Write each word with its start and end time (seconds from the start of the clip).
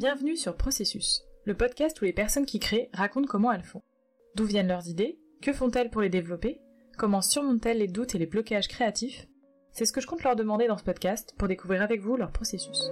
Bienvenue 0.00 0.34
sur 0.34 0.56
Processus, 0.56 1.26
le 1.44 1.54
podcast 1.54 2.00
où 2.00 2.06
les 2.06 2.14
personnes 2.14 2.46
qui 2.46 2.58
créent 2.58 2.88
racontent 2.94 3.26
comment 3.26 3.52
elles 3.52 3.62
font. 3.62 3.82
D'où 4.34 4.46
viennent 4.46 4.68
leurs 4.68 4.88
idées 4.88 5.20
Que 5.42 5.52
font-elles 5.52 5.90
pour 5.90 6.00
les 6.00 6.08
développer 6.08 6.58
Comment 6.96 7.20
surmontent-elles 7.20 7.76
les 7.76 7.86
doutes 7.86 8.14
et 8.14 8.18
les 8.18 8.24
blocages 8.24 8.66
créatifs? 8.66 9.28
C'est 9.72 9.84
ce 9.84 9.92
que 9.92 10.00
je 10.00 10.06
compte 10.06 10.22
leur 10.22 10.36
demander 10.36 10.68
dans 10.68 10.78
ce 10.78 10.84
podcast 10.84 11.34
pour 11.36 11.48
découvrir 11.48 11.82
avec 11.82 12.00
vous 12.00 12.16
leur 12.16 12.32
processus. 12.32 12.90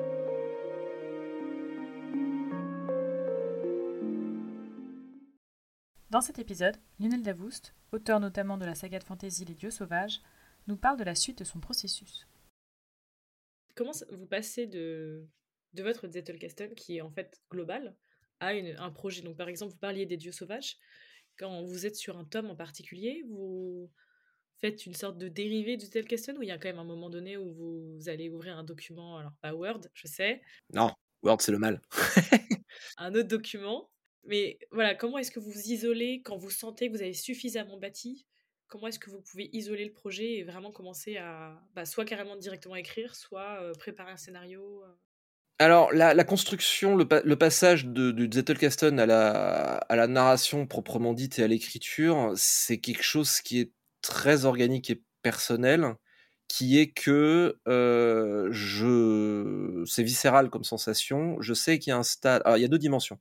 Dans 6.11 6.21
cet 6.21 6.39
épisode, 6.39 6.77
Lionel 7.01 7.23
Davoust, 7.23 7.75
auteur 7.91 8.21
notamment 8.21 8.59
de 8.59 8.67
la 8.67 8.75
saga 8.75 8.99
de 8.99 9.05
fantasy 9.05 9.47
Les 9.47 9.55
Dieux 9.55 9.71
Sauvages, 9.71 10.21
nous 10.67 10.77
parle 10.77 10.99
de 10.99 11.05
la 11.05 11.15
suite 11.15 11.39
de 11.39 11.45
son 11.45 11.59
processus. 11.59 12.29
Comment 13.75 13.93
vous 14.13 14.27
passez 14.27 14.67
de 14.67 15.27
de 15.75 15.83
votre 15.83 16.09
Zettelkasten 16.09 16.75
qui 16.75 16.97
est 16.97 17.01
en 17.01 17.11
fait 17.11 17.41
global 17.51 17.95
à 18.41 18.49
un 18.51 18.91
projet. 18.91 19.23
Donc 19.23 19.37
par 19.37 19.49
exemple, 19.49 19.73
vous 19.73 19.79
parliez 19.79 20.07
des 20.07 20.17
dieux 20.17 20.33
sauvages. 20.33 20.77
Quand 21.39 21.63
vous 21.63 21.87
êtes 21.87 21.97
sur 21.97 22.19
un 22.19 22.25
tome 22.25 22.51
en 22.51 22.57
particulier, 22.57 23.25
vous 23.29 23.91
faites 24.61 24.87
une 24.87 24.95
sorte 24.95 25.19
de 25.19 25.29
dérivé 25.29 25.77
du 25.77 25.87
Zettelkasten 25.87 26.37
ou 26.39 26.43
il 26.43 26.49
y 26.49 26.51
a 26.51 26.59
quand 26.59 26.69
même 26.69 26.79
un 26.79 26.85
moment 26.85 27.11
donné 27.11 27.37
où 27.37 27.53
vous, 27.53 28.09
allez 28.09 28.29
ouvrir 28.29 28.57
un 28.57 28.65
document, 28.65 29.19
alors 29.19 29.33
pas 29.41 29.55
Word, 29.55 29.83
je 29.95 30.07
sais. 30.07 30.41
Non, 30.73 30.91
Word 31.23 31.41
c'est 31.41 31.53
le 31.53 31.59
mal. 31.59 31.81
un 32.99 33.15
autre 33.15 33.29
document. 33.29 33.91
Mais 34.25 34.59
voilà, 34.73 34.95
comment 34.95 35.19
est-ce 35.19 35.31
que 35.31 35.41
vous 35.41 35.51
vous 35.51 35.73
isolez 35.73 36.23
quand 36.23 36.37
vous 36.37 36.51
sentez 36.51 36.89
que 36.89 36.93
vous 36.97 37.03
avez 37.03 37.15
suffisamment 37.15 37.79
bâti? 37.79 38.27
Comment 38.67 38.89
est-ce 38.89 38.99
que 38.99 39.11
vous 39.11 39.23
pouvez 39.23 39.49
isoler 39.53 39.87
le 39.87 39.93
projet 39.93 40.35
et 40.35 40.45
vraiment 40.45 40.71
commencer 40.71 41.17
à 41.17 41.59
bah, 41.75 41.87
soit 41.87 42.05
carrément 42.05 42.37
directement 42.37 42.77
écrire, 42.77 43.15
soit 43.15 43.63
euh, 43.63 43.73
préparer 43.73 44.11
un 44.11 44.19
scénario 44.19 44.83
euh? 44.85 44.93
Alors, 45.61 45.93
la, 45.93 46.23
construction, 46.23 46.95
le, 46.95 47.37
passage 47.37 47.87
de, 47.87 48.13
du 48.13 48.29
Zettelkasten 48.33 49.01
à 49.01 49.07
la, 49.07 50.07
narration 50.07 50.67
proprement 50.69 51.15
dite 51.15 51.41
et 51.41 51.43
à 51.43 51.49
l'écriture, 51.49 52.33
c'est 52.37 52.79
quelque 52.79 53.03
chose 53.03 53.41
qui 53.41 53.59
est 53.59 53.73
très 54.01 54.45
organique 54.45 54.91
et 54.91 55.03
personnel, 55.23 55.97
qui 56.47 56.79
est 56.79 56.93
que 56.93 57.59
euh, 57.67 58.49
je, 58.53 59.83
c'est 59.85 60.05
viscéral 60.05 60.49
comme 60.49 60.63
sensation. 60.63 61.37
Je 61.41 61.55
sais 61.55 61.81
qu'il 61.81 61.91
y 61.91 61.95
a 61.95 61.99
un 61.99 62.05
stade. 62.05 62.41
Alors, 62.45 62.57
il 62.57 62.63
y 62.63 62.65
a 62.65 62.69
deux 62.69 62.79
dimensions. 62.79 63.19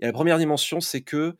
A 0.00 0.06
la 0.06 0.12
première 0.12 0.38
dimension, 0.38 0.80
c'est 0.80 1.02
que 1.02 1.34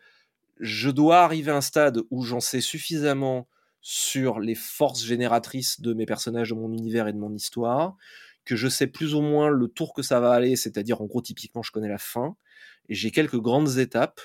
je 0.59 0.91
dois 0.91 1.21
arriver 1.21 1.53
à 1.53 1.57
un 1.57 1.61
stade 1.61 2.01
où 2.11 2.25
j'en 2.25 2.41
sais 2.41 2.61
suffisamment 2.61 3.47
sur 3.83 4.41
les 4.41 4.57
forces 4.57 5.05
génératrices 5.05 5.81
de 5.81 5.95
mes 5.95 6.07
personnages, 6.07 6.51
de 6.51 6.55
mon 6.55 6.73
univers 6.73 7.07
et 7.07 7.13
de 7.13 7.19
mon 7.19 7.33
histoire, 7.33 7.97
que 8.45 8.57
je 8.57 8.69
sais 8.69 8.87
plus 8.87 9.15
ou 9.15 9.21
moins 9.21 9.49
le 9.51 9.69
tour 9.69 9.95
que 9.95 10.03
ça 10.03 10.21
va 10.21 10.33
aller, 10.33 10.57
c'est-à-dire 10.57 11.01
en 11.01 11.07
gros 11.07 11.23
typiquement 11.23 11.63
je 11.63 11.71
connais 11.71 11.89
la 11.89 11.99
fin 11.99 12.37
et 12.89 12.95
j'ai 12.95 13.11
quelques 13.11 13.39
grandes 13.39 13.79
étapes. 13.79 14.21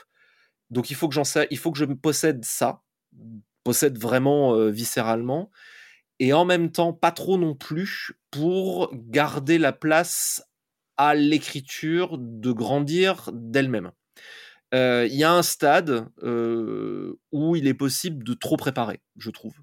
Donc 0.70 0.90
il 0.90 0.96
faut 0.96 1.08
que 1.08 1.14
j'en 1.14 1.24
sais, 1.24 1.48
il 1.52 1.58
faut 1.58 1.72
que 1.72 1.78
je 1.78 1.86
possède 1.86 2.44
ça, 2.44 2.82
possède 3.64 3.98
vraiment 3.98 4.56
euh, 4.56 4.70
viscéralement 4.70 5.52
et 6.20 6.34
en 6.34 6.46
même 6.46 6.72
temps 6.72 6.94
pas 6.94 7.12
trop 7.12 7.38
non 7.38 7.56
plus 7.56 8.14
pour 8.32 8.90
garder 8.94 9.58
la 9.58 9.74
place 9.74 10.44
à 10.98 11.14
l'écriture 11.14 12.18
de 12.18 12.52
grandir 12.52 13.30
d'elle-même. 13.34 13.92
Euh, 14.74 15.08
il 15.10 15.16
y 15.16 15.24
a 15.24 15.32
un 15.32 15.44
stade 15.44 16.08
euh, 16.24 17.20
où 17.32 17.56
il 17.56 17.68
est 17.68 17.74
possible 17.74 18.24
de 18.24 18.34
trop 18.34 18.58
préparer, 18.58 19.02
je 19.18 19.30
trouve 19.30 19.56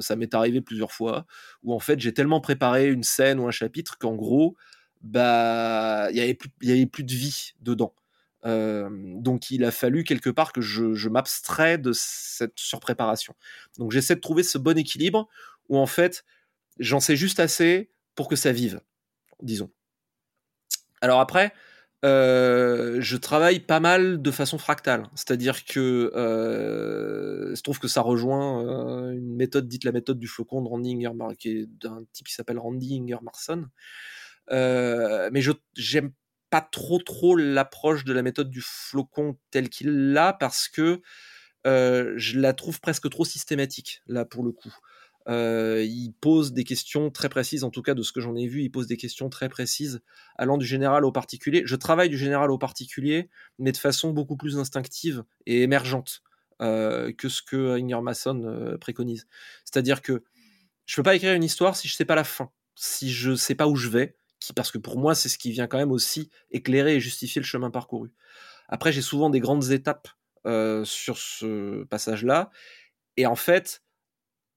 ça 0.00 0.16
m'est 0.16 0.34
arrivé 0.34 0.60
plusieurs 0.60 0.92
fois, 0.92 1.26
où 1.62 1.74
en 1.74 1.78
fait 1.78 2.00
j'ai 2.00 2.14
tellement 2.14 2.40
préparé 2.40 2.88
une 2.88 3.02
scène 3.02 3.38
ou 3.38 3.46
un 3.46 3.52
chapitre 3.52 3.98
qu'en 3.98 4.14
gros, 4.14 4.56
bah, 5.02 6.08
il 6.10 6.16
y 6.16 6.20
avait 6.20 6.86
plus, 6.86 7.04
de 7.04 7.12
vie 7.12 7.52
dedans. 7.60 7.94
donc 8.44 9.50
il 9.50 9.64
a 9.64 9.70
fallu 9.70 10.04
quelque 10.04 10.30
part 10.30 10.52
que 10.52 10.60
je, 10.60 10.94
je 10.94 11.08
m'abstrais 11.08 11.78
de 11.78 11.92
cette 11.92 12.58
surpréparation. 12.58 13.34
Donc 13.78 13.92
j'essaie 13.92 14.16
de 14.16 14.20
trouver 14.20 14.42
ce 14.42 14.58
bon 14.58 14.78
équilibre 14.78 15.28
où 15.68 15.78
en 15.78 15.86
fait 15.86 16.24
j'en 16.78 17.00
sais 17.00 17.16
juste 17.16 17.40
assez 17.40 17.90
pour 18.14 18.28
que 18.28 18.36
ça 18.36 18.52
vive, 18.52 18.80
disons. 19.42 19.70
Alors 21.00 21.20
après, 21.20 21.52
euh, 22.04 22.98
je 23.00 23.16
travaille 23.16 23.60
pas 23.60 23.80
mal 23.80 24.20
de 24.20 24.30
façon 24.30 24.58
fractale. 24.58 25.08
C'est-à-dire 25.14 25.64
que 25.64 26.12
euh, 26.14 27.54
trouve 27.64 27.78
que 27.78 27.88
ça 27.88 28.02
rejoint 28.02 28.64
euh, 28.64 29.12
une 29.12 29.34
méthode 29.34 29.66
dite 29.66 29.84
la 29.84 29.92
méthode 29.92 30.18
du 30.18 30.28
flocon 30.28 30.62
de 30.62 30.68
Randy 30.68 30.94
Ingermar, 30.94 31.36
qui 31.36 31.48
est 31.50 31.66
d'un 31.66 32.04
type 32.12 32.26
qui 32.28 32.34
s'appelle 32.34 32.58
Randy 32.58 33.00
Ingermarson. 33.00 33.66
mais 34.50 35.40
je 35.40 35.52
j'aime 35.74 36.12
pas 36.50 36.60
trop 36.60 36.98
trop 36.98 37.34
l'approche 37.34 38.04
de 38.04 38.12
la 38.12 38.22
méthode 38.22 38.50
du 38.50 38.62
flocon 38.62 39.36
telle 39.50 39.68
qu'il 39.68 40.12
l'a 40.12 40.32
parce 40.32 40.68
que 40.68 41.00
je 41.64 42.38
la 42.38 42.52
trouve 42.52 42.80
presque 42.80 43.10
trop 43.10 43.24
systématique 43.24 44.02
là 44.06 44.24
pour 44.24 44.44
le 44.44 44.52
coup. 44.52 44.74
Euh, 45.28 45.84
il 45.84 46.12
pose 46.12 46.52
des 46.52 46.62
questions 46.62 47.10
très 47.10 47.28
précises, 47.28 47.64
en 47.64 47.70
tout 47.70 47.82
cas 47.82 47.94
de 47.94 48.02
ce 48.02 48.12
que 48.12 48.20
j'en 48.20 48.36
ai 48.36 48.46
vu, 48.46 48.62
il 48.62 48.70
pose 48.70 48.86
des 48.86 48.96
questions 48.96 49.28
très 49.28 49.48
précises 49.48 50.00
allant 50.36 50.56
du 50.56 50.66
général 50.66 51.04
au 51.04 51.10
particulier. 51.10 51.62
Je 51.64 51.74
travaille 51.74 52.08
du 52.08 52.18
général 52.18 52.50
au 52.50 52.58
particulier, 52.58 53.28
mais 53.58 53.72
de 53.72 53.76
façon 53.76 54.10
beaucoup 54.10 54.36
plus 54.36 54.56
instinctive 54.56 55.24
et 55.46 55.62
émergente 55.62 56.22
euh, 56.62 57.12
que 57.12 57.28
ce 57.28 57.42
que 57.42 57.76
Inger 57.76 58.02
Mason 58.02 58.42
euh, 58.44 58.78
préconise. 58.78 59.26
C'est-à-dire 59.64 60.00
que 60.00 60.22
je 60.84 60.94
peux 60.94 61.02
pas 61.02 61.16
écrire 61.16 61.34
une 61.34 61.44
histoire 61.44 61.74
si 61.74 61.88
je 61.88 61.94
sais 61.94 62.04
pas 62.04 62.14
la 62.14 62.24
fin, 62.24 62.50
si 62.76 63.10
je 63.10 63.34
sais 63.34 63.56
pas 63.56 63.66
où 63.66 63.74
je 63.74 63.88
vais, 63.88 64.16
parce 64.54 64.70
que 64.70 64.78
pour 64.78 64.96
moi 64.96 65.16
c'est 65.16 65.28
ce 65.28 65.38
qui 65.38 65.50
vient 65.50 65.66
quand 65.66 65.78
même 65.78 65.90
aussi 65.90 66.30
éclairer 66.52 66.94
et 66.94 67.00
justifier 67.00 67.40
le 67.40 67.46
chemin 67.46 67.70
parcouru. 67.72 68.12
Après 68.68 68.92
j'ai 68.92 69.02
souvent 69.02 69.28
des 69.28 69.40
grandes 69.40 69.70
étapes 69.72 70.08
sur 70.84 71.18
ce 71.18 71.82
passage-là, 71.86 72.50
et 73.16 73.26
en 73.26 73.34
fait 73.34 73.82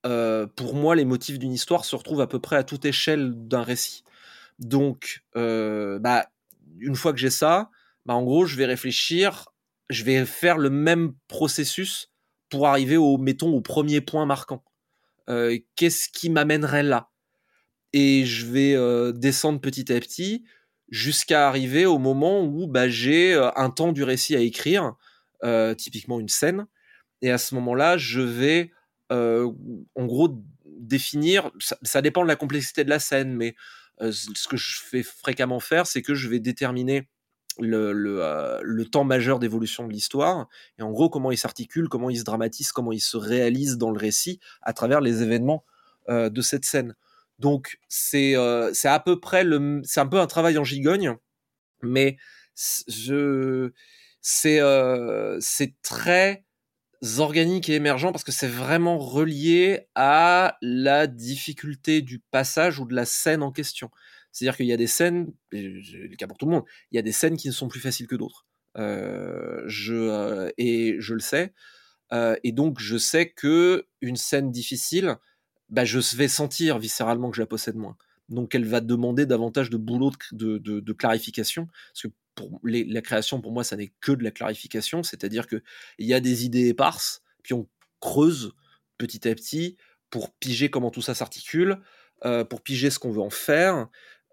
euh, 0.06 0.46
pour 0.46 0.74
moi, 0.74 0.94
les 0.94 1.04
motifs 1.04 1.38
d'une 1.38 1.52
histoire 1.52 1.84
se 1.84 1.94
retrouvent 1.94 2.20
à 2.20 2.26
peu 2.26 2.38
près 2.38 2.56
à 2.56 2.64
toute 2.64 2.84
échelle 2.84 3.32
d'un 3.34 3.62
récit. 3.62 4.04
Donc, 4.58 5.22
euh, 5.36 5.98
bah, 5.98 6.30
une 6.78 6.96
fois 6.96 7.12
que 7.12 7.18
j'ai 7.18 7.30
ça, 7.30 7.70
bah, 8.06 8.14
en 8.14 8.22
gros, 8.22 8.46
je 8.46 8.56
vais 8.56 8.66
réfléchir, 8.66 9.48
je 9.90 10.04
vais 10.04 10.24
faire 10.24 10.58
le 10.58 10.70
même 10.70 11.14
processus 11.28 12.10
pour 12.48 12.66
arriver 12.66 12.96
au, 12.96 13.18
mettons, 13.18 13.50
au 13.50 13.60
premier 13.60 14.00
point 14.00 14.26
marquant. 14.26 14.64
Euh, 15.28 15.58
qu'est-ce 15.76 16.08
qui 16.08 16.30
m'amènerait 16.30 16.82
là? 16.82 17.10
Et 17.92 18.24
je 18.24 18.46
vais 18.46 19.12
descendre 19.14 19.60
petit 19.60 19.92
à 19.92 19.98
petit 19.98 20.44
jusqu'à 20.90 21.48
arriver 21.48 21.86
au 21.86 21.98
moment 21.98 22.44
où 22.44 22.68
bah, 22.68 22.88
j'ai 22.88 23.34
un 23.56 23.70
temps 23.70 23.90
du 23.90 24.04
récit 24.04 24.36
à 24.36 24.38
écrire, 24.38 24.94
typiquement 25.76 26.20
une 26.20 26.28
scène. 26.28 26.68
Et 27.20 27.32
à 27.32 27.38
ce 27.38 27.54
moment-là, 27.56 27.98
je 27.98 28.20
vais 28.20 28.70
euh, 29.10 29.50
en 29.94 30.06
gros, 30.06 30.42
définir, 30.64 31.50
ça, 31.82 32.02
dépend 32.02 32.22
de 32.22 32.28
la 32.28 32.36
complexité 32.36 32.84
de 32.84 32.90
la 32.90 32.98
scène, 32.98 33.34
mais 33.34 33.54
euh, 34.00 34.12
ce 34.12 34.48
que 34.48 34.56
je 34.56 34.80
fais 34.80 35.02
fréquemment 35.02 35.60
faire, 35.60 35.86
c'est 35.86 36.02
que 36.02 36.14
je 36.14 36.28
vais 36.28 36.40
déterminer 36.40 37.08
le, 37.58 37.92
le, 37.92 38.22
euh, 38.22 38.60
le, 38.62 38.84
temps 38.86 39.04
majeur 39.04 39.38
d'évolution 39.38 39.86
de 39.86 39.92
l'histoire, 39.92 40.48
et 40.78 40.82
en 40.82 40.90
gros 40.90 41.10
comment 41.10 41.32
il 41.32 41.36
s'articule, 41.36 41.88
comment 41.88 42.08
il 42.08 42.18
se 42.18 42.24
dramatise, 42.24 42.72
comment 42.72 42.92
il 42.92 43.00
se 43.00 43.16
réalise 43.16 43.76
dans 43.76 43.90
le 43.90 43.98
récit 43.98 44.40
à 44.62 44.72
travers 44.72 45.00
les 45.00 45.22
événements 45.22 45.64
de 46.08 46.42
cette 46.42 46.64
scène. 46.64 46.96
Donc 47.38 47.78
c'est 47.88 48.34
c'est 48.72 48.88
à 48.88 48.98
peu 48.98 49.20
près 49.20 49.44
le, 49.44 49.80
c'est 49.84 50.00
un 50.00 50.06
peu 50.06 50.18
un 50.18 50.26
travail 50.26 50.58
en 50.58 50.64
gigogne, 50.64 51.16
mais 51.82 52.16
je 52.88 53.70
c'est 54.20 54.60
c'est 55.40 55.74
très 55.82 56.44
organique 57.18 57.68
et 57.68 57.74
émergent 57.74 58.12
parce 58.12 58.24
que 58.24 58.32
c'est 58.32 58.48
vraiment 58.48 58.98
relié 58.98 59.88
à 59.94 60.58
la 60.60 61.06
difficulté 61.06 62.02
du 62.02 62.18
passage 62.18 62.78
ou 62.78 62.86
de 62.86 62.94
la 62.94 63.04
scène 63.04 63.42
en 63.42 63.52
question. 63.52 63.90
C'est-à-dire 64.32 64.56
qu'il 64.56 64.66
y 64.66 64.72
a 64.72 64.76
des 64.76 64.86
scènes, 64.86 65.32
le 65.50 66.14
cas 66.16 66.26
pour 66.26 66.38
tout 66.38 66.46
le 66.46 66.52
monde, 66.52 66.64
il 66.92 66.96
y 66.96 66.98
a 66.98 67.02
des 67.02 67.12
scènes 67.12 67.36
qui 67.36 67.48
ne 67.48 67.52
sont 67.52 67.68
plus 67.68 67.80
faciles 67.80 68.06
que 68.06 68.16
d'autres. 68.16 68.46
Euh, 68.76 69.62
je 69.66 69.94
euh, 69.94 70.50
et 70.56 70.96
je 71.00 71.14
le 71.14 71.20
sais. 71.20 71.52
Euh, 72.12 72.36
et 72.44 72.52
donc 72.52 72.80
je 72.80 72.96
sais 72.96 73.30
que 73.30 73.86
une 74.00 74.16
scène 74.16 74.50
difficile, 74.50 75.16
bah, 75.68 75.84
je 75.84 75.98
vais 76.16 76.28
sentir 76.28 76.78
viscéralement 76.78 77.30
que 77.30 77.36
je 77.36 77.42
la 77.42 77.46
possède 77.46 77.76
moins. 77.76 77.96
Donc 78.30 78.54
elle 78.54 78.64
va 78.64 78.80
demander 78.80 79.26
davantage 79.26 79.70
de 79.70 79.76
boulot 79.76 80.12
de, 80.32 80.58
de, 80.58 80.92
clarification, 80.92 81.66
parce 81.66 82.02
que 82.02 82.08
la 82.64 83.02
création, 83.02 83.40
pour 83.40 83.52
moi, 83.52 83.64
ça 83.64 83.76
n'est 83.76 83.92
que 84.00 84.12
de 84.12 84.24
la 84.24 84.30
clarification, 84.30 85.02
c'est-à-dire 85.02 85.46
qu'il 85.46 85.60
y 85.98 86.14
a 86.14 86.20
des 86.20 86.46
idées 86.46 86.68
éparses, 86.68 87.22
puis 87.42 87.54
on 87.54 87.68
creuse 88.00 88.52
petit 88.98 89.28
à 89.28 89.34
petit 89.34 89.76
pour 90.10 90.32
piger 90.34 90.70
comment 90.70 90.90
tout 90.90 91.02
ça 91.02 91.14
s'articule, 91.14 91.78
euh, 92.24 92.44
pour 92.44 92.62
piger 92.62 92.90
ce 92.90 92.98
qu'on 92.98 93.10
veut 93.10 93.20
en 93.20 93.30
faire. 93.30 93.88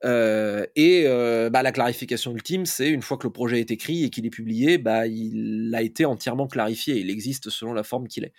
Euh, 0.06 0.66
et 0.76 1.04
euh, 1.08 1.50
bah, 1.50 1.64
la 1.64 1.72
clarification 1.72 2.32
ultime, 2.34 2.66
c'est 2.66 2.90
une 2.90 3.02
fois 3.02 3.18
que 3.18 3.26
le 3.26 3.34
projet 3.34 3.60
est 3.60 3.72
écrit 3.72 4.04
et 4.04 4.10
qu'il 4.10 4.26
est 4.26 4.32
publié, 4.32 4.78
bah, 4.78 5.08
il 5.08 5.74
a 5.74 5.82
été 5.82 6.06
entièrement 6.06 6.48
clarifié. 6.48 6.98
Il 6.98 7.10
existe 7.10 7.50
selon 7.50 7.74
la 7.74 7.84
forme 7.84 8.08
qu'il 8.08 8.24
est. 8.26 8.34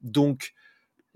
Donc, 0.00 0.52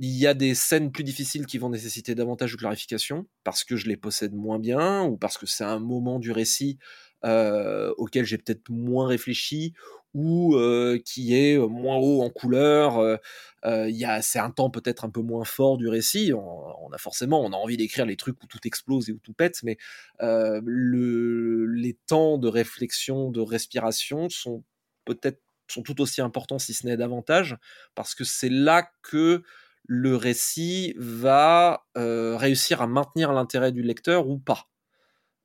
Il 0.02 0.16
y 0.16 0.26
a 0.26 0.32
des 0.32 0.54
scènes 0.54 0.90
plus 0.92 1.04
difficiles 1.04 1.44
qui 1.44 1.58
vont 1.58 1.68
nécessiter 1.68 2.14
davantage 2.14 2.52
de 2.52 2.56
clarification 2.56 3.26
parce 3.44 3.64
que 3.64 3.76
je 3.76 3.86
les 3.86 3.98
possède 3.98 4.32
moins 4.32 4.58
bien 4.58 5.04
ou 5.04 5.18
parce 5.18 5.36
que 5.36 5.44
c'est 5.44 5.62
un 5.62 5.78
moment 5.78 6.18
du 6.18 6.32
récit 6.32 6.78
euh, 7.22 7.92
auquel 7.98 8.24
j'ai 8.24 8.38
peut-être 8.38 8.70
moins 8.70 9.06
réfléchi 9.06 9.74
ou 10.14 10.56
euh, 10.56 10.98
qui 11.04 11.34
est 11.36 11.58
moins 11.58 11.98
haut 11.98 12.22
en 12.22 12.30
couleur. 12.30 12.98
Euh, 12.98 13.18
a, 13.62 14.22
c'est 14.22 14.38
un 14.38 14.50
temps 14.50 14.70
peut-être 14.70 15.04
un 15.04 15.10
peu 15.10 15.20
moins 15.20 15.44
fort 15.44 15.76
du 15.76 15.86
récit. 15.86 16.32
On, 16.32 16.90
a 16.94 16.98
forcément, 16.98 17.44
on 17.44 17.52
a 17.52 17.56
envie 17.56 17.76
d'écrire 17.76 18.06
les 18.06 18.16
trucs 18.16 18.42
où 18.42 18.46
tout 18.46 18.60
explose 18.64 19.10
et 19.10 19.12
où 19.12 19.18
tout 19.18 19.34
pète, 19.34 19.62
mais 19.62 19.76
le, 20.18 21.66
les 21.66 21.98
temps 22.06 22.38
de 22.38 22.48
réflexion, 22.48 23.30
de 23.30 23.40
respiration 23.42 24.30
sont 24.30 24.64
peut-être 25.04 25.42
sont 25.68 25.82
tout 25.82 26.00
aussi 26.00 26.20
importants, 26.20 26.58
si 26.58 26.74
ce 26.74 26.86
n'est 26.86 26.96
davantage, 26.96 27.56
parce 27.94 28.16
que 28.16 28.24
c'est 28.24 28.48
là 28.48 28.90
que 29.02 29.44
le 29.92 30.14
récit 30.14 30.94
va 30.98 31.84
euh, 31.98 32.36
réussir 32.36 32.80
à 32.80 32.86
maintenir 32.86 33.32
l'intérêt 33.32 33.72
du 33.72 33.82
lecteur 33.82 34.28
ou 34.28 34.38
pas. 34.38 34.68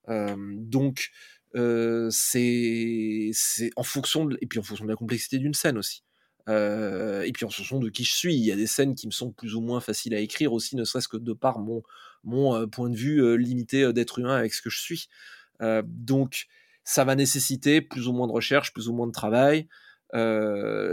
Euh, 0.07 0.36
donc, 0.38 1.09
euh, 1.56 2.09
c'est 2.12 3.31
en 3.75 3.81
fonction 3.81 4.25
de, 4.25 4.38
et 4.42 4.45
puis 4.45 4.59
en 4.59 4.62
fonction 4.62 4.86
de 4.86 4.92
la 4.92 4.95
complexité 4.95 5.39
d'une 5.39 5.56
scène 5.56 5.80
aussi. 5.80 6.03
et 6.47 7.31
puis 7.33 7.44
en 7.44 7.50
fonction 7.50 7.80
de 7.80 7.89
qui 7.89 8.03
je 8.03 8.13
suis, 8.13 8.36
il 8.36 8.45
y 8.45 8.51
a 8.51 8.56
des 8.56 8.68
scènes 8.68 8.94
qui 8.94 9.07
me 9.07 9.12
sont 9.12 9.31
plus 9.31 9.56
ou 9.56 9.62
moins 9.62 9.80
faciles 9.80 10.13
à 10.13 10.19
écrire 10.19 10.53
aussi, 10.53 10.75
ne 10.75 10.83
serait-ce 10.83 11.07
que 11.07 11.18
de 11.18 11.33
par 11.33 11.57
mon, 11.57 11.81
mon 12.24 12.68
point 12.69 12.91
de 12.91 12.95
vue 12.95 13.36
limité 13.39 13.91
d'être 13.94 14.19
humain 14.19 14.36
avec 14.36 14.53
ce 14.53 14.62
que 14.62 14.69
je 14.69 14.80
suis. 14.80 15.09
donc, 15.86 16.45
ça 16.83 17.03
va 17.03 17.15
nécessiter 17.15 17.81
plus 17.81 18.07
ou 18.07 18.13
moins 18.13 18.27
de 18.27 18.31
recherche, 18.31 18.74
plus 18.74 18.89
ou 18.89 18.94
moins 18.94 19.07
de 19.07 19.12
travail. 19.12 19.68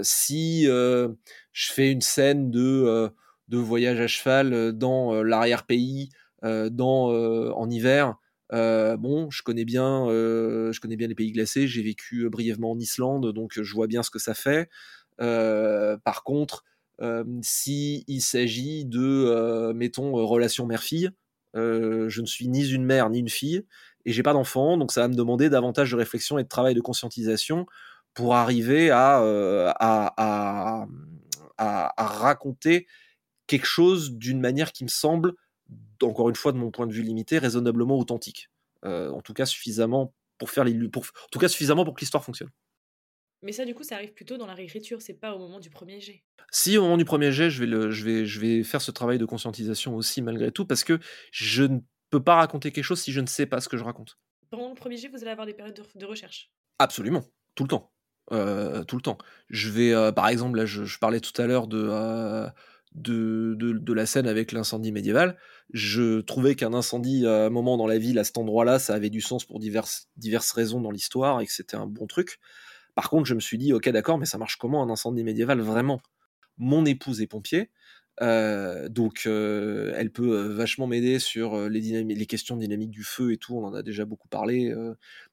si 0.02 0.64
je 0.64 1.12
fais 1.52 1.93
une 1.93 2.00
scène 2.00 2.50
de 2.50 3.12
de 3.48 3.58
voyage 3.58 4.00
à 4.00 4.06
cheval 4.06 4.52
euh, 4.52 4.72
dans 4.72 5.14
euh, 5.14 5.22
l'arrière-pays, 5.22 6.10
euh, 6.44 6.70
dans 6.70 7.08
en 7.54 7.70
hiver. 7.70 8.16
bon, 8.50 9.30
je 9.30 9.42
connais 9.42 9.64
bien, 9.64 10.06
je 10.08 10.80
connais 10.80 10.96
bien 10.96 11.06
les 11.06 11.14
pays 11.14 11.30
glacés. 11.30 11.68
J'ai 11.68 11.82
vécu 11.82 12.28
brièvement 12.28 12.72
en 12.72 12.78
Islande, 12.78 13.32
donc 13.32 13.52
je 13.54 13.74
vois 13.74 13.86
bien 13.86 14.02
ce 14.02 14.10
que 14.10 14.18
ça 14.18 14.34
fait. 14.34 14.68
par 15.18 16.24
contre, 16.24 16.64
si 17.42 18.04
il 18.08 18.20
s'agit 18.20 18.84
de, 18.84 19.72
mettons, 19.72 20.12
relation 20.26 20.66
mère-fille, 20.66 21.10
je 21.54 22.20
ne 22.20 22.26
suis 22.26 22.48
ni 22.48 22.68
une 22.68 22.84
mère 22.84 23.08
ni 23.08 23.20
une 23.20 23.28
fille 23.28 23.64
et 24.04 24.12
j'ai 24.12 24.24
pas 24.24 24.32
d'enfant, 24.32 24.76
donc 24.76 24.90
ça 24.90 25.02
va 25.02 25.08
me 25.08 25.14
demander 25.14 25.48
davantage 25.48 25.92
de 25.92 25.96
réflexion 25.96 26.38
et 26.38 26.42
de 26.42 26.48
travail 26.48 26.74
de 26.74 26.80
conscientisation 26.80 27.66
pour 28.14 28.34
arriver 28.34 28.90
à, 28.90 29.20
raconter 31.96 32.86
quelque 33.52 33.66
chose 33.66 34.12
d'une 34.12 34.40
manière 34.40 34.72
qui 34.72 34.82
me 34.82 34.88
semble, 34.88 35.34
encore 36.02 36.31
une 36.31 36.37
fois 36.37 36.52
de 36.52 36.56
mon 36.56 36.70
point 36.70 36.87
de 36.87 36.93
vue 36.93 37.02
limité, 37.02 37.38
raisonnablement 37.38 37.99
authentique. 37.99 38.49
Euh, 38.87 39.10
en 39.10 39.20
tout 39.20 39.34
cas 39.34 39.44
suffisamment 39.44 40.14
pour 40.38 40.50
faire 40.50 40.64
les, 40.64 40.88
pour, 40.88 41.02
en 41.02 41.28
tout 41.31 41.38
cas 41.38 41.49
suffisamment 41.49 41.84
pour 41.84 41.94
que 41.94 42.00
l'histoire 42.00 42.25
fonctionne. 42.25 42.49
Mais 43.43 43.52
ça, 43.52 43.66
du 43.66 43.75
coup, 43.75 43.82
ça 43.82 43.96
arrive 43.96 44.14
plutôt 44.14 44.38
dans 44.38 44.46
la 44.46 44.54
réécriture, 44.54 45.02
c'est 45.02 45.14
pas 45.14 45.34
au 45.34 45.38
moment 45.38 45.60
du 45.60 45.69
premier 45.69 46.00
jet. 46.00 46.25
Si, 46.50 46.78
au 46.78 46.82
moment 46.82 46.96
du 46.96 47.04
premier 47.04 47.31
jet, 47.31 47.50
je 47.50 47.60
vais, 47.60 47.66
le, 47.66 47.90
je, 47.90 48.04
vais, 48.04 48.25
je 48.25 48.40
vais 48.40 48.62
faire 48.62 48.81
ce 48.81 48.90
travail 48.90 49.19
de 49.19 49.26
conscientisation 49.26 49.94
aussi, 49.96 50.22
malgré 50.22 50.50
tout, 50.50 50.64
parce 50.64 50.84
que 50.84 50.98
je 51.31 51.64
ne 51.64 51.81
peux 52.08 52.22
pas 52.22 52.37
raconter 52.37 52.72
quelque 52.72 52.84
chose 52.84 53.00
si 53.00 53.12
je 53.12 53.20
ne 53.20 53.26
sais 53.26 53.46
pas 53.46 53.60
ce 53.60 53.69
que 53.69 53.76
je 53.76 53.84
raconte. 53.84 54.16
Pendant 54.48 54.70
le 54.70 54.75
premier 54.75 54.96
jet, 54.96 55.08
vous 55.08 55.22
allez 55.22 55.32
avoir 55.32 55.46
des 55.46 55.55
périodes 55.55 55.78
de, 55.94 56.06
recherche 56.06 56.50
Absolument, 56.78 57.25
tout 57.55 57.64
le 57.64 57.69
temps. 57.69 57.93
Euh, 58.31 58.84
tout 58.84 58.96
le 58.96 59.02
temps. 59.02 59.19
Je 59.50 59.69
vais, 59.69 59.93
euh, 59.93 60.12
par 60.12 60.28
exemple, 60.28 60.56
là, 60.56 60.64
je, 60.64 60.98
parlais 60.98 61.20
tout 61.20 61.40
à 61.43 61.46
l'heure 61.46 61.66
de, 61.66 62.48
de, 62.94 63.54
de, 63.58 63.92
la 63.92 64.06
scène 64.06 64.26
avec 64.26 64.52
l'incendie 64.52 64.92
médiéval. 64.92 65.38
Je 65.72 66.20
trouvais 66.20 66.54
qu'un 66.54 66.74
incendie 66.74 67.26
à 67.26 67.46
un 67.46 67.50
moment 67.50 67.76
dans 67.76 67.86
la 67.86 67.98
ville, 67.98 68.18
à 68.18 68.24
cet 68.24 68.38
endroit-là, 68.38 68.78
ça 68.78 68.94
avait 68.94 69.10
du 69.10 69.20
sens 69.20 69.44
pour 69.44 69.58
diverses, 69.58 70.08
diverses 70.16 70.52
raisons 70.52 70.80
dans 70.80 70.90
l'histoire 70.90 71.40
et 71.40 71.46
que 71.46 71.52
c'était 71.52 71.76
un 71.76 71.86
bon 71.86 72.06
truc. 72.06 72.38
Par 72.94 73.08
contre, 73.08 73.26
je 73.26 73.34
me 73.34 73.40
suis 73.40 73.58
dit, 73.58 73.72
ok, 73.72 73.88
d'accord, 73.88 74.18
mais 74.18 74.26
ça 74.26 74.38
marche 74.38 74.56
comment 74.56 74.82
un 74.82 74.90
incendie 74.90 75.24
médiéval 75.24 75.60
vraiment? 75.60 76.00
Mon 76.58 76.84
épouse 76.84 77.22
est 77.22 77.26
pompier, 77.26 77.70
euh, 78.20 78.88
donc 78.90 79.22
euh, 79.26 79.92
elle 79.96 80.12
peut 80.12 80.36
euh, 80.36 80.54
vachement 80.54 80.86
m'aider 80.86 81.18
sur 81.18 81.68
les, 81.70 82.04
les 82.04 82.26
questions 82.26 82.56
dynamiques 82.56 82.90
du 82.90 83.04
feu 83.04 83.32
et 83.32 83.38
tout, 83.38 83.56
on 83.56 83.64
en 83.64 83.74
a 83.74 83.82
déjà 83.82 84.04
beaucoup 84.04 84.28
parlé. 84.28 84.74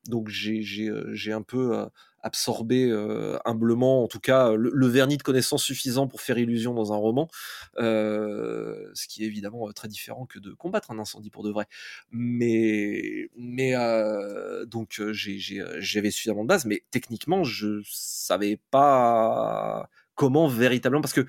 donc 0.08 0.30
j'ai 0.30 1.34
un 1.34 1.42
peu 1.42 1.88
absorber 2.22 2.90
euh, 2.90 3.38
humblement, 3.46 4.04
en 4.04 4.08
tout 4.08 4.20
cas, 4.20 4.54
le, 4.54 4.88
vernis 4.88 5.18
de 5.18 5.24
connaissance 5.24 5.64
suffisant 5.64 6.08
pour 6.08 6.22
faire 6.22 6.38
illusion 6.38 6.74
dans 6.74 6.94
un 6.94 6.96
roman, 6.96 7.28
euh, 7.78 8.90
ce 8.94 9.08
qui 9.08 9.24
est 9.24 9.28
évidemment 9.28 9.68
euh, 9.68 9.72
très 9.72 9.88
différent 9.88 10.26
que 10.26 10.40
de 10.40 10.52
combattre 10.52 10.92
un 10.92 11.00
incendie 11.00 11.30
pour 11.30 11.44
de 11.44 11.52
vrai. 11.52 11.66
Mais, 12.12 13.30
mais 13.38 13.74
donc 14.68 15.02
j'avais 15.12 16.12
suffisamment 16.12 16.44
de 16.44 16.48
base, 16.48 16.66
mais 16.66 16.84
techniquement, 16.92 17.44
je 17.44 17.82
savais 17.86 18.60
pas 18.72 19.90
comment 20.16 20.48
véritablement, 20.48 21.02
parce 21.02 21.14
que 21.14 21.26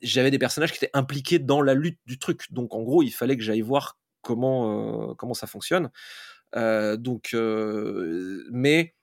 j'avais 0.00 0.30
des 0.30 0.38
personnages 0.38 0.72
qui 0.72 0.78
étaient 0.78 0.96
impliqués 0.96 1.38
dans 1.38 1.60
la 1.60 1.74
lutte 1.74 1.98
du 2.06 2.18
truc, 2.18 2.52
donc 2.52 2.74
en 2.74 2.82
gros, 2.82 3.02
il 3.02 3.10
fallait 3.10 3.36
que 3.36 3.42
j'aille 3.42 3.62
voir 3.62 3.98
comment 4.22 5.14
comment 5.14 5.34
ça 5.34 5.46
fonctionne. 5.46 5.90
donc, 6.54 7.34
mais 8.50 8.94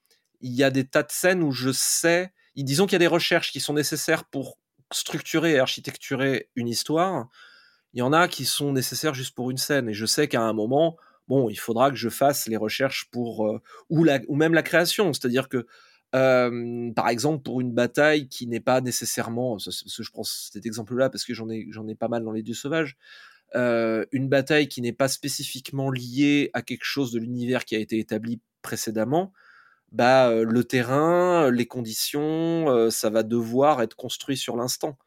il 0.46 0.54
y 0.54 0.64
a 0.64 0.70
des 0.70 0.86
tas 0.86 1.02
de 1.02 1.12
scènes 1.12 1.42
où 1.42 1.52
je 1.52 1.72
sais, 1.72 2.32
disons 2.56 2.86
qu'il 2.86 2.94
y 2.94 2.96
a 2.98 3.00
des 3.00 3.08
recherches 3.08 3.52
qui 3.52 3.60
sont 3.60 3.74
nécessaires 3.74 4.26
pour 4.26 4.60
structurer 4.94 5.54
et 5.54 5.60
architecturer 5.60 6.52
une 6.56 6.68
histoire. 6.68 7.30
Il 7.94 8.00
y 8.00 8.04
en 8.04 8.14
a 8.14 8.28
qui 8.28 8.46
sont 8.46 8.72
nécessaires 8.72 9.16
juste 9.16 9.34
pour 9.34 9.50
une 9.50 9.58
scène. 9.58 9.90
Et 9.90 9.96
je 9.96 10.06
sais 10.06 10.28
qu'à 10.28 10.44
un 10.44 10.54
moment, 10.54 10.98
bon, 11.28 11.50
il 11.50 11.58
faudra 11.58 11.90
que 11.90 11.96
je 11.96 12.10
fasse 12.10 12.48
les 12.48 12.58
recherches 12.58 13.10
pour 13.10 13.48
euh, 13.48 13.60
ou, 13.90 14.04
la, 14.04 14.20
ou 14.28 14.36
même 14.36 14.54
la 14.54 14.62
création. 14.62 15.14
C'est-à-dire 15.14 15.50
que, 15.50 15.66
euh, 16.14 16.92
par 16.94 17.10
exemple, 17.10 17.42
pour 17.42 17.60
une 17.60 17.74
bataille 17.74 18.30
qui 18.30 18.46
n'est 18.46 18.60
pas 18.60 18.82
nécessairement, 18.82 19.58
je 19.58 20.12
prends 20.12 20.24
cet 20.24 20.64
exemple-là 20.64 21.10
parce 21.10 21.26
que 21.26 21.34
j'en 21.34 21.50
ai, 21.50 21.66
j'en 21.72 21.88
ai 21.88 21.96
pas 21.96 22.08
mal 22.08 22.24
dans 22.24 22.32
les 22.32 22.44
dieux 22.44 22.54
sauvages. 22.54 22.98
Euh, 23.56 24.06
une 24.12 24.30
bataille 24.30 24.68
qui 24.68 24.84
n'est 24.84 24.94
pas 24.94 25.08
spécifiquement 25.08 25.90
liée 25.90 26.52
à 26.54 26.62
quelque 26.62 26.86
chose 26.86 27.12
de 27.12 27.20
l'univers 27.20 27.66
qui 27.66 27.76
a 27.76 27.80
été 27.80 27.98
établi 27.98 28.42
précédemment, 28.62 29.34
bah, 29.96 30.32
le 30.44 30.64
terrain, 30.64 31.50
les 31.52 31.66
conditions, 31.68 32.90
ça 32.92 33.10
va 33.10 33.24
devoir 33.24 33.82
être 33.82 33.96
construit 33.96 34.38
sur 34.38 34.58
l'instant. 34.58 34.98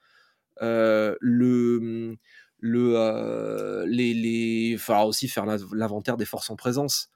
le, 0.60 1.78
mmh, 1.80 2.16
le, 2.60 3.84
les, 3.86 4.14
les, 4.14 4.76
faudra 4.78 5.06
aussi 5.06 5.28
faire 5.28 5.46
l'inventaire 5.46 6.16
des 6.16 6.24
forces 6.24 6.50
en 6.50 6.56
présence. 6.56 7.10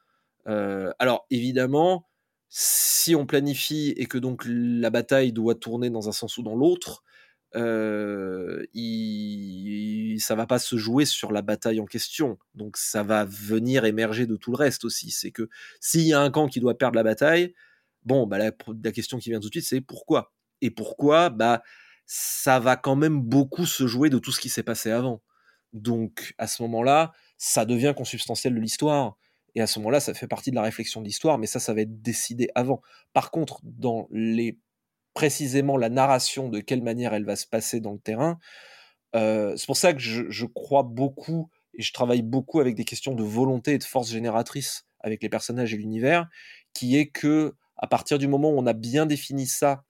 alors 0.46 1.26
évidemment, 1.30 2.06
si 2.48 3.14
on 3.14 3.26
planifie 3.26 3.94
et 3.96 4.06
que 4.06 4.18
donc 4.18 4.42
la 4.46 4.90
bataille 4.90 5.32
doit 5.32 5.54
tourner 5.54 5.90
dans 5.90 6.08
un 6.08 6.12
sens 6.12 6.36
ou 6.38 6.42
dans 6.42 6.56
l'autre, 6.56 7.02
euh, 7.56 8.64
il, 8.74 10.18
ça 10.20 10.34
va 10.34 10.46
pas 10.46 10.58
se 10.58 10.76
jouer 10.76 11.04
sur 11.04 11.32
la 11.32 11.42
bataille 11.42 11.80
en 11.80 11.86
question. 11.86 12.38
Donc 12.54 12.76
ça 12.76 13.02
va 13.02 13.24
venir 13.24 13.84
émerger 13.84 14.26
de 14.26 14.36
tout 14.36 14.50
le 14.50 14.56
reste 14.56 14.84
aussi. 14.84 15.10
C'est 15.10 15.30
que 15.30 15.48
s'il 15.80 16.02
y 16.02 16.12
a 16.12 16.20
un 16.20 16.30
camp 16.30 16.48
qui 16.48 16.60
doit 16.60 16.76
perdre 16.78 16.96
la 16.96 17.02
bataille, 17.02 17.54
bon, 18.04 18.26
bah 18.26 18.38
la, 18.38 18.52
la 18.84 18.92
question 18.92 19.18
qui 19.18 19.30
vient 19.30 19.40
tout 19.40 19.48
de 19.48 19.54
suite, 19.54 19.66
c'est 19.66 19.80
pourquoi? 19.80 20.32
Et 20.60 20.70
pourquoi 20.70 21.30
Bah 21.30 21.62
ça 22.06 22.58
va 22.60 22.76
quand 22.76 22.96
même 22.96 23.20
beaucoup 23.20 23.66
se 23.66 23.86
jouer 23.86 24.10
de 24.10 24.18
tout 24.18 24.32
ce 24.32 24.40
qui 24.40 24.48
s'est 24.48 24.62
passé 24.62 24.90
avant. 24.90 25.22
Donc 25.72 26.34
à 26.38 26.46
ce 26.46 26.62
moment-là, 26.62 27.12
ça 27.38 27.64
devient 27.64 27.94
consubstantiel 27.96 28.54
de 28.54 28.60
l'histoire. 28.60 29.16
Et 29.54 29.60
à 29.60 29.66
ce 29.66 29.78
moment-là, 29.80 30.00
ça 30.00 30.14
fait 30.14 30.26
partie 30.26 30.50
de 30.50 30.56
la 30.56 30.62
réflexion 30.62 31.00
de 31.00 31.06
l'histoire, 31.06 31.38
mais 31.38 31.46
ça, 31.46 31.60
ça 31.60 31.74
va 31.74 31.82
être 31.82 32.02
décidé 32.02 32.48
avant. 32.54 32.82
Par 33.12 33.30
contre, 33.30 33.60
dans 33.62 34.08
les 34.10 34.58
précisément 35.14 35.76
la 35.76 35.88
narration 35.88 36.48
de 36.48 36.60
quelle 36.60 36.82
manière 36.82 37.14
elle 37.14 37.24
va 37.24 37.36
se 37.36 37.46
passer 37.46 37.80
dans 37.80 37.92
le 37.92 37.98
terrain. 37.98 38.38
Euh, 39.14 39.54
c'est 39.56 39.66
pour 39.66 39.76
ça 39.76 39.92
que 39.92 39.98
je, 39.98 40.46
crois 40.46 40.82
beaucoup 40.82 41.50
et 41.74 41.82
je 41.82 41.92
travaille 41.92 42.22
beaucoup 42.22 42.60
avec 42.60 42.74
des 42.74 42.84
questions 42.84 43.14
de 43.14 43.22
volonté 43.22 43.72
et 43.72 43.78
de 43.78 43.84
force 43.84 44.10
génératrice 44.10 44.86
avec 45.00 45.22
les 45.22 45.28
personnages 45.28 45.74
et 45.74 45.76
l'univers, 45.76 46.28
qui 46.74 46.96
est 46.96 47.08
que 47.08 47.54
à 47.76 47.86
partir 47.86 48.18
du 48.18 48.28
moment 48.28 48.50
où 48.50 48.58
on 48.58 48.66
a 48.66 48.72
bien 48.72 49.06
défini 49.06 49.46
ça 49.46 49.84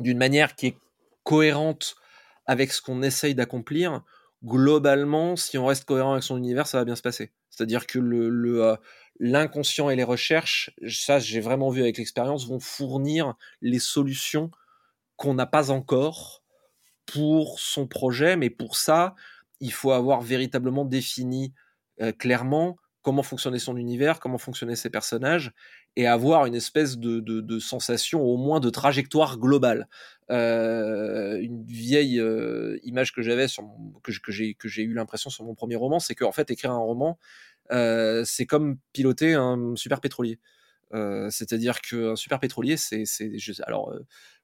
d'une 0.00 0.18
manière 0.18 0.56
qui 0.56 0.68
est 0.68 0.76
cohérente 1.22 1.96
avec 2.46 2.72
ce 2.72 2.80
qu'on 2.80 3.02
essaye 3.02 3.34
d'accomplir, 3.34 4.02
globalement, 4.44 5.36
si 5.36 5.56
on 5.58 5.66
reste 5.66 5.84
cohérent 5.84 6.12
avec 6.12 6.24
son 6.24 6.36
univers, 6.36 6.66
ça 6.66 6.78
va 6.78 6.84
bien 6.84 6.96
se 6.96 7.02
passer. 7.02 7.32
C'est-à-dire 7.50 7.86
que 7.86 7.98
le, 7.98 8.64
euh, 8.64 8.76
l'inconscient 9.20 9.90
et 9.90 9.96
les 9.96 10.04
recherches, 10.04 10.70
ça 10.88 11.18
j'ai 11.18 11.40
vraiment 11.40 11.70
vu 11.70 11.82
avec 11.82 11.98
l'expérience, 11.98 12.46
vont 12.46 12.60
fournir 12.60 13.34
les 13.60 13.78
solutions 13.78 14.50
qu'on 15.16 15.34
n'a 15.34 15.46
pas 15.46 15.70
encore 15.70 16.42
pour 17.06 17.60
son 17.60 17.86
projet, 17.86 18.36
mais 18.36 18.50
pour 18.50 18.76
ça, 18.76 19.14
il 19.60 19.72
faut 19.72 19.92
avoir 19.92 20.20
véritablement 20.20 20.84
défini 20.84 21.52
euh, 22.00 22.12
clairement 22.12 22.76
comment 23.02 23.22
fonctionnait 23.22 23.58
son 23.58 23.76
univers, 23.76 24.18
comment 24.18 24.38
fonctionnaient 24.38 24.76
ses 24.76 24.88
personnages, 24.88 25.52
et 25.94 26.06
avoir 26.06 26.46
une 26.46 26.54
espèce 26.54 26.96
de, 26.96 27.58
sensation 27.58 28.22
au 28.22 28.38
moins 28.38 28.60
de 28.60 28.70
trajectoire 28.70 29.38
globale. 29.38 29.88
Euh, 30.30 31.38
une 31.38 31.64
vieille 31.64 32.18
euh, 32.18 32.78
image 32.82 33.12
que 33.12 33.20
j'avais, 33.20 33.46
que, 34.02 34.68
j'ai 34.68 34.82
eu 34.82 34.94
l'impression 34.94 35.28
sur 35.28 35.44
mon 35.44 35.54
premier 35.54 35.76
roman, 35.76 35.98
c'est 35.98 36.14
qu'en 36.14 36.32
fait, 36.32 36.50
écrire 36.50 36.72
un 36.72 36.78
roman, 36.78 37.18
c'est 37.70 38.46
comme 38.46 38.78
piloter 38.94 39.34
un 39.34 39.76
super 39.76 40.00
pétrolier. 40.00 40.38
C'est-à-dire 41.28 41.82
qu'un 41.82 42.16
super 42.16 42.40
pétrolier, 42.40 42.76
c'est 42.78 43.04
alors 43.66 43.94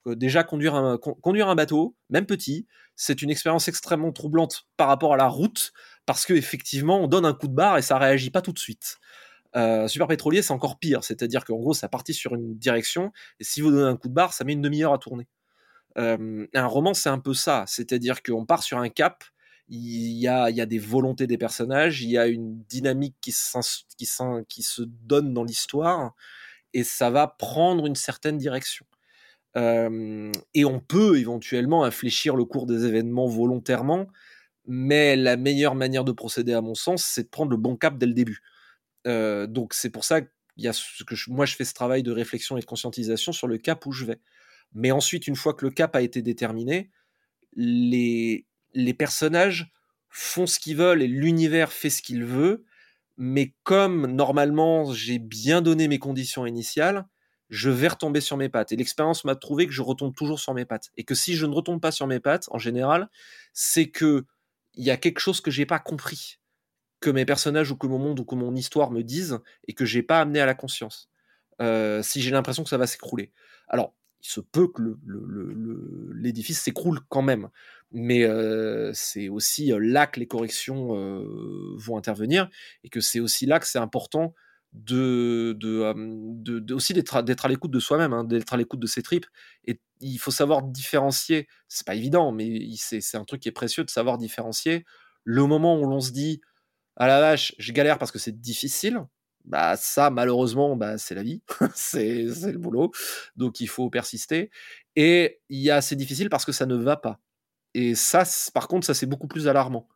déjà 0.06 0.44
conduire 0.44 0.74
un, 0.74 1.54
bateau, 1.54 1.96
même 2.08 2.26
petit, 2.26 2.66
c'est 2.96 3.22
une 3.22 3.30
expérience 3.30 3.68
extrêmement 3.68 4.12
troublante 4.12 4.66
par 4.76 4.88
rapport 4.88 5.14
à 5.14 5.16
la 5.16 5.28
route, 5.28 5.72
parce 6.06 6.26
qu'effectivement, 6.26 7.00
on 7.00 7.06
donne 7.06 7.24
un 7.24 7.34
coup 7.34 7.48
de 7.48 7.54
barre 7.54 7.78
et 7.78 7.82
ça 7.82 7.98
réagit 7.98 8.30
pas 8.30 8.42
tout 8.42 8.52
de 8.52 8.58
suite. 8.58 8.98
Euh, 9.56 9.88
Super 9.88 10.06
Pétrolier, 10.06 10.42
c'est 10.42 10.52
encore 10.52 10.78
pire, 10.78 11.02
c'est-à-dire 11.04 11.44
qu'en 11.44 11.56
gros, 11.56 11.74
ça 11.74 11.88
partit 11.88 12.14
sur 12.14 12.34
une 12.34 12.56
direction, 12.56 13.12
et 13.40 13.44
si 13.44 13.60
vous 13.60 13.70
donnez 13.70 13.88
un 13.88 13.96
coup 13.96 14.08
de 14.08 14.14
barre, 14.14 14.32
ça 14.32 14.44
met 14.44 14.52
une 14.52 14.62
demi-heure 14.62 14.92
à 14.92 14.98
tourner. 14.98 15.28
Euh, 15.98 16.46
un 16.54 16.66
roman, 16.66 16.94
c'est 16.94 17.08
un 17.08 17.18
peu 17.18 17.34
ça, 17.34 17.64
c'est-à-dire 17.66 18.22
qu'on 18.22 18.46
part 18.46 18.62
sur 18.62 18.78
un 18.78 18.88
cap, 18.88 19.24
il 19.68 20.18
y, 20.18 20.26
a, 20.26 20.50
des 20.66 20.78
volontés 20.78 21.28
des 21.28 21.38
personnages, 21.38 22.02
il 22.02 22.10
y 22.10 22.18
a 22.18 22.26
une 22.26 22.60
dynamique 22.64 23.14
qui, 23.20 23.32
qui 24.48 24.62
se 24.62 24.82
donne 24.82 25.32
dans 25.32 25.44
l'histoire, 25.44 26.14
et 26.74 26.82
ça 26.82 27.10
va 27.10 27.28
prendre 27.28 27.86
une 27.86 27.94
certaine 27.94 28.36
direction. 28.36 28.84
Et 29.56 30.64
on 30.64 30.80
peut 30.80 31.18
éventuellement 31.18 31.84
infléchir 31.84 32.36
le 32.36 32.44
cours 32.44 32.66
des 32.66 32.86
événements 32.86 33.26
volontairement, 33.26 34.06
mais 34.66 35.16
la 35.16 35.36
meilleure 35.36 35.74
manière 35.74 36.04
de 36.04 36.12
procéder, 36.12 36.52
à 36.52 36.60
mon 36.60 36.74
sens, 36.74 37.04
c'est 37.04 37.24
de 37.24 37.28
prendre 37.28 37.50
le 37.50 37.56
bon 37.56 37.76
cap 37.76 37.98
dès 37.98 38.06
le 38.06 38.14
début. 38.14 38.40
Donc 39.04 39.74
c'est 39.74 39.90
pour 39.90 40.04
ça 40.04 40.20
que 40.22 40.28
moi 41.28 41.46
je 41.46 41.56
fais 41.56 41.64
ce 41.64 41.74
travail 41.74 42.02
de 42.02 42.12
réflexion 42.12 42.56
et 42.56 42.60
de 42.60 42.66
conscientisation 42.66 43.32
sur 43.32 43.48
le 43.48 43.58
cap 43.58 43.84
où 43.86 43.92
je 43.92 44.04
vais. 44.04 44.20
Mais 44.72 44.92
ensuite, 44.92 45.26
une 45.26 45.36
fois 45.36 45.54
que 45.54 45.64
le 45.64 45.72
cap 45.72 45.96
a 45.96 46.02
été 46.02 46.22
déterminé, 46.22 46.90
les 47.56 48.44
personnages 48.96 49.72
font 50.10 50.46
ce 50.46 50.60
qu'ils 50.60 50.76
veulent 50.76 51.02
et 51.02 51.08
l'univers 51.08 51.72
fait 51.72 51.90
ce 51.90 52.02
qu'il 52.02 52.24
veut. 52.24 52.64
Mais 53.16 53.54
comme 53.64 54.06
normalement 54.06 54.92
j'ai 54.92 55.18
bien 55.18 55.60
donné 55.60 55.88
mes 55.88 55.98
conditions 55.98 56.46
initiales, 56.46 57.06
je 57.50 57.68
vais 57.68 57.88
retomber 57.88 58.20
sur 58.20 58.36
mes 58.36 58.48
pattes. 58.48 58.72
Et 58.72 58.76
l'expérience 58.76 59.24
m'a 59.24 59.34
trouvé 59.34 59.66
que 59.66 59.72
je 59.72 59.82
retombe 59.82 60.14
toujours 60.14 60.38
sur 60.38 60.54
mes 60.54 60.64
pattes. 60.64 60.90
Et 60.96 61.04
que 61.04 61.14
si 61.14 61.34
je 61.34 61.46
ne 61.46 61.52
retombe 61.52 61.80
pas 61.80 61.90
sur 61.90 62.06
mes 62.06 62.20
pattes, 62.20 62.48
en 62.50 62.58
général, 62.58 63.10
c'est 63.52 63.90
que 63.90 64.24
il 64.74 64.84
y 64.84 64.90
a 64.90 64.96
quelque 64.96 65.18
chose 65.18 65.40
que 65.40 65.50
j'ai 65.50 65.66
pas 65.66 65.80
compris 65.80 66.38
que 67.00 67.10
mes 67.10 67.24
personnages 67.24 67.72
ou 67.72 67.76
que 67.76 67.88
mon 67.88 67.98
monde 67.98 68.20
ou 68.20 68.24
que 68.24 68.36
mon 68.36 68.54
histoire 68.54 68.92
me 68.92 69.02
disent 69.02 69.40
et 69.66 69.72
que 69.72 69.84
j'ai 69.84 70.02
pas 70.02 70.20
amené 70.20 70.40
à 70.40 70.46
la 70.46 70.54
conscience. 70.54 71.10
Euh, 71.60 72.02
si 72.02 72.22
j'ai 72.22 72.30
l'impression 72.30 72.62
que 72.62 72.70
ça 72.70 72.78
va 72.78 72.86
s'écrouler. 72.86 73.32
Alors, 73.68 73.94
il 74.22 74.28
se 74.28 74.40
peut 74.40 74.68
que 74.68 74.82
l'édifice 76.14 76.58
le, 76.58 76.62
s'écroule 76.62 77.00
quand 77.08 77.22
même, 77.22 77.48
mais 77.90 78.24
euh, 78.24 78.92
c'est 78.94 79.28
aussi 79.28 79.72
euh, 79.72 79.78
là 79.78 80.06
que 80.06 80.20
les 80.20 80.26
corrections 80.26 80.88
vont 81.76 81.96
intervenir 81.96 82.48
et 82.84 82.90
que 82.90 83.00
c'est 83.00 83.20
aussi 83.20 83.46
là 83.46 83.58
que 83.58 83.66
c'est 83.66 83.78
important 83.78 84.34
de, 84.72 85.56
de, 85.58 86.74
aussi 86.74 86.92
d'être 86.94 87.16
à 87.16 87.48
l'écoute 87.48 87.70
de 87.70 87.80
soi-même, 87.80 88.12
hein, 88.12 88.24
d'être 88.24 88.52
à 88.52 88.56
l'écoute 88.56 88.80
de 88.80 88.86
ses 88.86 89.02
tripes. 89.02 89.26
Et 89.66 89.80
il 90.00 90.18
faut 90.18 90.30
savoir 90.30 90.62
différencier. 90.62 91.48
C'est 91.68 91.86
pas 91.86 91.94
évident, 91.94 92.32
mais 92.32 92.60
c'est 92.76 93.16
un 93.16 93.24
truc 93.24 93.40
qui 93.42 93.48
est 93.48 93.52
précieux 93.52 93.84
de 93.84 93.90
savoir 93.90 94.18
différencier 94.18 94.84
le 95.24 95.46
moment 95.46 95.78
où 95.78 95.86
l'on 95.86 96.00
se 96.00 96.12
dit 96.12 96.40
à 96.96 97.06
la 97.06 97.20
vache, 97.20 97.54
je 97.58 97.72
galère 97.72 97.98
parce 97.98 98.12
que 98.12 98.18
c'est 98.18 98.40
difficile. 98.40 99.00
Bah 99.44 99.76
ça, 99.76 100.10
malheureusement, 100.10 100.76
bah, 100.76 100.98
c'est 100.98 101.14
la 101.14 101.22
vie, 101.22 101.42
c'est 101.74 102.24
le 102.24 102.58
boulot, 102.58 102.92
donc 103.36 103.60
il 103.60 103.68
faut 103.68 103.88
persister. 103.90 104.50
Et 104.96 105.40
il 105.48 105.60
y 105.60 105.70
a 105.70 105.80
c'est 105.82 105.96
difficile 105.96 106.28
parce 106.30 106.44
que 106.44 106.52
ça 106.52 106.66
ne 106.66 106.76
va 106.76 106.96
pas. 106.96 107.20
Et 107.74 107.94
ça, 107.94 108.24
par 108.54 108.68
contre, 108.68 108.86
ça 108.86 108.94
c'est 108.94 109.06
beaucoup 109.06 109.28
plus 109.28 109.48
alarmant. 109.48 109.88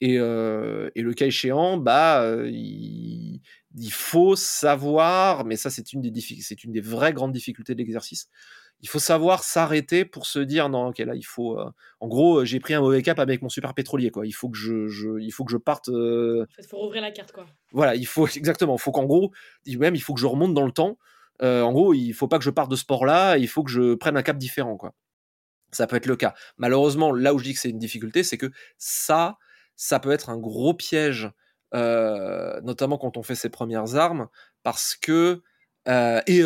Et, 0.00 0.16
euh, 0.18 0.90
et, 0.94 1.02
le 1.02 1.12
cas 1.12 1.26
échéant, 1.26 1.76
bah, 1.76 2.22
euh, 2.22 2.48
il, 2.48 3.40
il, 3.76 3.92
faut 3.92 4.36
savoir, 4.36 5.44
mais 5.44 5.56
ça 5.56 5.70
c'est 5.70 5.92
une 5.92 6.00
des 6.00 6.20
c'est 6.20 6.62
une 6.62 6.70
des 6.70 6.80
vraies 6.80 7.12
grandes 7.12 7.32
difficultés 7.32 7.74
de 7.74 7.78
l'exercice, 7.80 8.28
il 8.80 8.88
faut 8.88 8.98
savoir 8.98 9.42
s'arrêter 9.42 10.04
pour 10.04 10.26
se 10.26 10.38
dire 10.38 10.68
non 10.68 10.88
ok 10.88 10.98
là 10.98 11.14
il 11.14 11.24
faut 11.24 11.58
euh, 11.58 11.70
en 12.00 12.06
gros 12.06 12.44
j'ai 12.44 12.60
pris 12.60 12.74
un 12.74 12.80
mauvais 12.80 13.02
cap 13.02 13.18
avec 13.18 13.42
mon 13.42 13.48
super 13.48 13.74
pétrolier 13.74 14.10
quoi. 14.10 14.26
Il 14.26 14.32
faut 14.32 14.48
que 14.48 14.56
je, 14.56 15.20
il 15.20 15.30
faut 15.30 15.44
que 15.44 15.50
je 15.50 15.56
parte 15.56 15.88
euh, 15.88 16.46
il 16.58 16.66
faut 16.66 16.78
rouvrir 16.78 17.02
la 17.02 17.10
carte 17.10 17.32
quoi. 17.32 17.46
voilà 17.72 17.94
il 17.96 18.06
faut 18.06 18.26
exactement 18.36 18.76
il 18.76 18.80
faut 18.80 18.92
qu'en 18.92 19.04
gros 19.04 19.32
même 19.66 19.94
il 19.94 20.00
faut 20.00 20.14
que 20.14 20.20
je 20.20 20.26
remonte 20.26 20.54
dans 20.54 20.66
le 20.66 20.72
temps 20.72 20.98
en 21.40 21.72
gros 21.72 21.94
il 21.94 22.12
faut 22.12 22.28
pas 22.28 22.38
que 22.38 22.44
je 22.44 22.50
parte 22.50 22.70
de 22.70 22.76
ce 22.76 22.82
sport 22.82 23.04
là 23.04 23.36
il 23.36 23.48
faut 23.48 23.62
que 23.62 23.70
je 23.70 23.94
prenne 23.94 24.16
un 24.16 24.22
cap 24.22 24.38
différent 24.38 24.76
quoi. 24.76 24.94
Ça 25.70 25.86
peut 25.86 25.96
être 25.96 26.06
le 26.06 26.16
cas. 26.16 26.34
Malheureusement 26.56 27.12
là 27.12 27.34
où 27.34 27.38
je 27.38 27.44
dis 27.44 27.52
que 27.52 27.60
c'est 27.60 27.70
une 27.70 27.78
difficulté 27.78 28.22
c'est 28.22 28.38
que 28.38 28.50
ça 28.78 29.38
ça 29.78 29.98
peut 30.00 30.10
être 30.10 30.28
un 30.28 30.36
gros 30.36 30.74
piège 30.74 31.30
notamment 31.72 32.98
quand 32.98 33.16
on 33.16 33.22
fait 33.22 33.34
ses 33.34 33.48
premières 33.48 33.94
armes 33.94 34.28
parce 34.62 34.94
que 34.94 35.42
et 35.86 36.42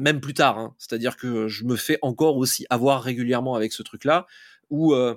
même 0.00 0.20
plus 0.20 0.34
tard, 0.34 0.58
hein. 0.58 0.74
c'est-à-dire 0.78 1.16
que 1.16 1.48
je 1.48 1.64
me 1.64 1.76
fais 1.76 1.98
encore 2.02 2.36
aussi 2.36 2.66
avoir 2.68 3.02
régulièrement 3.02 3.54
avec 3.54 3.72
ce 3.72 3.82
truc-là, 3.82 4.26
où 4.68 4.92
euh, 4.92 5.14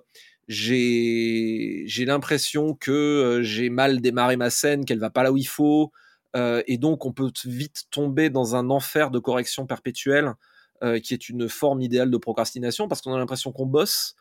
j'ai 0.47 1.85
l'impression 2.05 2.75
que 2.75 3.39
j'ai 3.41 3.69
mal 3.69 3.99
démarré 3.99 4.37
ma 4.37 4.49
scène, 4.49 4.85
qu'elle 4.85 4.99
va 4.99 5.09
pas 5.09 5.23
là 5.23 5.33
où 5.33 5.37
il 5.37 5.47
faut, 5.47 5.91
et 6.35 6.77
donc 6.77 7.05
on 7.05 7.11
peut 7.11 7.31
vite 7.45 7.85
tomber 7.91 8.29
dans 8.29 8.55
un 8.55 8.69
enfer 8.69 9.11
de 9.11 9.19
correction 9.19 9.65
perpétuelle, 9.65 10.33
qui 11.03 11.13
est 11.13 11.29
une 11.29 11.49
forme 11.49 11.81
idéale 11.81 12.11
de 12.11 12.17
procrastination, 12.17 12.87
parce 12.87 13.01
qu'on 13.01 13.13
a 13.13 13.17
l'impression 13.17 13.51
qu'on 13.51 13.65
bosse, 13.65 14.15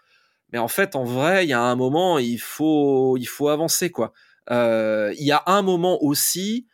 mais 0.52 0.58
en 0.58 0.68
fait, 0.68 0.96
en 0.96 1.04
vrai, 1.04 1.44
il 1.46 1.48
y 1.48 1.52
a 1.52 1.62
un 1.62 1.76
moment, 1.76 2.18
il 2.18 2.38
faut, 2.38 3.16
il 3.16 3.26
faut 3.26 3.48
avancer, 3.48 3.90
quoi. 3.90 4.12
Il 4.50 5.14
y 5.18 5.32
a 5.32 5.42
un 5.46 5.62
moment 5.62 6.02
aussi 6.02 6.66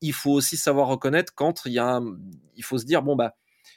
il 0.00 0.12
faut 0.12 0.32
aussi 0.32 0.56
savoir 0.56 0.88
reconnaître 0.88 1.34
quand 1.34 1.62
il 1.64 1.72
y 1.72 1.78
a 1.78 2.00
il 2.56 2.64
faut 2.64 2.78
se 2.78 2.84
dire 2.84 3.02
bon 3.02 3.16
bah 3.16 3.36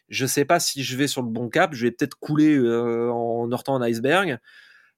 je 0.10 0.26
sais 0.26 0.46
pas 0.46 0.60
si 0.60 0.84
je 0.84 0.98
vais 0.98 1.08
sur 1.08 1.22
le 1.22 1.30
bon 1.30 1.50
cap, 1.50 1.74
je 1.74 1.86
vais 1.86 1.92
peut-être 1.92 2.16
couler 2.20 2.56
euh, 2.58 3.10
en 3.12 3.50
heurtant 3.52 3.76
un 3.76 3.82
iceberg, 3.82 4.40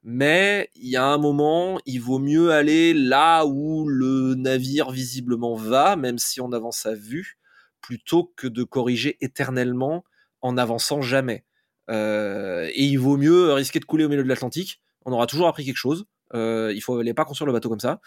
mais 0.03 0.69
il 0.75 0.89
y 0.89 0.97
a 0.97 1.05
un 1.05 1.19
moment, 1.19 1.79
il 1.85 1.99
vaut 1.99 2.19
mieux 2.19 2.51
aller 2.51 2.93
là 2.95 3.45
où 3.45 3.87
le 3.87 4.35
navire 4.35 4.91
visiblement 4.91 5.55
va, 5.55 5.95
même 5.95 6.17
si 6.17 6.41
on 6.41 6.51
avance 6.51 6.87
à 6.87 6.95
vue, 6.95 7.37
plutôt 7.81 8.33
que 8.35 8.47
de 8.47 8.63
corriger 8.63 9.17
éternellement 9.21 10.03
en 10.41 10.57
avançant 10.57 11.01
jamais. 11.01 11.45
Euh, 11.89 12.69
et 12.73 12.83
il 12.83 12.97
vaut 12.97 13.17
mieux 13.17 13.53
risquer 13.53 13.79
de 13.79 13.85
couler 13.85 14.05
au 14.05 14.09
milieu 14.09 14.23
de 14.23 14.27
l'Atlantique. 14.27 14.81
On 15.05 15.11
aura 15.11 15.27
toujours 15.27 15.47
appris 15.47 15.65
quelque 15.65 15.77
chose. 15.77 16.05
Euh, 16.33 16.71
il 16.73 16.81
faut 16.81 17.01
pas 17.13 17.25
construire 17.25 17.47
le 17.47 17.53
bateau 17.53 17.69
comme 17.69 17.79
ça. 17.79 17.99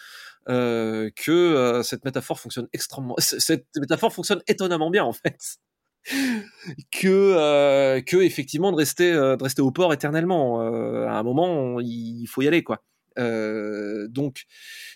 Euh, 0.49 1.11
que 1.17 1.81
cette 1.85 2.05
métaphore 2.05 2.41
fonctionne 2.41 2.69
extrêmement. 2.73 3.17
Cette 3.19 3.67
métaphore 3.77 4.13
fonctionne 4.13 4.43
étonnamment 4.47 4.91
bien 4.91 5.05
en 5.05 5.13
fait. 5.13 5.59
que 6.93 8.01
que 8.01 8.17
effectivement 8.19 8.71
de 8.71 8.77
rester 8.77 9.13
de 9.13 9.43
rester 9.43 9.63
au 9.63 9.73
port 9.73 9.93
éternellement. 9.93 10.61
à 10.61 11.19
un 11.19 11.23
moment, 11.23 11.81
il 11.81 12.27
faut 12.27 12.43
y 12.43 12.49
aller 12.49 12.63
quoi. 12.63 12.83
donc 13.17 14.45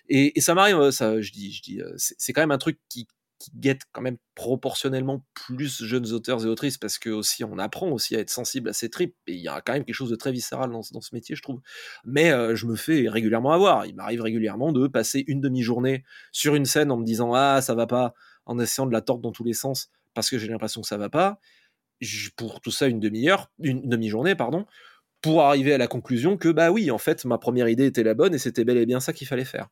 et, 0.08 0.38
et 0.38 0.40
ça 0.40 0.54
m'arrive, 0.54 0.90
ça 0.92 1.20
je 1.20 1.32
dis 1.32 1.52
je 1.52 1.62
dis 1.62 1.80
c'est 1.96 2.32
quand 2.32 2.42
même 2.42 2.52
un 2.52 2.58
truc 2.58 2.78
qui 2.88 3.08
qui 3.40 3.50
guette 3.54 3.82
quand 3.90 4.02
même 4.02 4.18
proportionnellement 4.34 5.24
plus 5.34 5.82
jeunes 5.82 6.12
auteurs 6.12 6.44
et 6.44 6.46
autrices 6.46 6.76
parce 6.76 6.98
que 6.98 7.08
aussi 7.08 7.42
on 7.42 7.58
apprend 7.58 7.90
aussi 7.90 8.14
à 8.14 8.20
être 8.20 8.30
sensible 8.30 8.68
à 8.68 8.74
ces 8.74 8.90
tripes 8.90 9.16
et 9.26 9.32
il 9.32 9.40
y 9.40 9.48
a 9.48 9.60
quand 9.62 9.72
même 9.72 9.84
quelque 9.84 9.94
chose 9.94 10.10
de 10.10 10.14
très 10.16 10.30
viscéral 10.30 10.70
dans, 10.70 10.82
dans 10.92 11.00
ce 11.00 11.14
métier 11.14 11.34
je 11.34 11.42
trouve. 11.42 11.60
Mais 12.04 12.30
euh, 12.30 12.54
je 12.54 12.66
me 12.66 12.76
fais 12.76 13.08
régulièrement 13.08 13.52
avoir. 13.52 13.86
Il 13.86 13.96
m'arrive 13.96 14.20
régulièrement 14.20 14.72
de 14.72 14.86
passer 14.86 15.24
une 15.26 15.40
demi-journée 15.40 16.04
sur 16.32 16.54
une 16.54 16.66
scène 16.66 16.92
en 16.92 16.98
me 16.98 17.04
disant 17.04 17.32
ah 17.34 17.60
ça 17.62 17.74
va 17.74 17.86
pas 17.86 18.14
en 18.44 18.58
essayant 18.58 18.86
de 18.86 18.92
la 18.92 19.00
tordre 19.00 19.22
dans 19.22 19.32
tous 19.32 19.44
les 19.44 19.54
sens 19.54 19.90
parce 20.14 20.28
que 20.28 20.38
j'ai 20.38 20.48
l'impression 20.48 20.82
que 20.82 20.86
ça 20.86 20.98
va 20.98 21.08
pas. 21.08 21.40
Pour 22.36 22.60
tout 22.60 22.70
ça 22.70 22.86
une 22.86 23.00
demi-heure 23.00 23.50
une 23.58 23.88
demi-journée 23.88 24.34
pardon 24.34 24.66
pour 25.22 25.42
arriver 25.42 25.74
à 25.74 25.78
la 25.78 25.86
conclusion 25.86 26.36
que 26.36 26.48
bah 26.48 26.70
oui 26.70 26.90
en 26.90 26.98
fait 26.98 27.24
ma 27.24 27.38
première 27.38 27.68
idée 27.68 27.86
était 27.86 28.02
la 28.02 28.14
bonne 28.14 28.34
et 28.34 28.38
c'était 28.38 28.64
bel 28.64 28.78
et 28.78 28.86
bien 28.86 29.00
ça 29.00 29.12
qu'il 29.12 29.26
fallait 29.26 29.44
faire 29.44 29.68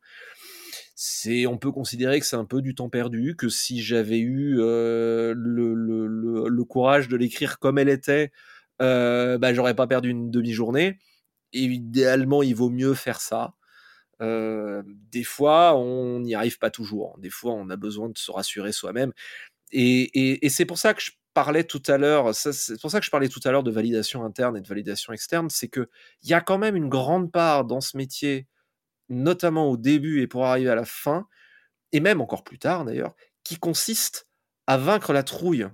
on 1.46 1.58
peut 1.58 1.72
considérer 1.72 2.20
que 2.20 2.26
c'est 2.26 2.36
un 2.36 2.44
peu 2.44 2.62
du 2.62 2.74
temps 2.74 2.88
perdu, 2.88 3.36
que 3.36 3.48
si 3.48 3.80
j'avais 3.82 4.18
eu 4.18 4.56
euh, 4.58 5.32
le, 5.36 6.64
courage 6.64 7.08
de 7.08 7.16
l'écrire 7.16 7.58
comme 7.58 7.78
elle 7.78 7.88
était, 7.88 8.32
euh, 8.82 9.38
bah, 9.38 9.54
j'aurais 9.54 9.74
pas 9.74 9.86
perdu 9.86 10.10
une 10.10 10.30
demi-journée. 10.30 10.98
Et 11.52 11.62
idéalement, 11.62 12.42
il 12.42 12.54
vaut 12.54 12.70
mieux 12.70 12.94
faire 12.94 13.20
ça. 13.20 13.54
Euh, 14.20 14.82
des 14.86 15.24
fois, 15.24 15.76
on 15.76 16.20
n'y 16.20 16.34
arrive 16.34 16.58
pas 16.58 16.70
toujours. 16.70 17.16
Des 17.18 17.30
fois, 17.30 17.52
on 17.54 17.70
a 17.70 17.76
besoin 17.76 18.08
de 18.08 18.18
se 18.18 18.30
rassurer 18.30 18.72
soi-même. 18.72 19.12
Et, 19.70 20.02
et, 20.14 20.46
et 20.46 20.48
c'est 20.48 20.66
pour 20.66 20.78
ça 20.78 20.94
que 20.94 21.00
je 21.00 21.12
parlais 21.32 21.64
tout 21.64 21.82
à 21.86 21.98
l'heure, 21.98 22.34
c'est 22.34 22.80
pour 22.80 22.90
ça 22.90 22.98
que 22.98 23.06
je 23.06 23.10
parlais 23.10 23.28
tout 23.28 23.40
à 23.44 23.52
l'heure 23.52 23.62
de 23.62 23.70
validation 23.70 24.24
interne 24.24 24.56
et 24.56 24.60
de 24.60 24.66
validation 24.66 25.12
externe, 25.12 25.48
c'est 25.50 25.68
que 25.68 25.88
il 26.22 26.30
y 26.30 26.34
a 26.34 26.40
quand 26.40 26.58
même 26.58 26.74
une 26.74 26.88
grande 26.88 27.30
part 27.30 27.64
dans 27.64 27.80
ce 27.80 27.96
métier 27.96 28.48
notamment 29.08 29.70
au 29.70 29.76
début 29.76 30.20
et 30.20 30.26
pour 30.26 30.46
arriver 30.46 30.70
à 30.70 30.74
la 30.74 30.84
fin, 30.84 31.26
et 31.92 32.00
même 32.00 32.20
encore 32.20 32.44
plus 32.44 32.58
tard 32.58 32.84
d'ailleurs, 32.84 33.14
qui 33.44 33.56
consiste 33.56 34.28
à 34.66 34.76
vaincre 34.76 35.12
la 35.12 35.22
trouille. 35.22 35.66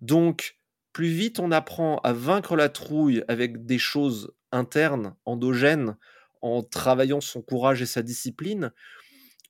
Donc, 0.00 0.58
plus 0.92 1.08
vite 1.08 1.40
on 1.40 1.50
apprend 1.50 1.98
à 1.98 2.12
vaincre 2.12 2.56
la 2.56 2.68
trouille 2.68 3.24
avec 3.28 3.66
des 3.66 3.78
choses 3.78 4.32
internes, 4.52 5.14
endogènes, 5.24 5.96
en 6.42 6.62
travaillant 6.62 7.20
son 7.20 7.42
courage 7.42 7.82
et 7.82 7.86
sa 7.86 8.02
discipline, 8.02 8.72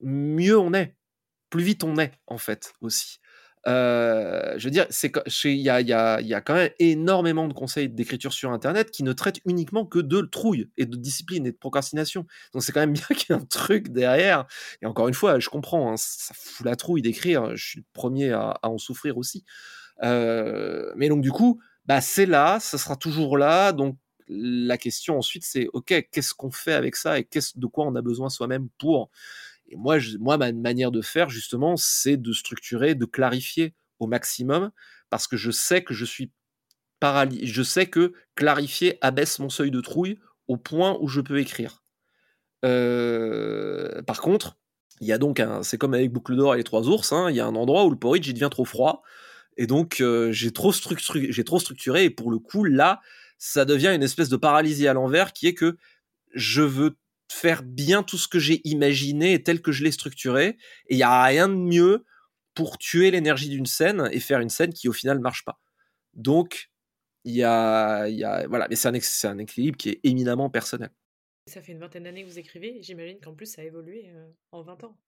mieux 0.01 0.59
on 0.59 0.73
est. 0.73 0.97
Plus 1.51 1.63
vite 1.63 1.85
on 1.85 1.99
est, 1.99 2.13
en 2.27 2.39
fait, 2.39 2.75
aussi. 2.81 3.21
Euh, 3.67 4.55
je 4.59 4.65
veux 4.65 4.71
dire, 4.71 4.87
il 5.45 5.61
y 5.61 5.71
a, 5.71 6.41
quand 6.41 6.55
même 6.55 6.71
énormément 6.79 7.49
de 7.49 7.53
conseils 7.53 7.89
d'écriture 7.89 8.33
sur 8.33 8.53
Internet 8.53 8.91
qui 8.91 9.03
ne 9.03 9.13
traitent 9.13 9.41
uniquement 9.45 9.85
que 9.85 9.99
de 9.99 10.21
trouille 10.21 10.71
et 10.77 10.87
de 10.87 10.97
discipline 10.97 11.47
et 11.47 11.53
de 11.53 11.57
procrastination. 11.57 12.27
Donc 12.53 12.63
c'est 12.63 12.73
quand 12.73 12.81
même 12.81 12.93
bien 12.93 13.07
qu'il 13.17 13.35
y 13.35 13.39
ait 13.39 13.41
un 13.41 13.45
truc 13.45 13.89
derrière. 13.89 14.47
Et 14.83 14.87
encore 14.87 15.09
une 15.09 15.15
fois, 15.15 15.41
je 15.41 15.49
comprends, 15.49 15.93
hein, 15.93 15.97
ça 15.97 16.35
fout 16.37 16.65
la 16.65 16.77
trouille 16.77 17.03
d'écrire. 17.03 17.57
Je 17.57 17.67
suis 17.67 17.81
le 17.81 17.87
premier 17.93 18.33
à, 18.33 18.59
en 18.63 18.79
souffrir 18.79 19.19
aussi. 19.19 19.45
Euh, 20.03 20.93
mais 20.97 21.09
donc 21.09 21.23
du 21.23 21.33
coup, 21.33 21.61
bah, 21.87 22.01
c'est 22.01 22.27
là, 22.27 22.61
ça 22.61 22.79
sera 22.79 22.97
toujours 22.97 23.37
là. 23.37 23.73
Donc 23.73 23.97
la 24.29 24.79
question 24.79 25.19
ensuite, 25.19 25.45
c'est 25.45 25.69
ok, 25.73 26.09
qu'est-ce 26.13 26.35
qu'on 26.35 26.51
fait 26.51 26.73
avec 26.73 26.97
ça 26.97 27.19
et 27.19 27.29
de 27.57 27.67
quoi 27.67 27.87
on 27.87 27.95
a 27.95 28.03
besoin 28.03 28.29
soi-même 28.29 28.69
pour 28.79 29.11
et 29.69 29.77
moi, 29.77 29.99
ma 30.21 30.53
manière 30.53 30.91
de 30.91 31.03
faire, 31.03 31.29
justement, 31.29 31.77
c'est 31.77 32.17
de 32.17 32.33
structurer, 32.33 32.95
de 32.95 33.05
clarifier 33.05 33.75
au 33.99 34.07
maximum, 34.07 34.71
parce 35.11 35.27
que 35.27 35.37
je 35.37 35.51
sais 35.51 35.83
que 35.83 35.95
je 35.95 36.05
suis 36.05 36.31
paralysé. 37.01 37.47
Je 37.47 37.63
sais 37.63 37.87
que 37.87 38.13
clarifier 38.35 38.99
abaisse 39.01 39.39
mon 39.39 39.49
seuil 39.49 39.71
de 39.71 39.81
trouille 39.81 40.19
au 40.49 40.57
point 40.57 40.97
où 41.01 41.09
je 41.09 41.21
peux 41.21 41.39
écrire. 41.39 41.83
Euh, 42.65 44.03
par 44.03 44.21
contre, 44.21 44.57
il 45.01 45.07
y 45.07 45.13
a 45.13 45.19
donc 45.19 45.41
un. 45.41 45.63
C'est 45.63 45.79
comme 45.79 45.95
avec 45.95 46.13
Boucle 46.13 46.37
d'Or 46.37 46.55
et 46.55 46.59
les 46.59 46.65
Trois 46.65 46.89
Ours, 46.89 47.13
hein, 47.13 47.31
il 47.31 47.37
y 47.37 47.41
a 47.41 47.47
un 47.47 47.55
endroit 47.55 47.85
où 47.85 47.91
le 47.91 47.99
porridge 47.99 48.33
devient 48.33 48.49
trop 48.51 48.65
froid. 48.65 49.03
Et 49.57 49.67
donc, 49.67 50.01
euh, 50.01 50.33
j'ai 50.33 50.53
trop, 50.53 50.73
j'ai 50.73 51.45
trop 51.45 51.59
structuré, 51.59 52.05
et 52.05 52.11
pour 52.11 52.31
le 52.31 52.39
coup, 52.39 52.65
là, 52.65 53.01
ça 53.39 53.65
devient 53.65 53.93
une 53.95 54.03
espèce 54.03 54.29
de 54.29 54.37
paralysie 54.37 54.87
à 54.87 54.93
l'envers 54.93 55.33
qui 55.33 55.47
est 55.47 55.55
que 55.55 55.77
je 56.35 56.63
veux 56.63 56.97
faire 57.31 57.63
bien 57.63 58.03
tout 58.03 58.19
ce 58.19 58.29
que 58.29 58.39
j'ai 58.39 58.61
imaginé 58.65 59.35
et 59.35 59.43
tel 59.43 59.61
que 59.61 59.73
je 59.73 59.85
l'ai 59.85 59.93
structuré. 59.93 60.57
Et 60.89 60.95
il 60.95 60.97
n'y 60.97 61.03
a 61.03 61.25
rien 61.25 61.49
de 61.49 61.55
mieux 61.55 62.05
pour 62.55 62.79
tuer 62.79 63.11
l'énergie 63.11 63.49
d'une 63.49 63.67
scène 63.67 64.09
et 64.13 64.21
faire 64.21 64.41
une 64.41 64.49
scène 64.49 64.73
qui 64.73 64.89
au 64.89 64.93
final 64.93 65.21
marche 65.21 65.45
pas. 65.45 65.61
Donc, 66.15 66.71
il 67.25 67.35
y 67.35 67.45
a, 67.45 68.09
y 68.09 68.25
a, 68.25 68.47
voilà, 68.47 68.67
mais 68.69 68.77
c'est 68.77 68.89
un, 68.89 69.31
un, 69.31 69.39
équilibre 69.39 69.77
qui 69.77 69.91
est 69.91 70.01
éminemment 70.05 70.49
personnel. 70.49 70.91
Ça 71.47 71.61
fait 71.61 71.73
une 71.73 71.79
vingtaine 71.79 72.05
d'années 72.05 72.25
que 72.25 72.29
vous 72.29 72.39
écrivez, 72.39 72.79
j'imagine 72.83 73.21
qu'en 73.21 73.35
plus 73.35 73.47
ça 73.47 73.63
a 73.63 73.65
évolué 73.65 74.11
euh, 74.15 74.29
en 74.53 74.63
20 74.63 74.85
ans. 74.85 74.99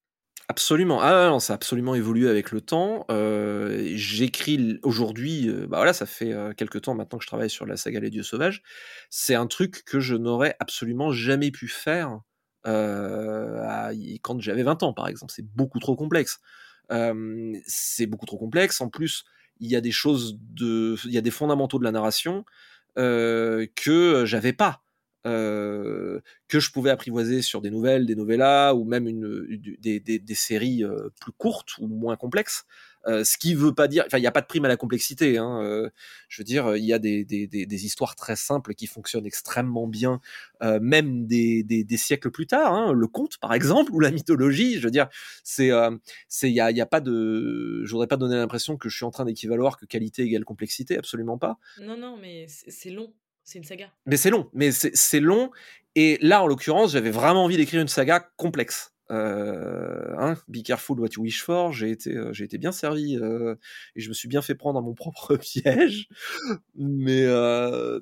Absolument. 0.51 0.99
Ah 0.99 1.27
non, 1.29 1.39
ça 1.39 1.53
a 1.53 1.55
absolument 1.55 1.93
évolué 1.93 2.27
avec 2.27 2.51
le 2.51 2.59
temps. 2.59 3.05
Euh, 3.11 3.91
j'écris 3.93 4.79
aujourd'hui, 4.81 5.47
euh, 5.47 5.67
bah 5.67 5.77
voilà, 5.77 5.93
ça 5.93 6.07
fait 6.07 6.33
euh, 6.33 6.53
quelques 6.53 6.81
temps 6.81 6.95
maintenant 6.95 7.19
que 7.19 7.23
je 7.23 7.27
travaille 7.27 7.51
sur 7.51 7.67
la 7.67 7.77
saga 7.77 7.99
Les 7.99 8.09
Dieux 8.09 8.23
Sauvages. 8.23 8.63
C'est 9.11 9.35
un 9.35 9.45
truc 9.45 9.83
que 9.85 9.99
je 9.99 10.15
n'aurais 10.15 10.55
absolument 10.59 11.11
jamais 11.11 11.51
pu 11.51 11.67
faire 11.67 12.19
quand 12.65 14.39
j'avais 14.39 14.63
20 14.63 14.81
ans, 14.83 14.93
par 14.93 15.07
exemple. 15.07 15.31
C'est 15.35 15.45
beaucoup 15.45 15.79
trop 15.79 15.95
complexe. 15.95 16.39
c'est 17.67 18.05
beaucoup 18.07 18.25
trop 18.25 18.39
complexe. 18.39 18.81
En 18.81 18.89
plus, 18.89 19.25
il 19.59 19.69
y 19.69 19.75
a 19.75 19.81
des 19.81 19.91
choses 19.91 20.39
de, 20.39 20.95
il 21.05 21.11
y 21.11 21.17
a 21.19 21.21
des 21.21 21.31
fondamentaux 21.31 21.77
de 21.77 21.83
la 21.83 21.91
narration 21.91 22.43
que 22.95 24.23
j'avais 24.25 24.53
pas. 24.53 24.81
Que 25.23 26.21
je 26.59 26.71
pouvais 26.71 26.89
apprivoiser 26.89 27.41
sur 27.41 27.61
des 27.61 27.69
nouvelles, 27.69 28.05
des 28.05 28.15
novellas 28.15 28.73
ou 28.73 28.83
même 28.85 29.07
une, 29.07 29.57
des, 29.79 30.35
séries 30.35 30.83
plus 31.19 31.31
courtes 31.33 31.77
ou 31.79 31.87
moins 31.87 32.15
complexes. 32.15 32.65
Ce 33.05 33.37
qui 33.37 33.53
veut 33.53 33.73
pas 33.73 33.87
dire, 33.87 34.03
enfin, 34.05 34.17
il 34.17 34.21
n'y 34.21 34.27
a 34.27 34.31
pas 34.31 34.41
de 34.41 34.45
prime 34.45 34.65
à 34.65 34.67
la 34.67 34.77
complexité. 34.77 35.37
Hein, 35.37 35.89
je 36.27 36.41
veux 36.41 36.45
dire, 36.45 36.75
il 36.75 36.85
y 36.85 36.93
a 36.93 36.99
des, 36.99 37.25
des, 37.25 37.85
histoires 37.85 38.15
très 38.15 38.35
simples 38.35 38.73
qui 38.73 38.87
fonctionnent 38.87 39.25
extrêmement 39.25 39.87
bien, 39.87 40.21
même 40.61 41.27
des, 41.27 41.85
siècles 41.97 42.31
plus 42.31 42.47
tard. 42.47 42.73
Hein, 42.73 42.93
le 42.93 43.07
conte, 43.07 43.37
par 43.37 43.53
exemple, 43.53 43.91
ou 43.93 43.99
la 43.99 44.11
mythologie. 44.11 44.79
Je 44.79 44.83
veux 44.83 44.91
dire, 44.91 45.09
c'est, 45.43 45.71
c'est, 46.27 46.49
il 46.49 46.55
y 46.55 46.61
a, 46.61 46.71
y 46.71 46.81
a, 46.81 46.85
pas 46.85 47.01
de, 47.01 47.83
je 47.83 47.91
voudrais 47.91 48.07
pas 48.07 48.17
donner 48.17 48.35
l'impression 48.35 48.77
que 48.77 48.89
je 48.89 48.95
suis 48.95 49.05
en 49.05 49.11
train 49.11 49.25
d'équivaloir 49.25 49.77
que 49.77 49.85
qualité 49.85 50.23
égale 50.23 50.45
complexité, 50.45 50.97
absolument 50.97 51.37
pas. 51.37 51.57
Non, 51.81 51.97
non, 51.97 52.17
mais 52.17 52.47
c'est 52.47 52.91
long. 52.91 53.13
C'est 53.49 53.57
une 53.57 53.63
saga. 53.63 53.91
Mais 54.05 54.15
c'est 54.15 54.29
long, 54.29 54.47
mais 54.53 54.71
c'est 54.71 55.19
long. 55.19 55.49
Et 55.95 56.19
là, 56.21 56.43
en 56.43 56.45
l'occurrence, 56.45 56.91
j'avais 56.91 57.09
vraiment 57.09 57.45
envie 57.45 57.57
d'écrire 57.57 57.81
une 57.81 57.87
saga 57.87 58.19
complexe. 58.37 58.93
Euh, 59.09 60.13
hein, 60.19 60.35
be 60.47 60.61
careful 60.63 60.99
what 60.99 61.07
you 61.15 61.23
wish 61.23 61.41
for. 61.41 61.73
J'ai 61.73 61.89
été, 61.89 62.15
euh, 62.15 62.31
j'ai 62.31 62.43
été 62.43 62.59
bien 62.59 62.71
servi 62.71 63.17
euh, 63.17 63.55
et 63.95 64.01
je 64.01 64.09
me 64.09 64.13
suis 64.13 64.27
bien 64.27 64.43
fait 64.43 64.53
prendre 64.53 64.79
dans 64.79 64.85
mon 64.85 64.93
propre 64.93 65.35
piège. 65.41 66.09
Mais, 66.75 67.25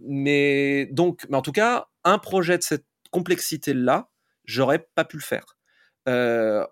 mais 0.05 0.87
donc, 0.87 1.25
mais 1.29 1.37
en 1.37 1.41
tout 1.41 1.53
cas, 1.53 1.87
un 2.03 2.17
projet 2.17 2.57
de 2.57 2.63
cette 2.63 2.85
complexité-là, 3.11 4.09
j'aurais 4.43 4.85
pas 4.95 5.05
pu 5.05 5.15
le 5.15 5.23
faire 5.23 5.55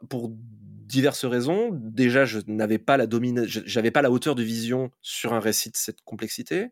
pour 0.09 0.33
diverses 0.33 1.23
raisons. 1.23 1.69
Déjà, 1.71 2.25
je 2.25 2.39
n'avais 2.47 2.77
pas 2.77 2.97
la 2.97 3.07
j'avais 3.45 3.91
pas 3.91 4.01
la 4.01 4.11
hauteur 4.11 4.35
de 4.35 4.43
vision 4.43 4.91
sur 5.01 5.33
un 5.33 5.39
récit 5.39 5.69
de 5.69 5.77
cette 5.77 6.01
complexité 6.01 6.71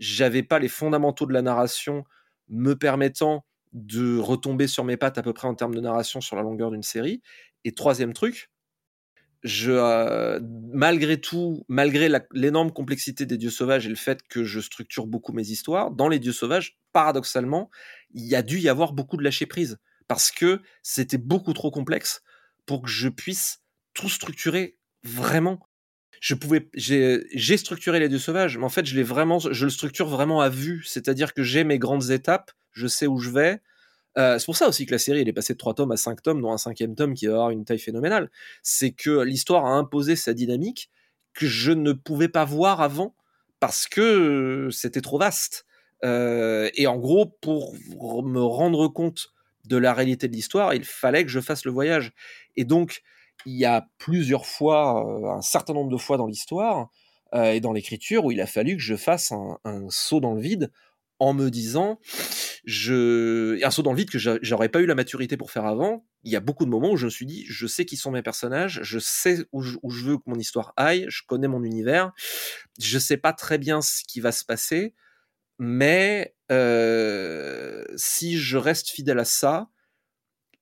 j'avais 0.00 0.42
pas 0.42 0.58
les 0.58 0.68
fondamentaux 0.68 1.26
de 1.26 1.32
la 1.32 1.42
narration 1.42 2.04
me 2.48 2.74
permettant 2.74 3.44
de 3.72 4.18
retomber 4.18 4.66
sur 4.66 4.82
mes 4.82 4.96
pattes 4.96 5.18
à 5.18 5.22
peu 5.22 5.32
près 5.32 5.46
en 5.46 5.54
termes 5.54 5.74
de 5.74 5.80
narration 5.80 6.20
sur 6.20 6.34
la 6.34 6.42
longueur 6.42 6.72
d'une 6.72 6.82
série. 6.82 7.22
Et 7.64 7.72
troisième 7.72 8.12
truc, 8.12 8.50
je, 9.42 9.70
euh, 9.70 10.40
malgré 10.72 11.20
tout, 11.20 11.64
malgré 11.68 12.10
l'énorme 12.32 12.72
complexité 12.72 13.26
des 13.26 13.38
dieux 13.38 13.50
sauvages 13.50 13.86
et 13.86 13.90
le 13.90 13.94
fait 13.94 14.22
que 14.28 14.42
je 14.42 14.58
structure 14.58 15.06
beaucoup 15.06 15.32
mes 15.32 15.48
histoires, 15.48 15.90
dans 15.90 16.08
les 16.08 16.18
dieux 16.18 16.32
sauvages, 16.32 16.78
paradoxalement, 16.92 17.70
il 18.12 18.26
y 18.26 18.34
a 18.34 18.42
dû 18.42 18.58
y 18.58 18.68
avoir 18.68 18.92
beaucoup 18.92 19.16
de 19.16 19.22
lâcher 19.22 19.46
prise 19.46 19.78
parce 20.08 20.30
que 20.32 20.60
c'était 20.82 21.18
beaucoup 21.18 21.52
trop 21.52 21.70
complexe 21.70 22.22
pour 22.66 22.82
que 22.82 22.88
je 22.88 23.08
puisse 23.08 23.62
tout 23.94 24.08
structurer 24.08 24.76
vraiment 25.04 25.60
je 26.20 26.34
pouvais, 26.34 26.68
j'ai 26.74 27.56
structuré 27.56 27.98
les 27.98 28.08
dieux 28.08 28.18
sauvages, 28.18 28.58
mais 28.58 28.64
en 28.64 28.68
fait, 28.68 28.84
je 28.84 28.94
l'ai 28.94 29.02
vraiment, 29.02 29.38
je 29.38 29.64
le 29.64 29.70
structure 29.70 30.06
vraiment 30.06 30.40
à 30.40 30.50
vue, 30.50 30.82
c'est-à-dire 30.84 31.32
que 31.32 31.42
j'ai 31.42 31.64
mes 31.64 31.78
grandes 31.78 32.10
étapes, 32.10 32.52
je 32.72 32.86
sais 32.86 33.06
où 33.06 33.18
je 33.18 33.30
vais. 33.30 33.60
Euh, 34.18 34.38
c'est 34.38 34.44
pour 34.44 34.56
ça 34.56 34.68
aussi 34.68 34.86
que 34.86 34.92
la 34.92 34.98
série 34.98 35.20
elle 35.20 35.28
est 35.28 35.32
passée 35.32 35.54
de 35.54 35.58
3 35.58 35.74
tomes 35.74 35.92
à 35.92 35.96
5 35.96 36.22
tomes, 36.22 36.42
dont 36.42 36.52
un 36.52 36.58
cinquième 36.58 36.94
tome 36.94 37.14
qui 37.14 37.26
va 37.26 37.34
avoir 37.34 37.50
une 37.50 37.64
taille 37.64 37.78
phénoménale. 37.78 38.30
C'est 38.62 38.90
que 38.90 39.22
l'histoire 39.22 39.64
a 39.64 39.70
imposé 39.70 40.14
sa 40.14 40.34
dynamique 40.34 40.90
que 41.32 41.46
je 41.46 41.72
ne 41.72 41.92
pouvais 41.92 42.28
pas 42.28 42.44
voir 42.44 42.82
avant 42.82 43.14
parce 43.60 43.86
que 43.86 44.68
c'était 44.72 45.00
trop 45.00 45.18
vaste. 45.18 45.64
Euh, 46.04 46.70
et 46.74 46.86
en 46.86 46.98
gros, 46.98 47.26
pour 47.26 47.74
me 48.24 48.42
rendre 48.42 48.88
compte 48.88 49.32
de 49.66 49.76
la 49.76 49.94
réalité 49.94 50.28
de 50.28 50.34
l'histoire, 50.34 50.74
il 50.74 50.84
fallait 50.84 51.24
que 51.24 51.30
je 51.30 51.40
fasse 51.40 51.64
le 51.64 51.70
voyage. 51.70 52.12
Et 52.56 52.64
donc, 52.64 53.02
il 53.46 53.56
y 53.56 53.64
a 53.64 53.88
plusieurs 53.98 54.46
fois, 54.46 55.06
euh, 55.06 55.30
un 55.30 55.42
certain 55.42 55.72
nombre 55.72 55.90
de 55.90 55.96
fois 55.96 56.16
dans 56.16 56.26
l'histoire 56.26 56.90
euh, 57.34 57.52
et 57.52 57.60
dans 57.60 57.72
l'écriture 57.72 58.24
où 58.24 58.32
il 58.32 58.40
a 58.40 58.46
fallu 58.46 58.76
que 58.76 58.82
je 58.82 58.96
fasse 58.96 59.32
un, 59.32 59.58
saut 59.88 60.20
dans 60.20 60.34
le 60.34 60.40
vide 60.40 60.72
en 61.18 61.34
me 61.34 61.50
disant, 61.50 62.00
je, 62.64 63.62
un 63.64 63.70
saut 63.70 63.82
dans 63.82 63.92
le 63.92 63.98
vide 63.98 64.10
que 64.10 64.18
j'aurais 64.18 64.70
pas 64.70 64.80
eu 64.80 64.86
la 64.86 64.94
maturité 64.94 65.36
pour 65.36 65.50
faire 65.50 65.66
avant. 65.66 66.06
Il 66.24 66.32
y 66.32 66.36
a 66.36 66.40
beaucoup 66.40 66.64
de 66.64 66.70
moments 66.70 66.92
où 66.92 66.96
je 66.96 67.06
me 67.06 67.10
suis 67.10 67.26
dit, 67.26 67.44
je 67.46 67.66
sais 67.66 67.84
qui 67.84 67.96
sont 67.96 68.10
mes 68.10 68.22
personnages, 68.22 68.80
je 68.82 68.98
sais 68.98 69.44
où 69.52 69.62
je, 69.62 70.04
veux 70.04 70.16
que 70.16 70.22
mon 70.26 70.38
histoire 70.38 70.72
aille, 70.76 71.06
je 71.08 71.22
connais 71.26 71.48
mon 71.48 71.62
univers, 71.62 72.12
je 72.80 72.98
sais 72.98 73.18
pas 73.18 73.32
très 73.32 73.58
bien 73.58 73.82
ce 73.82 74.02
qui 74.06 74.20
va 74.20 74.32
se 74.32 74.44
passer, 74.44 74.94
mais 75.58 76.34
euh, 76.50 77.84
si 77.96 78.38
je 78.38 78.56
reste 78.56 78.88
fidèle 78.88 79.18
à 79.18 79.26
ça, 79.26 79.68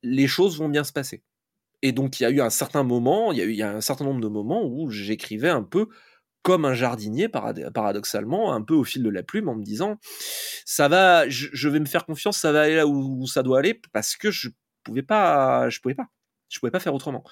les 0.02 0.26
choses 0.26 0.58
vont 0.58 0.68
bien 0.68 0.84
se 0.84 0.92
passer. 0.92 1.22
Et 1.82 1.92
donc 1.92 2.20
il 2.20 2.24
y 2.24 2.26
a 2.26 2.30
eu 2.30 2.40
un 2.40 2.50
certain 2.50 2.82
moment, 2.82 3.32
il 3.32 3.38
y 3.38 3.42
a 3.42 3.44
eu 3.44 3.62
un 3.62 3.80
certain 3.80 4.04
nombre 4.04 4.20
de 4.20 4.28
moments 4.28 4.64
où 4.64 4.90
j'écrivais 4.90 5.50
un 5.50 5.62
peu 5.62 5.88
comme 6.42 6.64
un 6.64 6.74
jardinier, 6.74 7.28
paradoxalement, 7.28 8.54
un 8.54 8.62
peu 8.62 8.74
au 8.74 8.84
fil 8.84 9.02
de 9.02 9.10
la 9.10 9.22
plume, 9.22 9.48
en 9.48 9.54
me 9.54 9.62
disant 9.62 9.98
ça 10.64 10.88
va, 10.88 11.28
je, 11.28 11.68
vais 11.68 11.80
me 11.80 11.84
faire 11.84 12.06
confiance, 12.06 12.38
ça 12.38 12.52
va 12.52 12.62
aller 12.62 12.76
là 12.76 12.86
où, 12.86 13.26
ça 13.26 13.42
doit 13.42 13.58
aller, 13.58 13.80
parce 13.92 14.16
que 14.16 14.30
je 14.30 14.48
pouvais 14.82 15.02
pas, 15.02 15.68
je 15.68 15.80
pouvais 15.80 15.94
pas, 15.94 16.06
je 16.48 16.58
pouvais 16.58 16.70
pas 16.70 16.80
faire 16.80 16.94
autrement. 16.94 17.24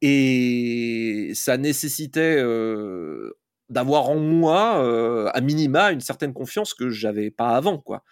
Et 0.00 1.32
ça 1.34 1.56
nécessitait 1.56 2.38
euh, 2.38 3.32
d'avoir 3.68 4.08
en 4.08 4.16
moi, 4.16 4.82
euh, 4.82 5.30
à 5.34 5.40
minima, 5.40 5.92
une 5.92 6.00
certaine 6.00 6.32
confiance 6.32 6.74
que 6.74 6.88
j'avais 6.90 7.30
pas 7.30 7.50
avant, 7.50 7.78
quoi. 7.78 8.02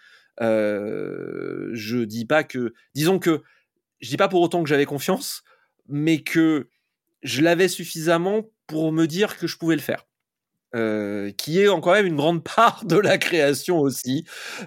Euh, 0.41 1.69
je 1.73 1.97
dis 1.97 2.25
pas 2.25 2.43
que, 2.43 2.73
disons 2.93 3.19
que, 3.19 3.41
je 3.99 4.09
dis 4.09 4.17
pas 4.17 4.27
pour 4.27 4.41
autant 4.41 4.61
que 4.63 4.69
j'avais 4.69 4.85
confiance, 4.85 5.43
mais 5.87 6.19
que 6.19 6.69
je 7.23 7.41
l'avais 7.41 7.67
suffisamment 7.67 8.43
pour 8.67 8.91
me 8.91 9.05
dire 9.05 9.37
que 9.37 9.47
je 9.47 9.57
pouvais 9.57 9.75
le 9.75 9.81
faire. 9.81 10.05
Euh, 10.75 11.31
qui 11.31 11.61
est 11.61 11.67
quand 11.67 11.93
même 11.93 12.05
une 12.05 12.17
grande 12.17 12.43
part 12.55 12.83
de 12.83 12.97
la 12.97 13.17
création 13.17 13.79
aussi, 13.79 14.25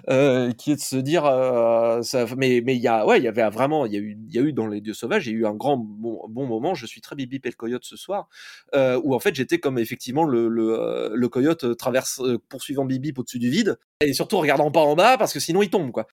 euh, 0.09 0.51
qui 0.51 0.71
est 0.71 0.75
de 0.75 0.81
se 0.81 0.95
dire, 0.95 1.25
euh, 1.25 2.01
ça, 2.01 2.25
mais 2.35 2.57
il 2.57 2.81
y 2.81 2.87
a 2.87 3.05
ouais, 3.05 3.19
il 3.19 3.23
y 3.23 3.27
avait 3.27 3.47
vraiment, 3.49 3.85
il 3.85 3.93
y 3.93 3.97
a 3.97 3.99
eu 3.99 4.17
il 4.27 4.33
y 4.33 4.39
a 4.39 4.41
eu 4.41 4.51
dans 4.51 4.65
les 4.65 4.81
dieux 4.81 4.95
sauvages, 4.95 5.27
il 5.27 5.33
y 5.33 5.35
a 5.35 5.39
eu 5.39 5.45
un 5.45 5.53
grand 5.53 5.77
bon, 5.77 6.27
moment. 6.47 6.73
Je 6.73 6.87
suis 6.87 7.01
très 7.01 7.15
Bibi 7.15 7.35
et 7.43 7.49
le 7.49 7.53
coyote 7.53 7.85
ce 7.85 7.97
soir, 7.97 8.29
euh, 8.73 8.99
où 9.03 9.13
en 9.13 9.19
fait 9.19 9.35
j'étais 9.35 9.59
comme 9.59 9.77
effectivement 9.77 10.23
le 10.23 10.47
le, 10.47 10.79
euh, 10.79 11.11
le 11.13 11.29
coyote 11.29 11.77
traverse 11.77 12.19
poursuivant 12.49 12.83
Bibi 12.83 13.13
au-dessus 13.15 13.39
du 13.39 13.51
vide 13.51 13.77
et 14.01 14.13
surtout 14.13 14.39
regardant 14.39 14.71
pas 14.71 14.81
en 14.81 14.95
bas 14.95 15.17
parce 15.19 15.33
que 15.33 15.39
sinon 15.39 15.61
il 15.61 15.69
tombe 15.69 15.91
quoi. 15.91 16.07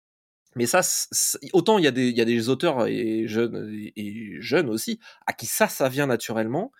Mais 0.58 0.66
ça, 0.66 0.80
autant 1.54 1.78
il 1.78 1.84
y 1.84 1.88
a 2.20 2.24
des 2.24 2.48
auteurs 2.50 2.86
et 2.86 3.26
jeunes 3.26 3.70
et 3.96 4.40
jeunes 4.40 4.68
aussi 4.68 5.00
à 5.26 5.32
qui 5.32 5.46
ça 5.46 5.68
ça 5.68 5.88
vient 5.88 6.06
naturellement 6.06 6.72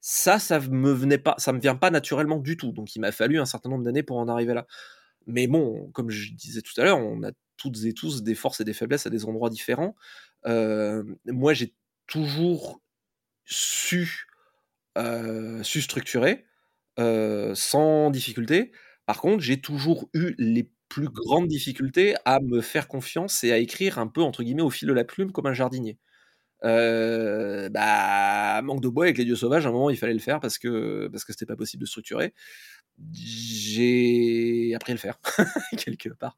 ça, 0.00 0.38
ça 0.38 0.60
me 0.60 0.92
venait 0.92 1.18
pas, 1.18 1.34
ça 1.38 1.52
me 1.52 1.60
vient 1.60 1.74
pas 1.74 1.90
naturellement 1.90 2.38
du 2.38 2.56
tout. 2.56 2.72
Donc 2.72 2.94
il 2.94 3.00
m'a 3.00 3.12
fallu 3.12 3.38
un 3.40 3.46
certain 3.46 3.68
nombre 3.68 3.84
d'années 3.84 4.02
pour 4.02 4.18
en 4.18 4.28
arriver 4.28 4.54
là. 4.54 4.66
Mais 5.26 5.46
bon, 5.46 5.90
comme 5.92 6.10
je 6.10 6.32
disais 6.34 6.62
tout 6.62 6.78
à 6.80 6.84
l'heure, 6.84 6.98
on 6.98 7.22
a 7.22 7.32
toutes 7.56 7.84
et 7.84 7.92
tous 7.92 8.22
des 8.22 8.34
forces 8.34 8.60
et 8.60 8.64
des 8.64 8.72
faiblesses 8.72 9.06
à 9.06 9.10
des 9.10 9.24
endroits 9.26 9.50
différents. 9.50 9.94
Euh, 10.46 11.02
moi, 11.26 11.52
j'ai 11.54 11.74
toujours 12.06 12.80
su, 13.44 14.26
euh, 14.96 15.62
su 15.62 15.82
structurer 15.82 16.46
euh, 16.98 17.54
sans 17.54 18.10
difficulté. 18.10 18.72
Par 19.06 19.20
contre, 19.20 19.42
j'ai 19.42 19.60
toujours 19.60 20.08
eu 20.14 20.34
les 20.38 20.70
plus 20.88 21.08
grandes 21.08 21.48
difficultés 21.48 22.14
à 22.24 22.40
me 22.40 22.60
faire 22.60 22.88
confiance 22.88 23.44
et 23.44 23.52
à 23.52 23.58
écrire 23.58 23.98
un 23.98 24.06
peu 24.08 24.22
entre 24.22 24.42
guillemets 24.42 24.62
au 24.62 24.70
fil 24.70 24.88
de 24.88 24.92
la 24.94 25.04
plume 25.04 25.32
comme 25.32 25.46
un 25.46 25.54
jardinier. 25.54 25.98
Euh, 26.64 27.68
bah, 27.68 28.60
manque 28.62 28.80
de 28.80 28.88
bois 28.88 29.04
avec 29.04 29.18
les 29.18 29.24
dieux 29.24 29.36
sauvages, 29.36 29.66
à 29.66 29.68
un 29.68 29.72
moment 29.72 29.90
il 29.90 29.96
fallait 29.96 30.12
le 30.12 30.18
faire 30.18 30.40
parce 30.40 30.58
que 30.58 31.08
parce 31.08 31.24
que 31.24 31.32
c'était 31.32 31.46
pas 31.46 31.56
possible 31.56 31.82
de 31.82 31.86
structurer. 31.86 32.34
J'ai 33.12 34.74
appris 34.74 34.92
à 34.92 34.94
le 34.94 35.00
faire 35.00 35.20
quelque 35.78 36.08
part. 36.10 36.36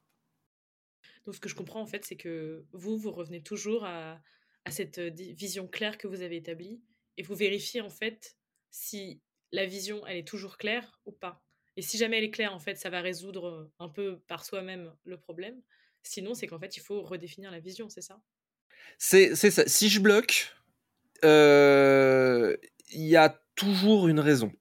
Donc 1.25 1.35
ce 1.35 1.39
que 1.39 1.49
je 1.49 1.55
comprends 1.55 1.81
en 1.81 1.87
fait, 1.87 2.05
c'est 2.05 2.17
que 2.17 2.65
vous 2.71 2.97
vous 2.97 3.11
revenez 3.11 3.41
toujours 3.41 3.85
à, 3.85 4.21
à 4.65 4.71
cette 4.71 4.99
euh, 4.99 5.11
vision 5.11 5.67
claire 5.67 5.97
que 5.97 6.07
vous 6.07 6.21
avez 6.21 6.37
établie 6.37 6.81
et 7.17 7.23
vous 7.23 7.35
vérifiez 7.35 7.81
en 7.81 7.89
fait 7.89 8.35
si 8.69 9.21
la 9.51 9.65
vision 9.65 10.05
elle 10.07 10.17
est 10.17 10.27
toujours 10.27 10.57
claire 10.57 10.99
ou 11.05 11.11
pas. 11.11 11.43
Et 11.77 11.81
si 11.81 11.97
jamais 11.97 12.17
elle 12.17 12.25
est 12.25 12.31
claire, 12.31 12.53
en 12.53 12.59
fait, 12.59 12.75
ça 12.75 12.89
va 12.89 13.01
résoudre 13.01 13.71
un 13.79 13.89
peu 13.89 14.19
par 14.27 14.45
soi-même 14.45 14.93
le 15.03 15.17
problème. 15.17 15.61
Sinon, 16.03 16.33
c'est 16.33 16.47
qu'en 16.47 16.59
fait, 16.59 16.77
il 16.77 16.81
faut 16.81 17.01
redéfinir 17.01 17.51
la 17.51 17.59
vision, 17.59 17.89
c'est 17.89 18.01
ça? 18.01 18.19
C'est 18.97 19.35
ça. 19.35 19.67
Si 19.67 19.89
je 19.89 19.99
bloque, 19.99 20.53
euh, 21.23 22.55
il 22.91 23.07
y 23.07 23.15
a 23.15 23.41
toujours 23.55 24.07
une 24.07 24.19
raison. 24.19 24.51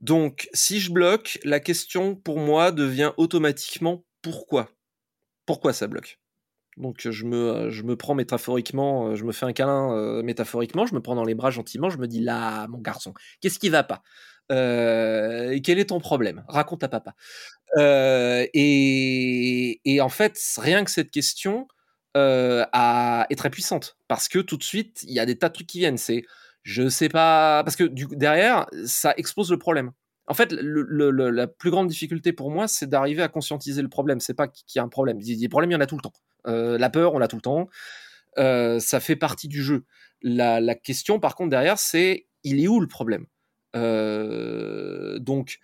Donc, 0.00 0.48
si 0.52 0.80
je 0.80 0.92
bloque, 0.92 1.38
la 1.44 1.60
question 1.60 2.16
pour 2.16 2.38
moi 2.38 2.72
devient 2.72 3.12
automatiquement 3.16 4.04
pourquoi? 4.22 4.70
Pourquoi 5.46 5.72
ça 5.72 5.86
bloque? 5.86 6.18
Donc 6.76 7.08
je 7.08 7.24
me, 7.26 7.68
je 7.70 7.82
me 7.82 7.96
prends 7.96 8.14
métaphoriquement, 8.14 9.14
je 9.14 9.24
me 9.24 9.32
fais 9.32 9.44
un 9.44 9.52
câlin 9.52 9.92
euh, 9.92 10.22
métaphoriquement, 10.22 10.86
je 10.86 10.94
me 10.94 11.00
prends 11.00 11.14
dans 11.14 11.24
les 11.24 11.34
bras 11.34 11.50
gentiment, 11.50 11.90
je 11.90 11.98
me 11.98 12.06
dis 12.06 12.20
là, 12.20 12.66
mon 12.68 12.78
garçon, 12.78 13.12
qu'est-ce 13.40 13.58
qui 13.58 13.68
va 13.68 13.82
pas? 13.82 14.02
Euh, 14.50 15.58
Quel 15.62 15.78
est 15.78 15.86
ton 15.86 16.00
problème? 16.00 16.44
Raconte 16.48 16.82
à 16.84 16.88
papa. 16.88 17.14
et, 17.78 19.80
et, 19.84 20.00
en 20.00 20.08
fait, 20.08 20.38
rien 20.58 20.84
que 20.84 20.90
cette 20.90 21.10
question, 21.10 21.66
euh, 22.16 22.64
est 23.30 23.36
très 23.36 23.50
puissante 23.50 23.96
parce 24.08 24.28
que 24.28 24.40
tout 24.40 24.56
de 24.56 24.64
suite 24.64 25.04
il 25.06 25.14
y 25.14 25.20
a 25.20 25.26
des 25.26 25.38
tas 25.38 25.48
de 25.48 25.54
trucs 25.54 25.68
qui 25.68 25.78
viennent. 25.78 25.98
C'est 25.98 26.24
je 26.64 26.88
sais 26.88 27.08
pas 27.08 27.62
parce 27.64 27.76
que 27.76 27.84
derrière 27.84 28.66
ça 28.84 29.14
expose 29.16 29.50
le 29.50 29.58
problème. 29.58 29.92
En 30.26 30.34
fait, 30.34 30.52
la 30.52 31.46
plus 31.48 31.70
grande 31.70 31.88
difficulté 31.88 32.32
pour 32.32 32.52
moi, 32.52 32.68
c'est 32.68 32.88
d'arriver 32.88 33.22
à 33.22 33.28
conscientiser 33.28 33.82
le 33.82 33.88
problème. 33.88 34.20
C'est 34.20 34.34
pas 34.34 34.46
qu'il 34.46 34.64
y 34.76 34.78
a 34.78 34.82
un 34.82 34.88
problème. 34.88 35.18
Des 35.18 35.48
problèmes, 35.48 35.70
il 35.70 35.74
y 35.74 35.76
en 35.76 35.80
a 35.80 35.86
tout 35.86 35.96
le 35.96 36.02
temps. 36.02 36.12
Euh, 36.46 36.78
la 36.78 36.88
peur, 36.88 37.14
on 37.14 37.18
l'a 37.18 37.26
tout 37.26 37.34
le 37.34 37.42
temps. 37.42 37.68
Euh, 38.38 38.78
ça 38.78 39.00
fait 39.00 39.16
partie 39.16 39.48
du 39.48 39.60
jeu. 39.60 39.84
La, 40.22 40.60
la, 40.60 40.76
question, 40.76 41.18
par 41.18 41.34
contre, 41.34 41.50
derrière, 41.50 41.80
c'est 41.80 42.28
il 42.44 42.62
est 42.62 42.68
où 42.68 42.78
le 42.78 42.86
problème? 42.86 43.24
euh, 43.24 43.39
Donc, 43.74 45.58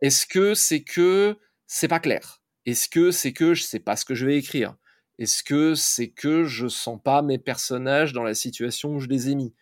est-ce 0.00 0.26
que 0.26 0.54
c'est 0.54 0.82
que 0.82 1.36
c'est 1.66 1.88
pas 1.88 2.00
clair? 2.00 2.42
Est-ce 2.66 2.88
que 2.88 3.10
c'est 3.10 3.32
que 3.32 3.54
je 3.54 3.62
sais 3.62 3.80
pas 3.80 3.96
ce 3.96 4.04
que 4.04 4.14
je 4.14 4.26
vais 4.26 4.36
écrire? 4.36 4.76
Est-ce 5.18 5.42
que 5.42 5.74
c'est 5.74 6.10
que 6.10 6.44
je 6.44 6.68
sens 6.68 7.00
pas 7.02 7.22
mes 7.22 7.38
personnages 7.38 8.12
dans 8.12 8.22
la 8.24 8.34
situation 8.34 8.94
où 8.94 9.00
je 9.00 9.08
les 9.08 9.30
ai 9.30 9.34
mis? 9.34 9.54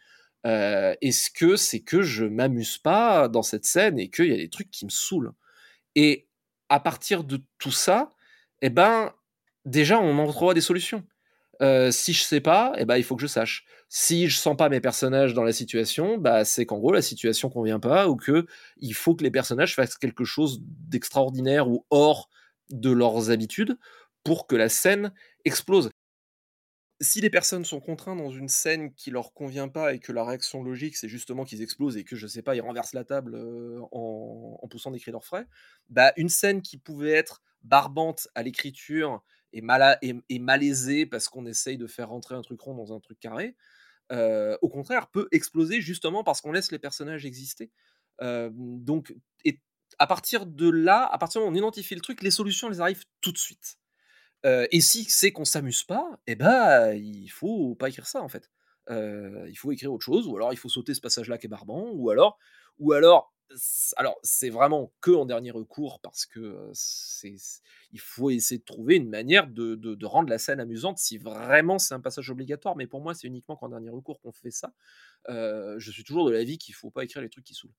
Euh, 0.46 0.94
Est-ce 1.02 1.30
que 1.30 1.56
c'est 1.56 1.80
que 1.80 2.02
je 2.02 2.24
m'amuse 2.24 2.78
pas 2.78 3.28
dans 3.28 3.42
cette 3.42 3.64
scène 3.66 3.98
et 3.98 4.08
qu'il 4.10 4.26
y 4.28 4.32
a 4.32 4.36
des 4.36 4.48
trucs 4.50 4.70
qui 4.70 4.84
me 4.84 4.90
saoulent? 4.90 5.32
Et 5.96 6.28
à 6.68 6.80
partir 6.80 7.24
de 7.24 7.42
tout 7.58 7.72
ça, 7.72 8.12
eh 8.62 8.70
ben, 8.70 9.12
déjà, 9.64 10.00
on 10.00 10.18
en 10.18 10.26
trouvera 10.30 10.54
des 10.54 10.60
solutions. 10.60 11.04
Euh, 11.62 11.90
si 11.90 12.12
je 12.14 12.22
sais 12.22 12.40
pas, 12.40 12.72
eh 12.78 12.84
ben, 12.86 12.96
il 12.96 13.04
faut 13.04 13.16
que 13.16 13.22
je 13.22 13.26
sache. 13.26 13.64
Si 13.88 14.28
je 14.28 14.38
sens 14.38 14.56
pas 14.56 14.68
mes 14.70 14.80
personnages 14.80 15.34
dans 15.34 15.44
la 15.44 15.52
situation, 15.52 16.16
bah, 16.16 16.44
c'est 16.44 16.64
qu'en 16.64 16.78
gros, 16.78 16.92
la 16.92 17.02
situation 17.02 17.50
convient 17.50 17.80
pas 17.80 18.08
ou 18.08 18.16
que 18.16 18.46
il 18.78 18.94
faut 18.94 19.14
que 19.14 19.22
les 19.24 19.30
personnages 19.30 19.74
fassent 19.74 19.98
quelque 19.98 20.24
chose 20.24 20.60
d'extraordinaire 20.62 21.68
ou 21.68 21.84
hors 21.90 22.30
de 22.70 22.90
leurs 22.90 23.30
habitudes 23.30 23.76
pour 24.24 24.46
que 24.46 24.56
la 24.56 24.68
scène 24.68 25.12
explose. 25.44 25.90
Si 27.02 27.20
les 27.22 27.30
personnes 27.30 27.64
sont 27.64 27.80
contraintes 27.80 28.18
dans 28.18 28.30
une 28.30 28.48
scène 28.48 28.92
qui 28.94 29.10
leur 29.10 29.32
convient 29.32 29.68
pas 29.68 29.94
et 29.94 29.98
que 29.98 30.12
la 30.12 30.22
réaction 30.22 30.62
logique 30.62 30.96
c'est 30.96 31.08
justement 31.08 31.44
qu'ils 31.44 31.62
explosent 31.62 31.96
et 31.96 32.04
que 32.04 32.14
je 32.14 32.26
sais 32.26 32.42
pas 32.42 32.54
ils 32.54 32.60
renversent 32.60 32.92
la 32.92 33.04
table 33.04 33.38
en, 33.90 34.68
poussant 34.70 34.90
des 34.90 35.00
cris 35.00 35.10
d'orfraie, 35.10 35.46
bah 35.88 36.12
une 36.18 36.28
scène 36.28 36.60
qui 36.60 36.76
pouvait 36.76 37.12
être 37.12 37.42
barbante 37.62 38.28
à 38.34 38.42
l'écriture 38.42 39.22
et, 39.52 39.62
et, 40.28 40.38
malaisée 40.38 41.06
parce 41.06 41.28
qu'on 41.28 41.46
essaye 41.46 41.76
de 41.76 41.86
faire 41.86 42.08
rentrer 42.08 42.34
un 42.34 42.42
truc 42.42 42.60
rond 42.60 42.74
dans 42.74 42.92
un 42.92 43.00
truc 43.00 43.18
carré, 43.20 43.56
au 44.10 44.68
contraire 44.68 45.08
peut 45.08 45.28
exploser 45.32 45.80
justement 45.80 46.24
parce 46.24 46.40
qu'on 46.40 46.52
laisse 46.52 46.72
les 46.72 46.78
personnages 46.78 47.24
exister. 47.26 47.70
donc 48.20 49.14
et 49.44 49.60
à 49.98 50.06
partir 50.06 50.46
de 50.46 50.68
là, 50.68 51.06
à 51.06 51.18
partir 51.18 51.42
où 51.42 51.44
on 51.44 51.54
identifie 51.54 51.94
le 51.94 52.00
truc, 52.00 52.22
les 52.22 52.30
solutions 52.30 52.68
elles 52.68 52.80
arrivent 52.80 53.04
tout 53.20 53.32
de 53.32 53.38
suite 53.38 53.78
et 54.44 54.80
si 54.80 55.04
c'est 55.04 55.32
qu'on 55.32 55.44
s'amuse 55.44 55.84
pas, 55.84 56.18
eh 56.26 56.34
ben, 56.34 56.94
il 56.94 57.28
faut 57.28 57.74
pas 57.74 57.88
écrire 57.88 58.06
ça 58.06 58.22
en 58.22 58.28
fait. 58.28 58.50
il 58.88 59.56
faut 59.56 59.72
écrire 59.72 59.92
autre 59.92 60.04
chose, 60.04 60.26
ou 60.26 60.36
alors 60.36 60.52
il 60.52 60.56
faut 60.56 60.68
sauter 60.68 60.94
ce 60.94 61.00
passage-là 61.00 61.38
qui 61.38 61.46
est 61.46 61.50
barbant, 61.50 61.90
ou 61.92 62.10
alors, 62.10 62.38
ou 62.78 62.92
alors, 62.92 63.34
alors 63.96 64.18
c'est 64.22 64.50
vraiment 64.50 64.92
que 65.00 65.10
en 65.10 65.26
dernier 65.26 65.50
recours 65.50 66.00
parce 66.00 66.24
que 66.24 66.70
c'est, 66.72 67.34
il 67.92 68.00
faut 68.00 68.30
essayer 68.30 68.58
de 68.58 68.64
trouver 68.64 68.96
une 68.96 69.08
manière 69.08 69.48
de, 69.48 69.74
de, 69.74 70.06
rendre 70.06 70.28
la 70.28 70.38
scène 70.38 70.60
amusante 70.60 70.98
si 70.98 71.18
vraiment 71.18 71.78
c'est 71.78 71.94
un 71.94 72.00
passage 72.00 72.30
obligatoire. 72.30 72.76
Mais 72.76 72.86
pour 72.86 73.00
moi, 73.00 73.14
c'est 73.14 73.26
uniquement 73.26 73.56
qu'en 73.56 73.68
dernier 73.68 73.90
recours 73.90 74.20
qu'on 74.20 74.32
fait 74.32 74.50
ça. 74.50 74.72
je 75.28 75.90
suis 75.90 76.04
toujours 76.04 76.26
de 76.26 76.32
l'avis 76.32 76.58
qu'il 76.58 76.74
faut 76.74 76.90
pas 76.90 77.04
écrire 77.04 77.22
les 77.22 77.28
trucs 77.28 77.44
qui 77.44 77.54
saoulent. 77.54 77.74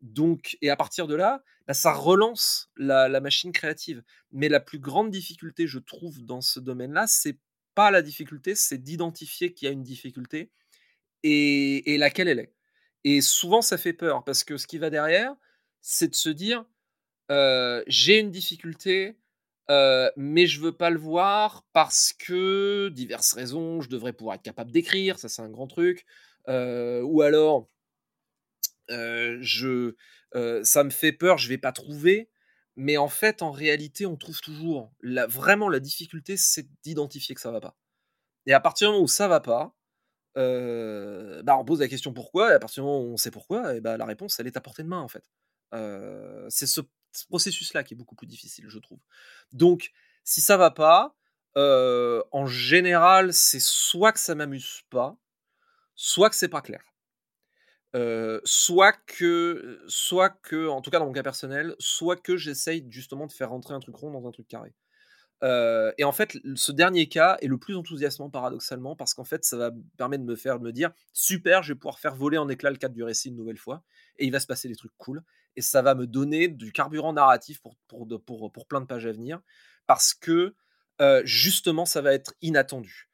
Donc, 0.00 0.56
et 0.62 0.70
à 0.70 0.76
partir 0.76 1.06
de 1.06 1.14
là, 1.14 1.42
bah, 1.66 1.74
ça 1.74 1.92
relance 1.92 2.70
la, 2.76 3.20
machine 3.20 3.52
créative. 3.52 4.02
Mais 4.30 4.48
la 4.48 4.60
plus 4.60 4.78
grande 4.78 5.10
difficulté, 5.10 5.66
je 5.66 5.78
trouve, 5.78 6.22
dans 6.24 6.40
ce 6.40 6.60
domaine-là, 6.60 7.06
c'est 7.06 7.38
pas 7.74 7.90
la 7.90 8.02
difficulté, 8.02 8.54
c'est 8.54 8.78
d'identifier 8.78 9.52
qu'il 9.52 9.66
y 9.66 9.68
a 9.68 9.72
une 9.72 9.82
difficulté 9.82 10.50
et, 11.22 11.96
laquelle 11.98 12.28
elle 12.28 12.40
est. 12.40 12.54
Et 13.10 13.22
souvent, 13.22 13.62
ça 13.62 13.78
fait 13.78 13.94
peur 13.94 14.22
parce 14.22 14.44
que 14.44 14.58
ce 14.58 14.66
qui 14.66 14.76
va 14.76 14.90
derrière, 14.90 15.34
c'est 15.80 16.08
de 16.08 16.14
se 16.14 16.28
dire 16.28 16.66
j'ai 17.86 18.18
une 18.18 18.30
difficulté, 18.30 19.16
mais 19.68 20.46
je 20.46 20.60
veux 20.60 20.76
pas 20.76 20.90
le 20.90 20.98
voir 20.98 21.64
parce 21.72 22.12
que 22.12 22.90
diverses 22.90 23.32
raisons, 23.32 23.80
je 23.80 23.88
devrais 23.88 24.12
pouvoir 24.12 24.36
être 24.36 24.42
capable 24.42 24.70
d'écrire, 24.72 25.18
ça 25.18 25.30
c'est 25.30 25.40
un 25.40 25.48
grand 25.48 25.68
truc. 25.68 26.04
ou 26.48 27.22
alors 27.22 27.70
je, 28.90 29.94
ça 30.62 30.84
me 30.84 30.90
fait 30.90 31.12
peur, 31.12 31.38
je 31.38 31.48
vais 31.48 31.56
pas 31.56 31.72
trouver. 31.72 32.28
Mais 32.76 32.98
en 32.98 33.08
fait, 33.08 33.40
en 33.40 33.52
réalité, 33.52 34.04
on 34.04 34.16
trouve 34.16 34.42
toujours. 34.42 34.92
Vraiment, 35.02 35.70
la 35.70 35.80
difficulté, 35.80 36.36
c'est 36.36 36.68
d'identifier 36.82 37.34
que 37.34 37.40
ça 37.40 37.50
va 37.52 37.60
pas. 37.62 37.74
Et 38.44 38.52
à 38.52 38.60
partir 38.60 38.88
du 38.88 38.92
moment 38.92 39.04
où 39.04 39.08
ça 39.08 39.28
va 39.28 39.40
pas, 39.40 39.74
bah, 41.42 41.56
on 41.58 41.64
pose 41.64 41.80
la 41.80 41.88
question 41.88 42.12
pourquoi, 42.12 42.52
et 42.52 42.54
à 42.54 42.58
partir 42.58 42.82
du 42.82 42.86
moment 42.86 43.02
où 43.02 43.12
on 43.12 43.16
sait 43.16 43.30
pourquoi, 43.30 43.74
et 43.74 43.80
bah, 43.80 43.96
la 43.96 44.04
réponse, 44.06 44.38
elle 44.40 44.46
est 44.46 44.56
à 44.56 44.60
portée 44.60 44.82
de 44.82 44.88
main, 44.88 45.00
en 45.00 45.08
fait. 45.08 45.24
c'est 46.50 46.66
ce, 46.66 46.80
processus-là 47.28 47.82
qui 47.84 47.94
est 47.94 47.96
beaucoup 47.96 48.14
plus 48.14 48.26
difficile, 48.26 48.66
je 48.68 48.78
trouve. 48.78 49.00
Donc, 49.52 49.90
si 50.24 50.40
ça 50.40 50.56
va 50.56 50.70
pas, 50.70 51.16
en 51.56 52.46
général, 52.46 53.32
c'est 53.32 53.60
soit 53.60 54.12
que 54.12 54.20
ça 54.20 54.34
m'amuse 54.34 54.82
pas, 54.90 55.16
soit 55.94 56.30
que 56.30 56.36
c'est 56.36 56.48
pas 56.48 56.62
clair 56.62 56.82
soit 58.44 58.92
que, 59.06 59.82
soit 59.88 60.30
que, 60.30 60.68
en 60.68 60.80
tout 60.80 60.90
cas 60.90 60.98
dans 60.98 61.06
mon 61.06 61.12
cas 61.12 61.22
personnel, 61.22 61.74
soit 61.78 62.16
que 62.16 62.36
j'essaye 62.36 62.86
justement 62.90 63.26
de 63.26 63.32
faire 63.32 63.50
rentrer 63.50 63.74
un 63.74 63.80
truc 63.80 63.96
rond 63.96 64.10
dans 64.10 64.26
un 64.26 64.30
truc 64.30 64.48
carré. 64.48 64.74
Et 65.42 66.04
en 66.04 66.12
fait, 66.12 66.36
ce 66.54 66.72
dernier 66.72 67.08
cas 67.08 67.36
est 67.40 67.46
le 67.46 67.58
plus 67.58 67.76
enthousiasmant 67.76 68.30
paradoxalement 68.30 68.96
parce 68.96 69.14
qu'en 69.14 69.24
fait, 69.24 69.44
ça 69.44 69.56
va 69.56 69.70
me 69.70 69.82
permettre 69.96 70.24
de 70.24 70.30
me 70.30 70.36
faire 70.36 70.60
me 70.60 70.72
dire 70.72 70.90
super, 71.12 71.62
je 71.62 71.72
vais 71.72 71.78
pouvoir 71.78 71.98
faire 71.98 72.14
voler 72.14 72.38
en 72.38 72.48
éclat 72.48 72.70
le 72.70 72.76
cadre 72.76 72.94
du 72.94 73.02
récit 73.02 73.28
une 73.28 73.36
nouvelle 73.36 73.58
fois 73.58 73.82
et 74.16 74.26
il 74.26 74.32
va 74.32 74.40
se 74.40 74.46
passer 74.46 74.68
des 74.68 74.76
trucs 74.76 74.96
cool 74.98 75.22
et 75.56 75.62
ça 75.62 75.82
va 75.82 75.94
me 75.94 76.06
donner 76.06 76.48
du 76.48 76.72
carburant 76.72 77.12
narratif 77.12 77.60
pour, 77.60 77.76
pour, 77.88 78.06
pour, 78.24 78.52
pour 78.52 78.66
plein 78.66 78.80
de 78.80 78.86
pages 78.86 79.06
à 79.06 79.12
venir 79.12 79.40
parce 79.86 80.14
que 80.14 80.54
justement, 81.24 81.86
ça 81.86 82.00
va 82.00 82.12
être 82.12 82.34
inattendu. 82.42 83.08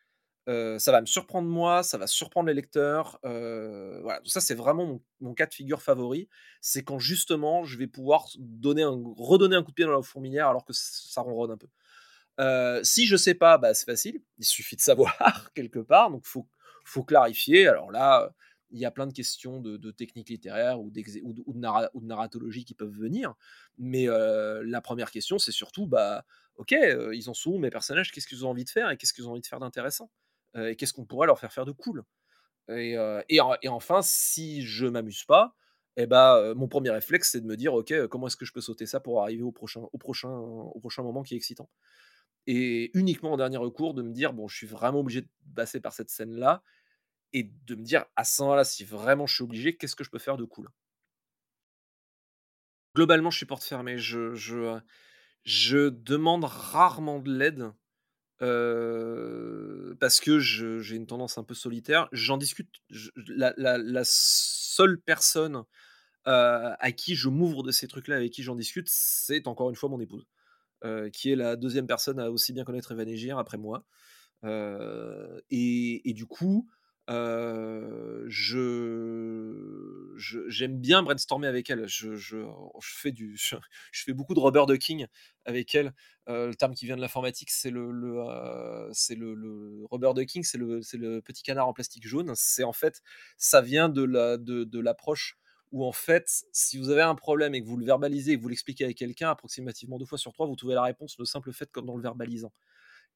ça 0.46 0.92
va 0.92 1.00
me 1.00 1.06
surprendre 1.06 1.48
moi, 1.48 1.82
ça 1.82 1.98
va 1.98 2.06
surprendre 2.06 2.48
les 2.48 2.54
lecteurs. 2.54 3.18
voilà, 3.22 4.20
ça 4.24 4.40
c'est 4.40 4.54
vraiment 4.54 5.00
mon, 5.20 5.34
cas 5.34 5.46
de 5.46 5.54
figure 5.54 5.82
favori. 5.82 6.28
C'est 6.60 6.82
quand 6.84 6.98
justement 6.98 7.64
je 7.64 7.78
vais 7.78 7.86
pouvoir 7.86 8.26
donner 8.38 8.82
un, 8.82 9.02
redonner 9.16 9.56
un 9.56 9.62
coup 9.62 9.70
de 9.70 9.74
pied 9.74 9.84
dans 9.84 9.92
la 9.92 10.02
fourmilière 10.02 10.48
alors 10.48 10.64
que 10.64 10.72
ça 10.72 11.20
ronronne 11.20 11.52
un 11.52 11.56
peu. 11.56 11.68
Si 12.82 13.06
je 13.06 13.16
sais 13.16 13.34
pas, 13.34 13.58
bah, 13.58 13.74
c'est 13.74 13.86
facile. 13.86 14.20
Il 14.38 14.44
suffit 14.44 14.76
de 14.76 14.80
savoir 14.80 15.16
quelque 15.54 15.80
part. 15.80 16.10
Donc 16.10 16.24
faut 16.26 16.46
faut 16.84 17.02
clarifier. 17.02 17.66
Alors 17.66 17.90
là, 17.90 18.34
il 18.74 18.80
y 18.80 18.84
a 18.84 18.90
plein 18.90 19.06
de 19.06 19.12
questions 19.12 19.60
de, 19.60 19.76
de 19.76 19.90
techniques 19.90 20.28
littéraires 20.28 20.80
ou, 20.80 20.90
de, 20.90 22.06
narratologie 22.06 22.64
qui 22.64 22.74
peuvent 22.74 22.90
venir. 22.90 23.34
Mais 23.78 24.06
la 24.06 24.80
première 24.80 25.10
question, 25.10 25.38
c'est 25.38 25.52
surtout, 25.52 25.86
bah, 25.86 26.24
ok, 26.56 26.74
ils 27.12 27.30
en 27.30 27.34
sont 27.34 27.52
où 27.52 27.58
mes 27.58 27.70
personnages? 27.70 28.12
Qu'est-ce 28.12 28.26
qu'ils 28.26 28.44
ont 28.44 28.50
envie 28.50 28.64
de 28.64 28.70
faire 28.70 28.90
et 28.90 28.96
qu'est-ce 28.96 29.12
qu'ils 29.12 29.28
ont 29.28 29.32
envie 29.32 29.40
de 29.40 29.46
faire 29.46 29.60
d'intéressant? 29.60 30.10
Et 30.56 30.76
qu'est-ce 30.76 30.92
qu'on 30.92 31.04
pourrait 31.04 31.26
leur 31.26 31.38
faire 31.38 31.52
faire 31.52 31.64
de 31.64 31.72
cool? 31.72 32.02
Et, 32.68 32.96
enfin, 33.68 34.00
si 34.02 34.62
je 34.62 34.86
m'amuse 34.86 35.24
pas, 35.24 35.54
eh 35.96 36.06
ben, 36.06 36.54
mon 36.54 36.66
premier 36.66 36.90
réflexe, 36.90 37.30
c'est 37.30 37.40
de 37.40 37.46
me 37.46 37.56
dire, 37.56 37.74
ok, 37.74 38.08
comment 38.08 38.26
est-ce 38.26 38.36
que 38.36 38.44
je 38.44 38.52
peux 38.52 38.60
sauter 38.60 38.86
ça 38.86 38.98
pour 38.98 39.22
arriver 39.22 39.44
au 39.44 39.52
prochain 39.52 39.82
moment 40.98 41.22
qui 41.22 41.34
est 41.34 41.36
excitant? 41.36 41.70
Et 42.46 42.90
uniquement 42.96 43.32
en 43.32 43.36
dernier 43.36 43.56
recours, 43.56 43.94
de 43.94 44.02
me 44.02 44.12
dire, 44.12 44.32
bon, 44.32 44.48
je 44.48 44.56
suis 44.56 44.66
vraiment 44.66 45.00
obligé 45.00 45.22
de 45.22 45.28
passer 45.54 45.80
par 45.80 45.92
cette 45.92 46.10
scène-là, 46.10 46.62
et 47.34 47.50
de 47.66 47.74
me 47.74 47.82
dire, 47.82 48.04
à 48.16 48.24
ce 48.24 48.42
moment-là, 48.42 48.64
si 48.64 48.84
vraiment 48.84 49.26
je 49.26 49.34
suis 49.34 49.44
obligé, 49.44 49.76
qu'est-ce 49.76 49.96
que 49.96 50.04
je 50.04 50.10
peux 50.10 50.18
faire 50.18 50.36
de 50.36 50.44
cool? 50.44 50.68
Globalement, 52.94 53.30
je 53.30 53.38
suis 53.38 53.46
porte 53.46 53.64
fermée. 53.64 53.98
Je, 53.98 54.34
je, 55.44 55.88
demande 55.88 56.44
rarement 56.44 57.18
de 57.18 57.32
l'aide 57.32 57.72
parce 59.98 60.20
que 60.20 60.38
j'ai 60.38 60.94
une 60.94 61.06
tendance 61.06 61.38
un 61.38 61.44
peu 61.44 61.54
solitaire. 61.54 62.08
J'en 62.12 62.36
discute. 62.36 62.70
la, 63.16 64.02
seule 64.04 65.00
personne 65.00 65.64
à 66.24 66.92
qui 66.92 67.16
je 67.16 67.28
m'ouvre 67.28 67.64
de 67.64 67.72
ces 67.72 67.88
trucs-là, 67.88 68.16
avec 68.16 68.32
qui 68.32 68.44
j'en 68.44 68.54
discute, 68.54 68.88
c'est 68.88 69.48
encore 69.48 69.70
une 69.70 69.76
fois 69.76 69.88
mon 69.88 70.00
épouse, 70.00 70.24
qui 71.12 71.30
est 71.30 71.36
la 71.36 71.56
deuxième 71.56 71.86
personne 71.86 72.20
à 72.20 72.30
aussi 72.30 72.52
bien 72.52 72.64
connaître 72.64 72.92
Evan 72.92 73.08
Egir 73.08 73.38
après 73.38 73.58
moi. 73.58 73.84
Et, 74.44 76.10
et, 76.10 76.12
du 76.12 76.26
coup, 76.26 76.68
je, 78.28 80.14
j'aime 80.48 80.78
bien 80.78 81.02
brainstormer 81.02 81.46
avec 81.46 81.70
elle. 81.70 81.86
Je, 81.88 82.14
je, 82.14 82.38
fais 82.80 83.12
du, 83.12 83.36
je, 83.36 83.56
fais 84.04 84.12
beaucoup 84.12 84.34
de 84.34 84.40
rubber 84.40 84.64
ducking 84.66 85.06
avec 85.44 85.74
elle. 85.74 85.94
le 86.26 86.52
terme 86.52 86.74
qui 86.74 86.86
vient 86.86 86.96
de 86.96 87.00
l'informatique, 87.00 87.50
c'est 87.50 87.70
le, 87.70 87.90
le 87.90 88.90
c'est 88.92 89.14
le, 89.14 89.84
rubber 89.90 90.12
ducking, 90.14 90.42
c'est 90.42 90.58
le, 90.58 90.82
c'est 90.82 90.98
le 90.98 91.22
petit 91.22 91.42
canard 91.42 91.68
en 91.68 91.72
plastique 91.72 92.06
jaune. 92.06 92.32
C'est 92.34 92.64
en 92.64 92.72
fait, 92.72 93.02
ça 93.38 93.62
vient 93.62 93.88
de 93.88 94.02
la, 94.02 94.36
de, 94.36 94.64
de 94.64 94.80
l'approche 94.80 95.38
où 95.72 95.84
en 95.84 95.92
fait, 95.92 96.44
si 96.52 96.78
vous 96.78 96.90
avez 96.90 97.02
un 97.02 97.14
problème 97.14 97.54
et 97.54 97.62
que 97.62 97.66
vous 97.66 97.76
le 97.76 97.84
verbalisez 97.84 98.32
et 98.32 98.36
que 98.36 98.42
vous 98.42 98.48
l'expliquez 98.48 98.84
à 98.84 98.92
quelqu'un, 98.92 99.30
approximativement 99.30 99.98
deux 99.98 100.06
fois 100.06 100.18
sur 100.18 100.32
trois, 100.32 100.46
vous 100.46 100.56
trouvez 100.56 100.74
la 100.74 100.82
réponse 100.82 101.18
le 101.18 101.24
simple 101.24 101.52
fait 101.52 101.70
comme 101.70 101.86
dans 101.86 101.96
le 101.96 102.02
verbalisant. 102.02 102.52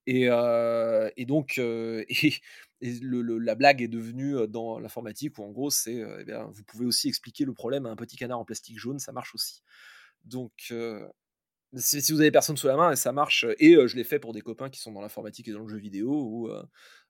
Et, 0.06 1.26
donc, 1.26 1.58
et, 1.58 2.32
la 2.80 3.54
blague 3.54 3.82
est 3.82 3.88
devenue 3.88 4.48
dans 4.48 4.78
l'informatique 4.78 5.38
où 5.38 5.44
en 5.44 5.50
gros, 5.50 5.70
c'est 5.70 5.96
eh 5.96 6.32
vous 6.50 6.64
pouvez 6.64 6.86
aussi 6.86 7.08
expliquer 7.08 7.44
le 7.44 7.52
problème 7.52 7.86
à 7.86 7.90
un 7.90 7.96
petit 7.96 8.16
canard 8.16 8.38
en 8.38 8.44
plastique 8.44 8.78
jaune, 8.78 8.98
ça 8.98 9.12
marche 9.12 9.34
aussi. 9.34 9.62
Donc, 10.24 10.72
si, 11.74 12.12
vous 12.12 12.20
avez 12.20 12.30
personne 12.30 12.56
sous 12.56 12.68
la 12.68 12.76
main, 12.76 12.96
ça 12.96 13.12
marche. 13.12 13.44
Et 13.58 13.74
je 13.86 13.96
l'ai 13.96 14.04
fait 14.04 14.18
pour 14.18 14.32
des 14.32 14.40
copains 14.40 14.70
qui 14.70 14.80
sont 14.80 14.92
dans 14.92 15.02
l'informatique 15.02 15.48
et 15.48 15.52
dans 15.52 15.62
le 15.62 15.68
jeu 15.68 15.78
vidéo 15.78 16.10
où 16.10 16.50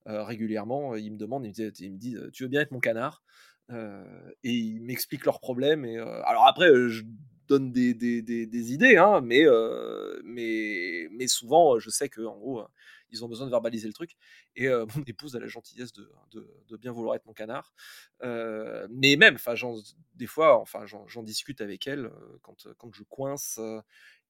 régulièrement 0.07 0.97
ils 0.97 1.13
me 1.13 1.19
demandent, 1.19 1.47
ils 1.47 1.93
me, 1.93 1.99
disent, 1.99 2.29
Tu 2.33 2.43
veux 2.43 2.49
bien 2.49 2.63
être 2.63 2.73
mon 2.73 2.81
canard? 2.81 3.23
Et 3.71 4.53
ils 4.53 4.81
m'expliquent 4.81 5.25
leurs 5.25 5.41
problèmes. 5.41 5.85
Et, 5.85 5.99
alors 5.99 6.47
après, 6.47 6.69
je 6.89 7.05
donne 7.49 7.73
des, 7.73 8.73
idées, 8.73 8.97
hein, 8.97 9.21
mais, 9.23 9.45
souvent, 11.27 11.79
je 11.79 11.91
sais 11.91 12.09
qu'en 12.09 12.37
gros, 12.37 12.65
ils 13.11 13.25
ont 13.25 13.29
besoin 13.29 13.47
de 13.47 13.51
verbaliser 13.51 13.89
le 13.89 13.95
truc. 13.95 14.17
Et 14.55 14.69
mon 14.69 14.87
épouse 15.07 15.35
a 15.35 15.41
la 15.41 15.49
gentillesse 15.49 15.93
de, 15.93 16.77
bien 16.77 16.93
vouloir 16.93 17.17
être 17.17 17.27
mon 17.27 17.33
canard. 17.33 17.73
mais 18.23 19.17
même, 19.17 19.35
enfin, 19.35 19.55
des 20.15 20.27
fois, 20.27 20.65
j'en 21.07 21.23
discute 21.23 21.61
avec 21.61 21.87
elle 21.87 22.11
quand, 22.43 22.93
je 22.93 23.03
coince 23.05 23.59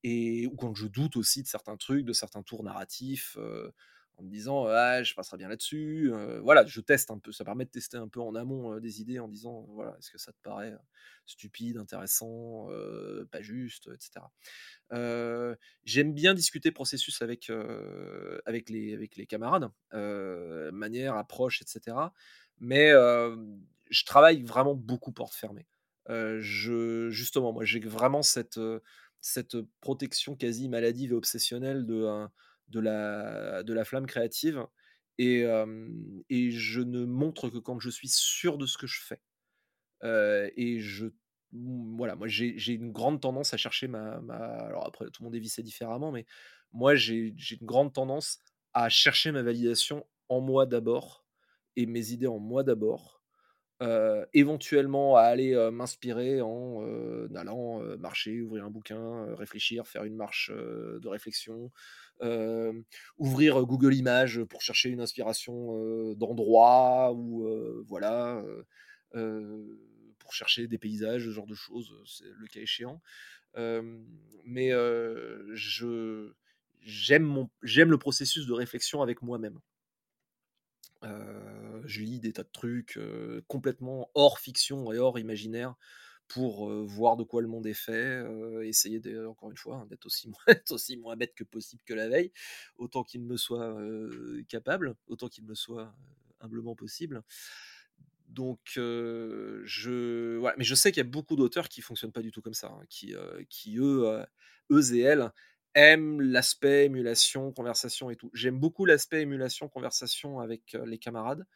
ou 0.04 0.56
quand 0.56 0.74
je 0.74 0.86
doute 0.86 1.16
aussi 1.16 1.42
de 1.42 1.48
certains 1.48 1.76
trucs, 1.76 2.04
de 2.04 2.12
certains 2.12 2.42
tours 2.42 2.62
narratifs 2.62 3.36
en 4.18 4.24
me 4.24 4.30
disant 4.30 4.66
ah, 4.66 5.02
je 5.02 5.14
passerai 5.14 5.38
bien 5.38 5.48
là-dessus. 5.48 6.12
voilà, 6.42 6.66
je 6.66 6.80
teste 6.80 7.10
un 7.10 7.18
peu. 7.18 7.32
Ça 7.32 7.44
permet 7.44 7.64
de 7.64 7.70
tester 7.70 7.96
un 7.96 8.08
peu 8.08 8.20
en 8.20 8.34
amont 8.34 8.78
des 8.80 9.00
idées 9.00 9.18
en 9.20 9.28
disant 9.28 9.66
voilà, 9.70 9.96
est-ce 9.98 10.10
que 10.10 10.18
ça 10.18 10.32
te 10.32 10.38
paraît 10.42 10.76
stupide, 11.24 11.76
intéressant, 11.76 12.68
pas 13.30 13.42
juste, 13.42 13.88
etc. 13.94 14.24
J'aime 15.84 16.12
bien 16.14 16.34
discuter 16.34 16.72
processus 16.72 17.22
avec, 17.22 17.50
avec, 18.44 18.70
les, 18.70 18.94
avec 18.94 19.16
les 19.16 19.26
camarades, 19.26 19.70
manière, 19.92 21.16
approche, 21.16 21.62
etc. 21.62 21.96
Mais 22.58 22.90
je 22.90 24.04
travaille 24.04 24.42
vraiment 24.42 24.74
beaucoup 24.74 25.12
porte 25.12 25.34
fermée. 25.34 25.66
je, 26.08 27.08
justement, 27.10 27.52
moi, 27.52 27.64
j'ai 27.64 27.80
vraiment 27.80 28.22
cette, 28.22 28.58
cette 29.20 29.56
protection 29.80 30.36
quasi 30.36 30.68
maladive 30.68 31.12
et 31.12 31.14
obsessionnelle 31.14 31.86
de 31.86 32.26
de 32.68 32.80
la, 32.80 33.62
de 33.62 33.72
la 33.72 33.84
flamme 33.84 34.06
créative. 34.06 34.66
Et, 35.18 35.44
et 36.30 36.50
je 36.52 36.80
ne 36.80 37.04
montre 37.04 37.48
que 37.50 37.58
quand 37.58 37.80
je 37.80 37.90
suis 37.90 38.08
sûr 38.08 38.56
de 38.56 38.66
ce 38.66 38.78
que 38.78 38.86
je 38.86 39.00
fais. 39.02 39.20
et 40.04 40.80
je 40.80 41.06
voilà, 41.52 42.14
moi 42.14 42.28
j'ai 42.28 42.72
une 42.72 42.92
grande 42.92 43.20
tendance 43.20 43.54
à 43.54 43.56
chercher 43.56 43.88
ma, 43.88 44.20
ma, 44.20 44.36
Alors 44.36 44.86
après, 44.86 45.06
tout 45.06 45.22
le 45.22 45.24
monde 45.24 45.34
est 45.34 45.62
différemment, 45.62 46.12
mais 46.12 46.26
moi 46.72 46.94
j'ai 46.94 47.34
une 47.60 47.66
grande 47.66 47.92
tendance 47.92 48.38
à 48.74 48.88
chercher 48.88 49.32
ma 49.32 49.42
validation 49.42 50.06
en 50.28 50.40
moi 50.40 50.66
d'abord 50.66 51.24
et 51.76 51.86
mes 51.86 52.10
idées 52.12 52.26
en 52.26 52.38
moi 52.38 52.64
d'abord. 52.64 53.22
éventuellement 54.34 55.16
à 55.16 55.22
aller 55.22 55.54
m'inspirer 55.72 56.42
en 56.42 56.82
allant 57.34 57.80
marcher, 57.98 58.42
ouvrir 58.42 58.64
un 58.64 58.70
bouquin, 58.70 59.34
réfléchir, 59.36 59.86
faire 59.86 60.04
une 60.04 60.16
marche 60.16 60.50
de 60.50 61.08
réflexion, 61.08 61.70
ouvrir 63.18 63.64
Google 63.64 63.94
Images 63.94 64.42
pour 64.44 64.62
chercher 64.62 64.90
une 64.90 65.00
inspiration 65.00 66.14
d'endroit 66.14 67.12
ou 67.14 67.46
voilà 67.86 68.42
pour 70.18 70.34
chercher 70.34 70.66
des 70.66 70.78
paysages, 70.78 71.24
ce 71.24 71.30
genre 71.30 71.46
de 71.46 71.54
choses, 71.54 71.94
c'est 72.06 72.28
le 72.28 72.46
cas 72.46 72.60
échéant. 72.60 73.00
mais 74.44 74.70
j'aime 76.82 77.46
le 77.62 77.98
processus 77.98 78.46
de 78.46 78.52
réflexion 78.52 79.02
avec 79.02 79.22
moi-même. 79.22 79.58
je 81.02 82.00
lis 82.02 82.20
des 82.20 82.32
tas 82.32 82.42
de 82.42 82.50
trucs 82.52 82.98
complètement 83.46 84.10
hors 84.14 84.38
fiction 84.38 84.92
et 84.92 84.98
hors 84.98 85.18
imaginaire 85.18 85.76
pour 86.28 86.70
voir 86.84 87.16
de 87.16 87.24
quoi 87.24 87.42
le 87.42 87.48
monde 87.48 87.66
est 87.66 87.74
fait, 87.74 88.22
essayer 88.64 89.00
encore 89.26 89.50
une 89.50 89.56
fois 89.56 89.76
hein, 89.78 89.86
d'être 89.86 90.06
aussi, 90.06 90.30
aussi 90.70 90.96
moins 90.96 91.16
bête 91.16 91.34
que 91.34 91.44
possible 91.44 91.82
que 91.84 91.94
la 91.94 92.08
veille, 92.08 92.32
autant 92.76 93.02
qu'il 93.02 93.22
me 93.22 93.36
soit 93.36 93.76
capable, 94.48 94.94
autant 95.06 95.28
qu'il 95.28 95.44
me 95.44 95.54
soit 95.54 95.94
humblement 96.40 96.76
possible. 96.76 97.22
Donc, 98.28 98.60
je, 98.76 100.38
mais 100.58 100.64
je 100.64 100.74
sais 100.74 100.92
qu'il 100.92 101.02
y 101.02 101.06
a 101.06 101.08
beaucoup 101.08 101.34
d'auteurs 101.36 101.68
qui 101.68 101.80
fonctionnent 101.80 102.12
pas 102.12 102.22
du 102.22 102.30
tout 102.30 102.42
comme 102.42 102.54
ça, 102.54 102.68
hein, 102.68 102.82
qui, 102.88 103.14
qui 103.48 103.78
eux, 103.78 104.24
eux 104.70 104.94
et 104.94 105.00
elles 105.00 105.30
aiment 105.74 106.20
l'aspect 106.20 106.86
émulation, 106.86 107.52
conversation 107.52 108.10
et 108.10 108.16
tout. 108.16 108.30
J'aime 108.34 108.58
beaucoup 108.58 108.84
l'aspect 108.84 109.22
émulation, 109.22 109.68
conversation 109.68 110.40
avec 110.40 110.76
les 110.84 110.98
camarades, 110.98 111.46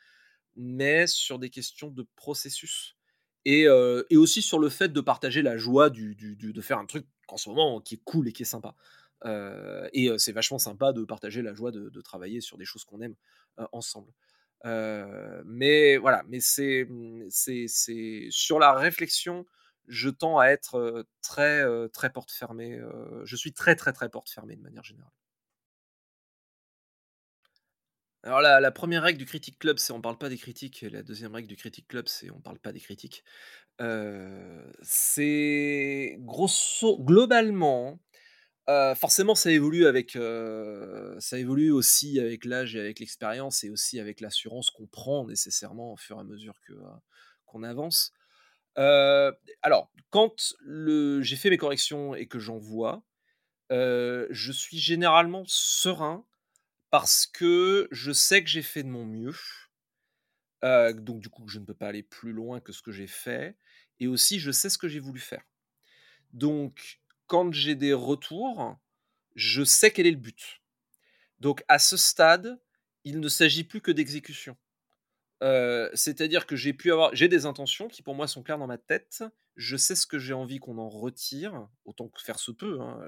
mais 0.56 1.06
sur 1.06 1.38
des 1.38 1.50
questions 1.50 1.90
de 1.90 2.06
processus 2.16 2.96
et, 3.44 3.68
aussi 4.16 4.42
sur 4.42 4.59
le 4.59 4.68
fait 4.68 4.88
de 4.88 5.00
partager 5.00 5.42
la 5.42 5.57
joie 5.57 5.90
du, 5.90 6.14
de 6.16 6.61
faire 6.61 6.78
un 6.78 6.87
truc 6.87 7.07
en 7.28 7.37
ce 7.37 7.48
moment 7.48 7.81
qui 7.81 7.94
est 7.96 8.00
cool 8.05 8.28
et 8.28 8.33
qui 8.33 8.42
est 8.42 8.46
sympa. 8.46 8.74
et 9.92 10.11
c'est 10.18 10.33
vachement 10.33 10.59
sympa 10.59 10.92
de 10.92 11.05
partager 11.05 11.42
la 11.42 11.55
joie 11.55 11.72
de, 11.72 12.00
travailler 12.00 12.40
sur 12.40 12.59
des 12.59 12.64
choses 12.64 12.85
qu'on 12.85 13.00
aime 13.00 13.14
ensemble. 13.72 14.12
mais 14.64 15.96
voilà, 15.96 16.22
mais 16.28 16.38
mmh, 16.38 17.26
c'est 17.28 18.26
sur 18.31 18.59
la 18.59 18.72
réflexion, 18.72 19.46
je 19.88 20.09
tends 20.11 20.38
à 20.38 20.46
être 20.48 21.07
très 21.22 21.64
très 21.90 22.11
porte 22.11 22.31
fermée. 22.31 22.81
je 23.24 23.37
suis 23.37 23.52
très 23.52 23.76
très 23.76 23.92
très 23.92 24.09
porte 24.09 24.31
fermée 24.31 24.57
de 24.57 24.62
manière 24.62 24.85
générale. 24.85 25.12
Alors 28.24 28.40
la, 28.40 28.61
la 28.61 28.70
première 28.70 29.02
règle 29.02 29.18
du 29.18 29.26
Critic 29.26 29.58
Club, 29.58 29.78
c'est 29.78 29.92
on 29.92 30.00
parle 30.00 30.18
pas 30.18 30.28
des 30.28 30.38
critiques. 30.38 30.82
Et 30.82 30.90
la 30.90 31.02
deuxième 31.02 31.35
règle 31.35 31.48
du 31.48 31.56
Critic 31.56 31.88
Club, 31.88 32.06
c'est 32.06 32.30
on 32.30 32.40
parle 32.40 32.58
pas 32.58 32.72
des 32.72 32.80
critiques. 32.80 33.24
Euh, 33.80 34.62
c'est 34.82 36.16
grosso 36.20 36.98
globalement, 37.02 37.98
euh, 38.68 38.94
forcément 38.94 39.35
ça 39.35 39.50
évolue 39.50 39.87
avec 39.87 40.14
euh, 40.14 41.16
ça 41.18 41.38
évolue 41.38 41.72
aussi 41.72 42.20
avec 42.20 42.44
l'âge 42.44 42.76
et 42.76 42.80
avec 42.80 43.00
l'expérience 43.00 43.64
et 43.64 43.70
aussi 43.70 43.98
avec 43.98 44.20
l'assurance 44.20 44.70
qu'on 44.70 44.87
prend 44.87 45.26
nécessairement 45.26 45.94
au 45.94 45.96
fur 45.96 46.18
et 46.18 46.20
à 46.20 46.24
mesure 46.24 46.61
que 46.66 46.74
qu'on 47.46 47.62
avance. 47.62 48.12
alors 48.76 49.90
quand 50.11 50.54
j'ai 50.66 51.37
fait 51.37 51.50
mes 51.50 51.58
corrections 51.58 52.14
et 52.14 52.26
que 52.26 52.38
j'en 52.38 52.58
vois, 52.58 53.02
je 53.70 54.52
suis 54.52 54.78
généralement 54.78 55.44
serein 55.46 56.24
parce 56.92 57.26
que 57.26 57.88
je 57.90 58.12
sais 58.12 58.44
que 58.44 58.50
j'ai 58.50 58.61
fait 58.61 58.83
de 58.83 58.88
mon 58.88 59.07
mieux. 59.07 59.35
donc 60.62 61.20
du 61.20 61.31
coup, 61.31 61.48
je 61.48 61.59
ne 61.59 61.64
peux 61.64 61.74
pas 61.74 61.88
aller 61.88 62.02
plus 62.02 62.33
loin 62.33 62.61
que 62.61 62.70
ce 62.70 62.83
que 62.83 62.92
j'ai 62.92 63.07
fait. 63.07 63.57
Et 63.98 64.07
aussi, 64.07 64.38
je 64.38 64.52
sais 64.52 64.68
ce 64.68 64.76
que 64.76 64.88
j'ai 64.88 65.00
voulu 65.00 65.18
faire. 65.18 65.42
Donc, 66.35 67.00
quand 67.28 67.50
j'ai 67.55 67.76
des 67.76 67.94
retours, 67.94 68.76
je 69.37 69.64
sais 69.64 69.90
quel 69.90 70.07
est 70.07 70.11
le 70.11 70.18
but. 70.18 70.61
Donc, 71.40 71.64
à 71.66 71.78
ce 71.78 71.96
stade, 71.96 72.61
il 73.05 73.20
ne 73.20 73.28
s'agit 73.31 73.64
plus 73.64 73.81
que 73.81 73.90
d'exécution. 73.90 74.55
C'est-à-dire 75.40 76.46
que 76.46 76.57
j'ai 76.57 76.74
pu 76.74 76.92
avoir, 76.92 77.14
j'ai 77.14 77.28
des 77.28 77.46
intentions 77.46 77.88
qui 77.88 78.02
pour 78.02 78.14
moi 78.14 78.28
sont 78.28 78.42
claires 78.42 78.59
dans 78.59 78.66
ma 78.66 78.76
tête. 78.76 79.24
Je 79.57 79.77
sais 79.77 79.95
ce 79.95 80.07
que 80.07 80.19
j'ai 80.19 80.33
envie 80.33 80.59
qu'on 80.59 80.79
en 80.79 80.88
retire, 80.88 81.69
autant 81.85 82.09
que 82.09 82.23
faire 82.23 82.38
se 82.38 82.53
peut. 82.53 82.81
Hein. 82.81 82.99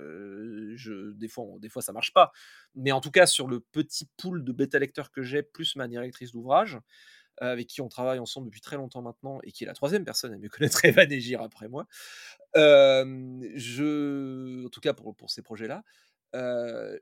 je, 0.77 1.13
des 1.13 1.29
fois, 1.29 1.47
des 1.59 1.69
fois 1.69 1.83
ça 1.83 1.93
marche 1.93 2.13
pas, 2.13 2.33
mais 2.75 2.93
en 2.93 3.01
tout 3.01 3.11
cas 3.11 3.27
sur 3.27 3.49
le 3.49 3.61
petit 3.61 4.09
pool 4.17 4.45
de 4.45 4.53
bêta 4.53 4.79
lecteurs 4.79 5.11
que 5.11 5.23
j'ai, 5.23 5.43
plus 5.43 5.77
ma 5.77 5.89
directrice 5.89 6.33
d'ouvrage, 6.33 6.79
avec 7.39 7.67
qui 7.67 7.81
on 7.81 7.89
travaille 7.89 8.19
ensemble 8.19 8.47
depuis 8.47 8.61
très 8.61 8.77
longtemps 8.77 9.03
maintenant 9.03 9.41
et 9.43 9.53
qui 9.53 9.65
est 9.65 9.67
la 9.67 9.75
troisième 9.75 10.05
personne 10.05 10.33
à 10.33 10.39
mieux 10.39 10.49
connaître 10.51 10.85
Evan 10.85 11.11
et 11.11 11.37
après 11.37 11.69
moi. 11.69 11.87
je, 12.55 14.67
en 14.67 14.69
tout 14.69 14.81
cas 14.81 14.95
pour, 14.95 15.15
pour 15.17 15.31
ces 15.31 15.43
projets-là, 15.43 15.83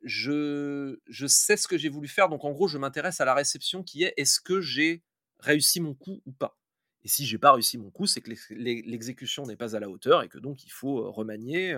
je, 0.03 0.99
je 1.07 1.27
sais 1.27 1.57
ce 1.57 1.69
que 1.69 1.79
j'ai 1.79 1.89
voulu 1.89 2.09
faire. 2.09 2.29
Donc 2.29 2.45
en 2.45 2.53
gros, 2.53 2.69
je 2.69 2.79
m'intéresse 2.79 3.21
à 3.21 3.25
la 3.25 3.35
réception 3.35 3.83
qui 3.83 4.05
est 4.05 4.15
est-ce 4.17 4.41
que 4.41 4.61
j'ai 4.61 5.03
réussi 5.41 5.81
mon 5.81 5.95
coup 5.95 6.23
ou 6.27 6.33
pas? 6.33 6.59
Et 7.05 7.09
si 7.09 7.27
j'ai 7.27 7.39
pas 7.39 7.53
réussi 7.53 7.79
mon 7.79 7.91
coup, 7.91 8.07
c'est 8.07 8.21
que 8.21 8.31
l'exécution 8.55 9.45
n'est 9.47 9.57
pas 9.57 9.75
à 9.77 9.81
la 9.81 9.89
hauteur 9.89 10.23
et 10.23 10.29
que 10.29 10.39
donc 10.39 10.65
il 10.65 10.71
faut 10.71 11.11
remanier. 11.11 11.77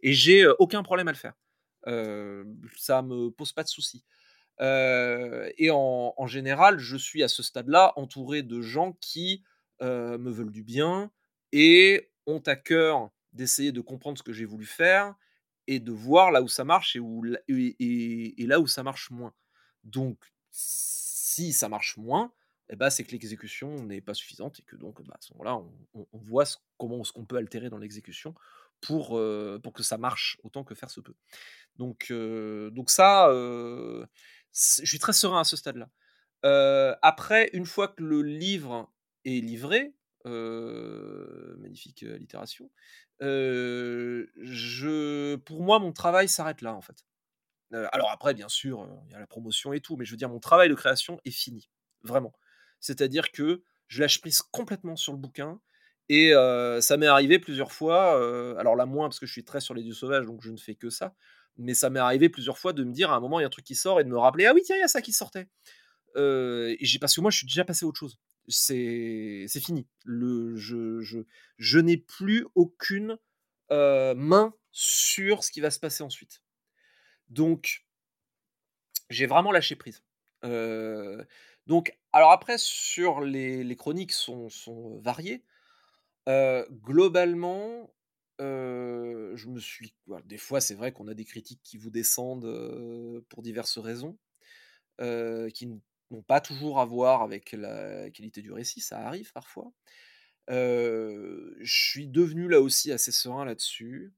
Et 0.00 0.12
j'ai 0.12 0.46
aucun 0.58 0.82
problème 0.82 1.08
à 1.08 1.12
le 1.12 1.16
faire. 1.16 1.34
Euh, 1.86 2.44
ça 2.76 3.02
me 3.02 3.30
pose 3.30 3.52
pas 3.52 3.62
de 3.62 3.68
soucis. 3.68 4.04
et 4.60 5.70
en, 5.70 6.26
général, 6.26 6.78
je 6.78 6.96
suis 6.96 7.22
à 7.22 7.28
ce 7.28 7.42
stade-là 7.42 7.92
entouré 7.96 8.42
de 8.42 8.60
gens 8.60 8.92
qui 9.00 9.44
me 9.80 10.30
veulent 10.30 10.52
du 10.52 10.64
bien 10.64 11.10
et 11.52 12.10
ont 12.26 12.42
à 12.46 12.56
cœur 12.56 13.10
d'essayer 13.32 13.72
de 13.72 13.80
comprendre 13.80 14.18
ce 14.18 14.22
que 14.22 14.32
j'ai 14.32 14.44
voulu 14.44 14.64
faire 14.64 15.14
et 15.66 15.80
de 15.80 15.92
voir 15.92 16.30
là 16.30 16.42
où 16.42 16.48
ça 16.48 16.64
marche 16.64 16.96
et, 16.96 17.00
où, 17.00 17.24
et, 17.48 18.42
et 18.42 18.46
là 18.46 18.60
où 18.60 18.66
ça 18.66 18.82
marche 18.82 19.10
moins. 19.10 19.32
Donc, 19.82 20.18
si 20.50 21.52
ça 21.52 21.68
marche 21.68 21.96
moins, 21.96 22.32
eh 22.70 22.76
ben, 22.76 22.90
c'est 22.90 23.04
que 23.04 23.12
l'exécution 23.12 23.84
n'est 23.84 24.00
pas 24.00 24.14
suffisante 24.14 24.58
et 24.60 24.62
que 24.62 24.76
donc 24.76 25.02
bah, 25.02 25.14
à 25.18 25.20
ce 25.20 25.32
moment-là, 25.34 25.62
on, 25.94 26.06
voit 26.18 26.44
comment 26.78 27.04
ce 27.04 27.12
qu'on 27.12 27.26
peut 27.26 27.36
altérer 27.36 27.68
dans 27.68 27.78
l'exécution 27.78 28.34
pour, 28.80 29.20
pour 29.62 29.72
que 29.72 29.82
ça 29.82 29.98
marche 29.98 30.38
autant 30.42 30.64
que 30.64 30.74
faire 30.74 30.90
se 30.90 31.00
peut. 31.00 31.14
Donc, 31.76 32.10
donc 32.10 32.90
ça, 32.90 33.28
je 33.30 34.84
suis 34.84 34.98
très 34.98 35.12
serein 35.12 35.40
à 35.40 35.44
ce 35.44 35.56
stade-là. 35.56 35.90
après, 37.02 37.50
une 37.52 37.66
fois 37.66 37.88
que 37.88 38.02
le 38.02 38.22
livre 38.22 38.90
est 39.24 39.44
livré, 39.44 39.94
magnifique 40.24 42.02
allitération, 42.02 42.70
pour 45.44 45.62
moi, 45.62 45.78
mon 45.78 45.92
travail 45.92 46.28
s'arrête 46.28 46.62
là, 46.62 46.74
en 46.74 46.80
fait. 46.80 47.04
alors 47.92 48.10
après, 48.10 48.34
bien 48.34 48.48
sûr, 48.48 48.88
il 49.06 49.12
y 49.12 49.14
a 49.14 49.18
la 49.18 49.26
promotion 49.26 49.72
et 49.72 49.80
tout, 49.80 49.96
mais 49.96 50.04
je 50.04 50.10
veux 50.10 50.16
dire, 50.16 50.30
mon 50.30 50.40
travail 50.40 50.68
de 50.68 50.74
création 50.74 51.20
est 51.24 51.30
fini, 51.30 51.68
vraiment. 52.02 52.32
C'est-à-dire 52.80 53.30
que 53.32 53.62
je 53.88 54.00
lâche 54.00 54.20
prise 54.20 54.42
complètement 54.42 54.96
sur 54.96 55.12
le 55.12 55.18
bouquin. 55.18 55.60
Et 56.08 56.32
ça 56.80 56.96
m'est 56.98 57.06
arrivé 57.06 57.38
plusieurs 57.38 57.72
fois, 57.72 58.12
alors 58.60 58.76
là 58.76 58.84
moins 58.84 59.08
parce 59.08 59.18
que 59.18 59.26
je 59.26 59.32
suis 59.32 59.44
très 59.44 59.60
sur 59.60 59.72
les 59.72 59.82
dieux 59.82 59.94
sauvages, 59.94 60.26
donc 60.26 60.42
je 60.42 60.50
ne 60.50 60.58
fais 60.58 60.74
que 60.74 60.90
ça, 60.90 61.14
mais 61.56 61.72
ça 61.72 61.88
m'est 61.88 62.00
arrivé 62.00 62.28
plusieurs 62.28 62.58
fois 62.58 62.74
de 62.74 62.84
me 62.84 62.92
dire 62.92 63.10
à 63.10 63.16
un 63.16 63.20
moment 63.20 63.40
il 63.40 63.42
y 63.42 63.44
a 63.44 63.46
un 63.46 63.50
truc 63.50 63.64
qui 63.64 63.74
sort 63.74 64.00
et 64.00 64.04
de 64.04 64.10
me 64.10 64.18
rappeler 64.18 64.44
ah 64.44 64.52
oui 64.52 64.60
tiens 64.62 64.76
il 64.76 64.80
y 64.80 64.84
a 64.84 64.88
ça 64.88 65.00
qui 65.00 65.12
sortait. 65.12 65.48
et 66.16 66.76
j'ai 66.78 66.98
parce 66.98 67.14
que 67.14 67.22
moi 67.22 67.30
je 67.30 67.38
suis 67.38 67.46
déjà 67.46 67.64
passé 67.64 67.86
à 67.86 67.88
autre 67.88 68.00
chose. 68.00 68.18
C'est 68.48 69.48
fini. 69.48 69.86
Le, 70.04 70.56
je, 70.56 71.00
je, 71.00 71.20
je 71.56 71.78
n'ai 71.78 71.96
plus 71.96 72.46
aucune 72.54 73.16
main 73.70 74.52
sur 74.72 75.42
ce 75.42 75.50
qui 75.50 75.62
va 75.62 75.70
se 75.70 75.80
passer 75.80 76.02
ensuite. 76.02 76.42
Donc 77.30 77.86
j'ai 79.08 79.24
vraiment 79.24 79.52
lâché 79.52 79.74
prise. 79.74 80.02
Donc, 81.66 81.98
alors 82.14 82.30
après, 82.30 82.58
sur 82.58 83.20
les, 83.20 83.74
chroniques 83.76 84.12
sont, 84.12 84.48
sont 84.48 84.98
variées. 85.00 85.42
globalement, 86.28 87.92
je 88.38 89.48
me 89.48 89.58
suis. 89.58 89.94
des 90.24 90.38
fois, 90.38 90.60
c'est 90.60 90.76
vrai 90.76 90.92
qu'on 90.92 91.08
a 91.08 91.14
des 91.14 91.24
critiques 91.24 91.60
qui 91.64 91.76
vous 91.76 91.90
descendent 91.90 93.24
pour 93.28 93.42
diverses 93.42 93.78
raisons, 93.78 94.16
qui 95.00 95.66
n'ont 95.66 96.22
pas 96.22 96.40
toujours 96.40 96.78
à 96.78 96.84
voir 96.84 97.22
avec 97.22 97.50
la 97.50 98.08
qualité 98.10 98.42
du 98.42 98.52
récit, 98.52 98.80
ça 98.80 99.00
arrive 99.00 99.32
parfois. 99.32 99.72
je 100.48 101.54
suis 101.64 102.06
devenu 102.06 102.48
là 102.48 102.60
aussi 102.60 102.92
assez 102.92 103.10
serein 103.10 103.44
là-dessus 103.44 104.12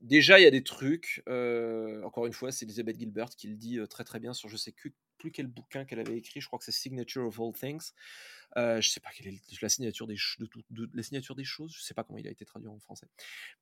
déjà, 0.00 0.38
il 0.38 0.42
y 0.42 0.46
a 0.46 0.50
des 0.50 0.62
trucs. 0.62 1.22
encore 1.26 2.26
une 2.26 2.32
fois, 2.32 2.52
c'est 2.52 2.64
Elizabeth 2.64 2.98
Gilbert 2.98 3.30
qui 3.30 3.48
le 3.48 3.56
dit 3.56 3.78
très 3.88 4.04
très 4.04 4.20
bien 4.20 4.32
sur 4.32 4.48
je 4.48 4.56
sais 4.56 4.72
quel 5.30 5.46
bouquin 5.46 5.84
qu'elle 5.84 6.00
avait 6.00 6.16
écrit. 6.16 6.40
Je 6.40 6.46
crois 6.46 6.58
que 6.58 6.64
c'est 6.64 6.72
Signature 6.72 7.26
of 7.26 7.40
All 7.40 7.52
Things. 7.52 7.92
Euh, 8.58 8.82
je 8.82 8.90
sais 8.90 9.00
pas 9.00 9.08
quelle 9.16 9.28
est 9.28 9.62
la 9.62 9.68
signature 9.70 10.06
des 10.06 10.16
de, 10.40 11.34
des 11.34 11.44
choses. 11.44 11.72
Je 11.74 11.82
sais 11.82 11.94
pas 11.94 12.04
comment 12.04 12.18
il 12.18 12.28
a 12.28 12.30
été 12.30 12.44
traduit 12.44 12.68
en 12.68 12.78
français. 12.80 13.08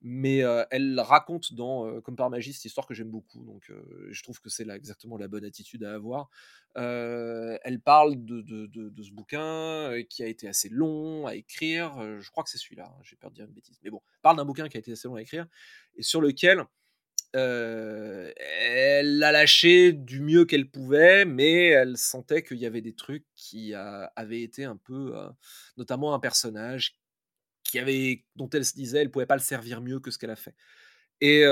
Mais 0.01 0.39
elle 0.69 0.99
raconte 0.99 1.53
dans 1.53 2.01
comme 2.01 2.17
par 2.17 2.29
magie 2.29 2.51
cette 2.51 2.65
histoire 2.65 2.85
que 2.85 2.93
j'aime 2.93 3.09
beaucoup. 3.09 3.45
Donc 3.45 3.71
je 4.09 4.23
trouve 4.23 4.41
que 4.41 4.49
c'est 4.49 4.65
là 4.65 4.75
exactement 4.75 5.17
la 5.17 5.29
bonne 5.29 5.45
attitude 5.45 5.85
à 5.85 5.93
avoir. 5.93 6.29
elle 6.75 7.79
parle 7.79 8.23
de, 8.25 8.41
de, 8.41 9.03
ce 9.03 9.11
bouquin 9.11 10.03
qui 10.09 10.23
a 10.23 10.27
été 10.27 10.47
assez 10.47 10.67
long 10.67 11.25
à 11.25 11.35
écrire. 11.35 12.19
je 12.19 12.29
crois 12.29 12.43
que 12.43 12.49
c'est 12.49 12.57
celui-là. 12.57 12.93
Hein, 12.93 13.01
j'ai 13.03 13.15
peur 13.15 13.31
de 13.31 13.35
dire 13.35 13.45
une 13.45 13.53
bêtise. 13.53 13.79
Mais 13.83 13.89
bon, 13.91 14.01
parle 14.21 14.35
d'un 14.35 14.45
bouquin 14.45 14.67
qui 14.67 14.75
a 14.75 14.79
été 14.79 14.91
assez 14.91 15.07
long 15.07 15.15
à 15.15 15.21
écrire 15.21 15.47
et 15.95 16.03
sur 16.03 16.21
lequel 16.21 16.65
elle 17.33 19.17
l'a 19.17 19.31
lâché 19.31 19.93
du 19.93 20.19
mieux 20.21 20.45
qu'elle 20.45 20.69
pouvait, 20.69 21.25
mais 21.25 21.67
elle 21.67 21.97
sentait 21.97 22.43
qu'il 22.43 22.57
y 22.57 22.65
avait 22.65 22.81
des 22.81 22.93
trucs 22.93 23.25
qui 23.35 23.73
avaient 23.73 24.41
été 24.41 24.65
un 24.65 24.77
peu, 24.77 25.13
notamment 25.77 26.13
un 26.13 26.19
personnage 26.19 26.97
qui 27.63 27.79
avait, 27.79 28.25
dont 28.35 28.49
elle 28.49 28.65
se 28.65 28.73
disait, 28.73 28.99
elle 28.99 29.11
pouvait 29.11 29.25
pas 29.25 29.35
le 29.35 29.41
servir 29.41 29.81
mieux 29.81 29.99
que 29.99 30.11
ce 30.11 30.17
qu'elle 30.17 30.31
a 30.31 30.35
fait. 30.35 30.55
Et 31.21 31.43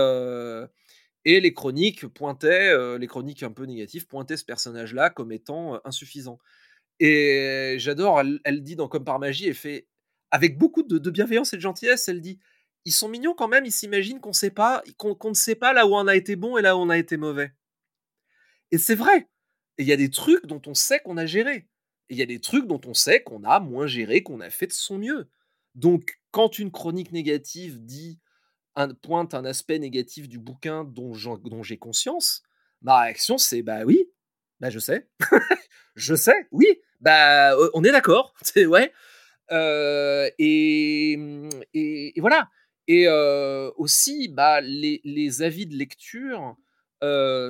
et 1.25 1.41
les 1.41 1.53
chroniques 1.53 2.07
pointaient, 2.07 2.97
les 2.97 3.07
chroniques 3.07 3.43
un 3.43 3.51
peu 3.51 3.65
négatives 3.65 4.07
pointaient 4.07 4.37
ce 4.37 4.45
personnage-là 4.45 5.09
comme 5.09 5.31
étant 5.31 5.79
insuffisant. 5.85 6.39
Et 6.99 7.75
j'adore, 7.77 8.21
elle, 8.43 8.63
dit 8.63 8.75
dans 8.75 8.87
Comme 8.87 9.05
par 9.05 9.19
magie, 9.19 9.47
elle 9.47 9.53
fait 9.53 9.87
avec 10.31 10.57
beaucoup 10.57 10.83
de 10.83 11.09
bienveillance 11.09 11.53
et 11.53 11.57
de 11.57 11.61
gentillesse, 11.61 12.07
elle 12.07 12.21
dit 12.21 12.39
ils 12.89 12.91
sont 12.91 13.07
mignons 13.07 13.35
quand 13.35 13.47
même, 13.47 13.67
ils 13.67 13.71
s'imaginent 13.71 14.19
qu'on 14.19 14.33
sait 14.33 14.49
ne 15.29 15.35
sait 15.35 15.53
pas 15.53 15.73
là 15.73 15.85
où 15.85 15.93
on 15.93 16.07
a 16.07 16.15
été 16.15 16.35
bon 16.35 16.57
et 16.57 16.63
là 16.63 16.75
où 16.75 16.79
on 16.79 16.89
a 16.89 16.97
été 16.97 17.17
mauvais. 17.17 17.53
Et 18.71 18.79
c'est 18.79 18.95
vrai. 18.95 19.29
Il 19.77 19.85
y 19.85 19.91
a 19.91 19.95
des 19.95 20.09
trucs 20.09 20.47
dont 20.47 20.61
on 20.65 20.73
sait 20.73 20.99
qu'on 20.99 21.15
a 21.15 21.27
géré. 21.27 21.67
Il 22.09 22.17
y 22.17 22.23
a 22.23 22.25
des 22.25 22.39
trucs 22.39 22.65
dont 22.65 22.81
on 22.87 22.95
sait 22.95 23.21
qu'on 23.21 23.43
a 23.43 23.59
moins 23.59 23.85
géré, 23.85 24.23
qu'on 24.23 24.39
a 24.39 24.49
fait 24.49 24.65
de 24.65 24.73
son 24.73 24.97
mieux. 24.97 25.29
Donc, 25.75 26.19
quand 26.31 26.57
une 26.57 26.71
chronique 26.71 27.11
négative 27.11 27.79
pointe 29.03 29.35
un 29.35 29.45
aspect 29.45 29.77
négatif 29.77 30.27
du 30.27 30.39
bouquin 30.39 30.83
dont 30.83 31.13
j'ai 31.61 31.77
conscience, 31.77 32.41
ma 32.81 33.01
réaction 33.01 33.37
c'est 33.37 33.61
bah 33.61 33.83
oui, 33.85 34.09
bah 34.59 34.71
je 34.71 34.79
sais, 34.79 35.07
je 35.95 36.15
sais, 36.15 36.47
oui, 36.51 36.65
bah 37.01 37.55
on 37.75 37.83
est 37.83 37.91
d'accord, 37.91 38.33
ouais. 38.55 38.91
et, 39.51 41.19
et, 41.75 42.13
voilà. 42.19 42.49
Et 42.91 43.07
aussi, 43.77 44.29
bah, 44.29 44.61
les, 44.61 45.41
avis 45.43 45.67
de 45.67 45.75
lecture 45.75 46.55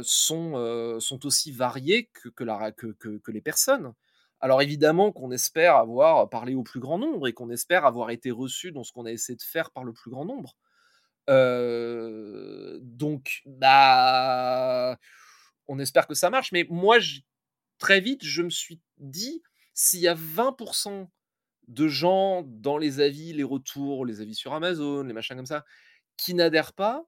sont, 0.03 0.99
aussi 1.23 1.51
variés 1.53 2.09
que, 2.13 3.31
les 3.31 3.41
personnes. 3.41 3.93
Alors 4.41 4.61
évidemment 4.61 5.13
qu'on 5.13 5.31
espère 5.31 5.75
avoir 5.75 6.29
parlé 6.29 6.55
au 6.55 6.63
plus 6.63 6.81
grand 6.81 6.97
nombre 6.97 7.27
et 7.27 7.33
qu'on 7.33 7.49
espère 7.49 7.85
avoir 7.85 8.09
été 8.09 8.31
reçu 8.31 8.71
dans 8.73 8.83
ce 8.83 8.91
qu'on 8.91 9.05
a 9.05 9.11
essayé 9.11 9.35
de 9.37 9.41
faire 9.41 9.71
par 9.71 9.85
le 9.85 9.93
plus 9.93 10.11
grand 10.11 10.25
nombre. 10.25 10.57
donc, 12.81 13.41
bah, 13.45 14.97
on 15.69 15.79
espère 15.79 16.05
que 16.05 16.15
ça 16.15 16.29
marche. 16.29 16.51
Mais 16.51 16.67
moi, 16.69 16.97
très 17.77 18.01
vite, 18.01 18.25
je 18.25 18.41
me 18.41 18.49
suis 18.49 18.81
dit, 18.97 19.41
s'il 19.73 20.01
y 20.01 20.09
a 20.09 20.15
20% 20.15 21.07
de 21.69 21.87
gens 21.87 22.43
dans 22.45 22.77
les 22.77 22.99
avis, 22.99 23.31
les 23.31 23.43
retours, 23.43 24.05
les 24.05 24.21
avis 24.21 24.35
sur 24.35 24.53
Amazon, 24.53 25.03
les 25.03 25.13
machins 25.13 25.35
comme 25.35 25.45
ça, 25.45 25.65
qui 26.17 26.33
n'adhèrent 26.33 26.73
pas, 26.73 27.05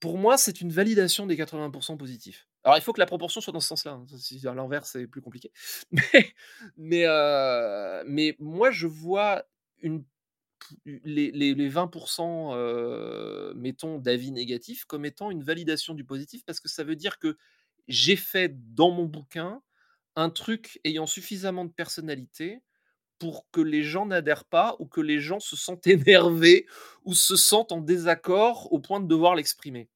pour 0.00 0.18
moi, 0.18 0.36
c'est 0.36 0.60
une 0.60 0.72
validation 0.72 1.26
des 1.26 1.36
80% 1.36 1.96
positifs. 1.96 2.48
Alors, 2.64 2.78
il 2.78 2.80
faut 2.80 2.92
que 2.92 3.00
la 3.00 3.06
proportion 3.06 3.40
soit 3.40 3.52
dans 3.52 3.60
ce 3.60 3.68
sens-là. 3.68 3.92
Hein. 3.92 4.06
Si 4.18 4.46
à 4.48 4.54
l'envers, 4.54 4.86
c'est 4.86 5.06
plus 5.06 5.20
compliqué. 5.20 5.52
Mais, 5.92 6.34
mais, 6.76 7.06
mais 8.06 8.36
moi, 8.38 8.70
je 8.70 8.86
vois 8.86 9.44
les, 10.84 11.30
les, 11.32 11.70
20%, 11.70 13.54
mettons, 13.54 13.98
d'avis 13.98 14.32
négatifs 14.32 14.84
comme 14.86 15.04
étant 15.04 15.30
une 15.30 15.42
validation 15.42 15.94
du 15.94 16.04
positif 16.04 16.44
parce 16.44 16.60
que 16.60 16.68
ça 16.68 16.84
veut 16.84 16.96
dire 16.96 17.18
que 17.18 17.36
j'ai 17.88 18.16
fait 18.16 18.52
dans 18.74 18.90
mon 18.90 19.06
bouquin 19.06 19.60
un 20.16 20.30
truc 20.30 20.80
ayant 20.84 21.06
suffisamment 21.06 21.64
de 21.64 21.72
personnalité 21.72 22.62
pour 23.22 23.48
que 23.52 23.60
les 23.60 23.84
gens 23.84 24.04
n'adhèrent 24.04 24.44
pas 24.44 24.74
ou 24.80 24.86
que 24.86 25.00
les 25.00 25.20
gens 25.20 25.38
se 25.38 25.54
sentent 25.54 25.86
énervés 26.26 26.66
ou 27.04 27.14
se 27.14 27.36
sentent 27.36 27.70
en 27.70 27.80
désaccord 27.80 28.72
au 28.72 28.80
point 28.80 28.98
de 28.98 29.06
devoir 29.06 29.36
l'exprimer. 29.36 29.88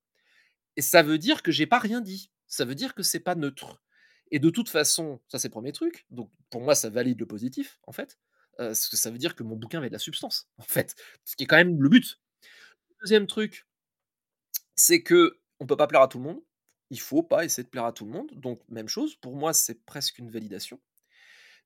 Et 0.77 0.83
ça 0.83 1.03
veut 1.03 1.18
dire 1.18 1.43
que 1.43 1.51
j'ai 1.51 1.66
pas 1.66 1.81
rien 1.81 2.01
dit. 2.01 2.31
Ça 2.47 2.64
veut 2.64 2.77
dire 2.77 2.95
que 2.95 3.03
c'est 3.03 3.20
pas 3.20 3.35
neutre. 3.35 3.83
Et 4.31 4.39
de 4.39 4.51
toute 4.51 4.68
façon, 4.68 5.20
ça 5.27 5.41
c'est 5.41 5.49
premier 5.49 5.72
truc. 5.72 6.07
Donc 6.11 6.31
pour 6.51 6.61
moi, 6.61 6.77
ça 6.77 6.89
valide 6.89 7.18
le 7.18 7.27
positif, 7.27 7.81
en 7.89 7.93
fait 7.93 8.16
parce 8.57 8.89
que 8.89 8.97
ça 8.97 9.11
veut 9.11 9.18
dire 9.18 9.35
que 9.35 9.43
mon 9.43 9.57
bouquin 9.57 9.79
avait 9.79 9.89
de 9.89 9.95
la 9.95 9.99
substance, 9.99 10.49
en 10.59 10.62
fait, 10.62 10.95
ce 11.24 11.37
qui 11.37 11.45
est 11.45 11.47
quand 11.47 11.57
même 11.57 11.81
le 11.81 11.89
but. 11.89 12.20
deuxième 13.03 13.27
truc, 13.27 13.66
c'est 14.74 15.03
que 15.03 15.39
on 15.61 15.66
peut 15.66 15.77
pas 15.77 15.87
plaire 15.87 16.03
à 16.03 16.09
tout 16.09 16.18
le 16.18 16.24
monde. 16.24 16.43
Il 16.91 17.01
faut 17.01 17.22
pas 17.22 17.45
essayer 17.45 17.64
de 17.64 17.68
plaire 17.68 17.85
à 17.85 17.93
tout 17.93 18.05
le 18.05 18.12
monde. 18.12 18.31
Donc 18.35 18.61
même 18.68 18.89
chose, 18.89 19.16
pour 19.16 19.37
moi 19.37 19.53
c'est 19.53 19.85
presque 19.85 20.18
une 20.18 20.31
validation. 20.31 20.81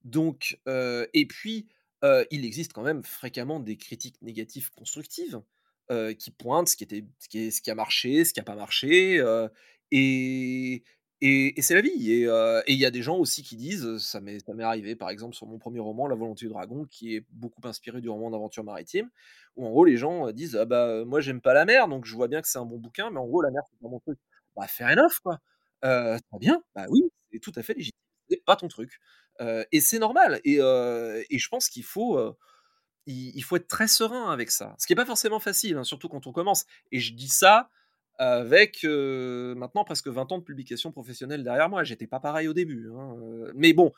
Donc 0.05 0.59
et 0.67 1.27
puis 1.27 1.69
il 2.03 2.45
existe 2.45 2.73
quand 2.73 2.83
même 2.83 3.03
fréquemment 3.03 3.61
des 3.61 3.77
critiques 3.77 4.21
négatives 4.23 4.71
constructives 4.71 5.41
qui 6.19 6.31
pointent 6.31 6.69
ce 6.69 6.77
qui 6.77 7.71
a 7.71 7.75
marché, 7.75 8.25
ce 8.25 8.33
qui 8.33 8.41
a 8.41 8.45
pas 8.45 8.57
marché. 8.57 9.23
et 9.91 10.85
et, 11.23 11.61
c'est 11.61 11.75
la 11.75 11.83
vie. 11.83 12.13
Et 12.13 12.73
il 12.73 12.79
y 12.79 12.87
a 12.87 12.91
des 12.91 13.03
gens 13.03 13.17
aussi 13.17 13.43
qui 13.43 13.57
disent, 13.57 13.99
ça 13.99 14.21
m'est, 14.21 14.41
arrivé 14.61 14.97
par 14.97 15.11
exemple 15.11 15.35
sur 15.35 15.47
mon 15.47 15.59
premier 15.59 15.81
roman, 15.81 16.07
La 16.07 16.15
volonté 16.15 16.47
du 16.47 16.53
dragon, 16.53 16.87
qui 16.91 17.17
est 17.17 17.25
beaucoup 17.31 17.61
inspiré 17.65 18.01
du 18.01 18.09
roman 18.09 18.31
d'aventure 18.31 18.65
maritime, 18.65 19.11
où 19.57 19.67
en 19.67 19.71
gros 19.71 19.85
les 19.85 19.97
gens 19.97 20.31
disent 20.33 20.57
Ah 20.57 20.65
bah 20.65 21.05
moi 21.05 21.21
j'aime 21.21 21.41
pas 21.41 21.55
la 21.55 21.65
mer, 21.65 21.89
donc 21.89 22.07
je 22.07 22.15
vois 22.15 22.29
bien 22.29 22.41
que 22.41 22.49
c'est 22.49 22.59
un 22.59 22.65
bon 22.65 22.79
bouquin, 22.79 23.11
mais 23.11 23.19
en 23.19 23.27
gros 23.27 23.43
la 23.43 23.51
mer 23.51 23.63
c'est 23.71 23.79
pas 23.81 23.89
mon 23.89 24.01
truc. 24.01 24.19
Bah 24.57 24.67
fair 24.67 24.89
enough 24.89 25.21
quoi. 25.23 25.39
Très 25.83 26.39
bien, 26.39 26.63
bah 26.75 26.87
oui, 26.89 27.03
c'est 27.33 27.41
tout 27.41 27.53
à 27.57 27.63
fait 27.63 27.75
légitime, 27.75 28.00
pas 28.37 28.57
ton 28.57 28.69
truc. 28.69 29.01
et 29.73 29.81
c'est 29.81 29.99
normal. 29.99 30.41
Et, 30.45 30.57
et, 30.57 31.39
je 31.39 31.49
pense 31.49 31.69
qu'il 31.69 31.85
faut. 31.85 32.19
il, 33.07 33.43
faut 33.43 33.57
être 33.57 33.69
très 33.69 33.89
serein 33.89 34.31
avec 34.31 34.51
ça. 34.51 34.75
Ce 34.79 34.87
qui 34.87 34.93
n'est 34.93 34.97
pas 34.97 35.07
forcément 35.07 35.41
facile, 35.41 35.77
hein, 35.77 35.85
surtout 35.85 36.09
quand 36.09 36.27
on 36.27 36.33
commence. 36.33 36.67
Et 36.93 37.01
je 37.01 37.15
dis 37.15 37.29
ça 37.29 37.71
avec 38.19 38.85
maintenant 38.85 39.85
presque 39.85 40.09
20 40.09 40.33
ans 40.33 40.39
de 40.39 40.45
publication 40.45 40.93
professionnelle 40.93 41.45
derrière 41.45 41.69
moi. 41.69 41.85
J'étais 41.85 42.07
pas 42.07 42.21
pareil 42.21 42.49
au 42.49 42.55
début. 42.55 42.91
Hein, 42.91 43.17
mais 43.55 43.73
bon, 43.73 43.93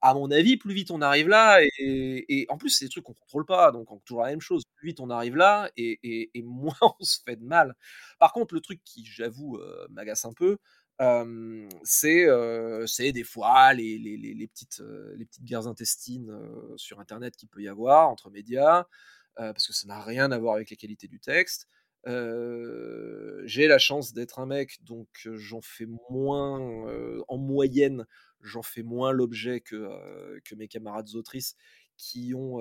à 0.00 0.14
mon 0.14 0.30
avis, 0.30 0.56
plus 0.56 0.74
vite 0.74 0.90
on 0.90 1.00
arrive 1.00 1.28
là, 1.28 1.60
et, 1.78 2.46
en 2.48 2.56
plus, 2.56 2.70
c'est 2.70 2.84
des 2.84 2.90
trucs 2.90 3.04
qu'on 3.04 3.14
contrôle 3.14 3.46
pas, 3.46 3.72
donc 3.72 3.88
toujours 4.04 4.22
la 4.22 4.30
même 4.30 4.40
chose. 4.40 4.62
Plus 4.76 4.88
vite 4.88 5.00
on 5.00 5.10
arrive 5.10 5.36
là, 5.36 5.70
et, 5.76 6.30
moins 6.44 6.74
on 7.00 7.04
se 7.04 7.18
fait 7.24 7.36
de 7.36 7.44
mal. 7.44 7.74
Par 8.18 8.32
contre, 8.32 8.54
le 8.54 8.60
truc 8.60 8.80
qui, 8.84 9.04
j'avoue, 9.04 9.60
m'agace 9.90 10.24
un 10.24 10.32
peu, 10.32 10.58
c'est 11.84 13.12
des 13.12 13.24
fois 13.24 13.72
les, 13.74 13.98
les, 13.98 14.48
petites, 14.48 14.82
les 15.16 15.28
guerres 15.42 15.66
intestines 15.66 16.32
sur 16.76 17.00
Internet 17.00 17.36
qu'il 17.36 17.48
peut 17.48 17.62
y 17.62 17.68
avoir 17.68 18.08
entre 18.08 18.30
médias, 18.30 18.86
parce 19.36 19.66
que 19.66 19.72
ça 19.72 19.86
n'a 19.86 20.02
rien 20.02 20.32
à 20.32 20.38
voir 20.38 20.54
avec 20.54 20.70
la 20.70 20.76
qualité 20.76 21.08
du 21.08 21.20
texte. 21.20 21.68
J'ai 22.06 23.66
la 23.66 23.78
chance 23.78 24.12
d'être 24.12 24.38
un 24.38 24.46
mec, 24.46 24.82
donc 24.84 25.08
j'en 25.34 25.60
fais 25.60 25.86
moins, 26.10 26.58
en 27.28 27.38
moyenne, 27.38 28.06
j'en 28.40 28.62
fais 28.62 28.82
moins 28.82 29.12
l'objet 29.12 29.60
que, 29.60 30.40
que 30.44 30.54
mes 30.54 30.68
camarades 30.68 31.14
autrices 31.14 31.56
qui 31.98 32.32
ont 32.34 32.58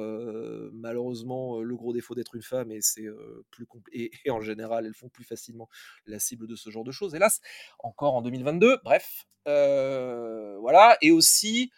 malheureusement 0.74 1.62
le 1.62 1.76
gros 1.76 1.94
défaut 1.94 2.16
d'être 2.16 2.36
une 2.36 2.42
femme 2.42 2.72
et 2.72 2.82
c'est 2.82 3.06
plus 3.52 3.66
et, 3.94 4.12
et, 4.26 4.32
en 4.32 4.42
général 4.42 4.86
elles 4.86 4.94
font 4.94 5.10
plus 5.10 5.24
facilement 5.24 5.70
la 6.06 6.20
cible 6.20 6.48
de 6.48 6.56
ce 6.56 6.70
genre 6.70 6.84
de 6.84 6.92
choses 6.92 7.16
hélas 7.16 7.40
encore 7.80 8.16
en 8.16 8.22
2022 8.22 8.80
bref 8.84 9.28
voilà 9.46 10.98
et 11.02 11.12
aussi 11.12 11.72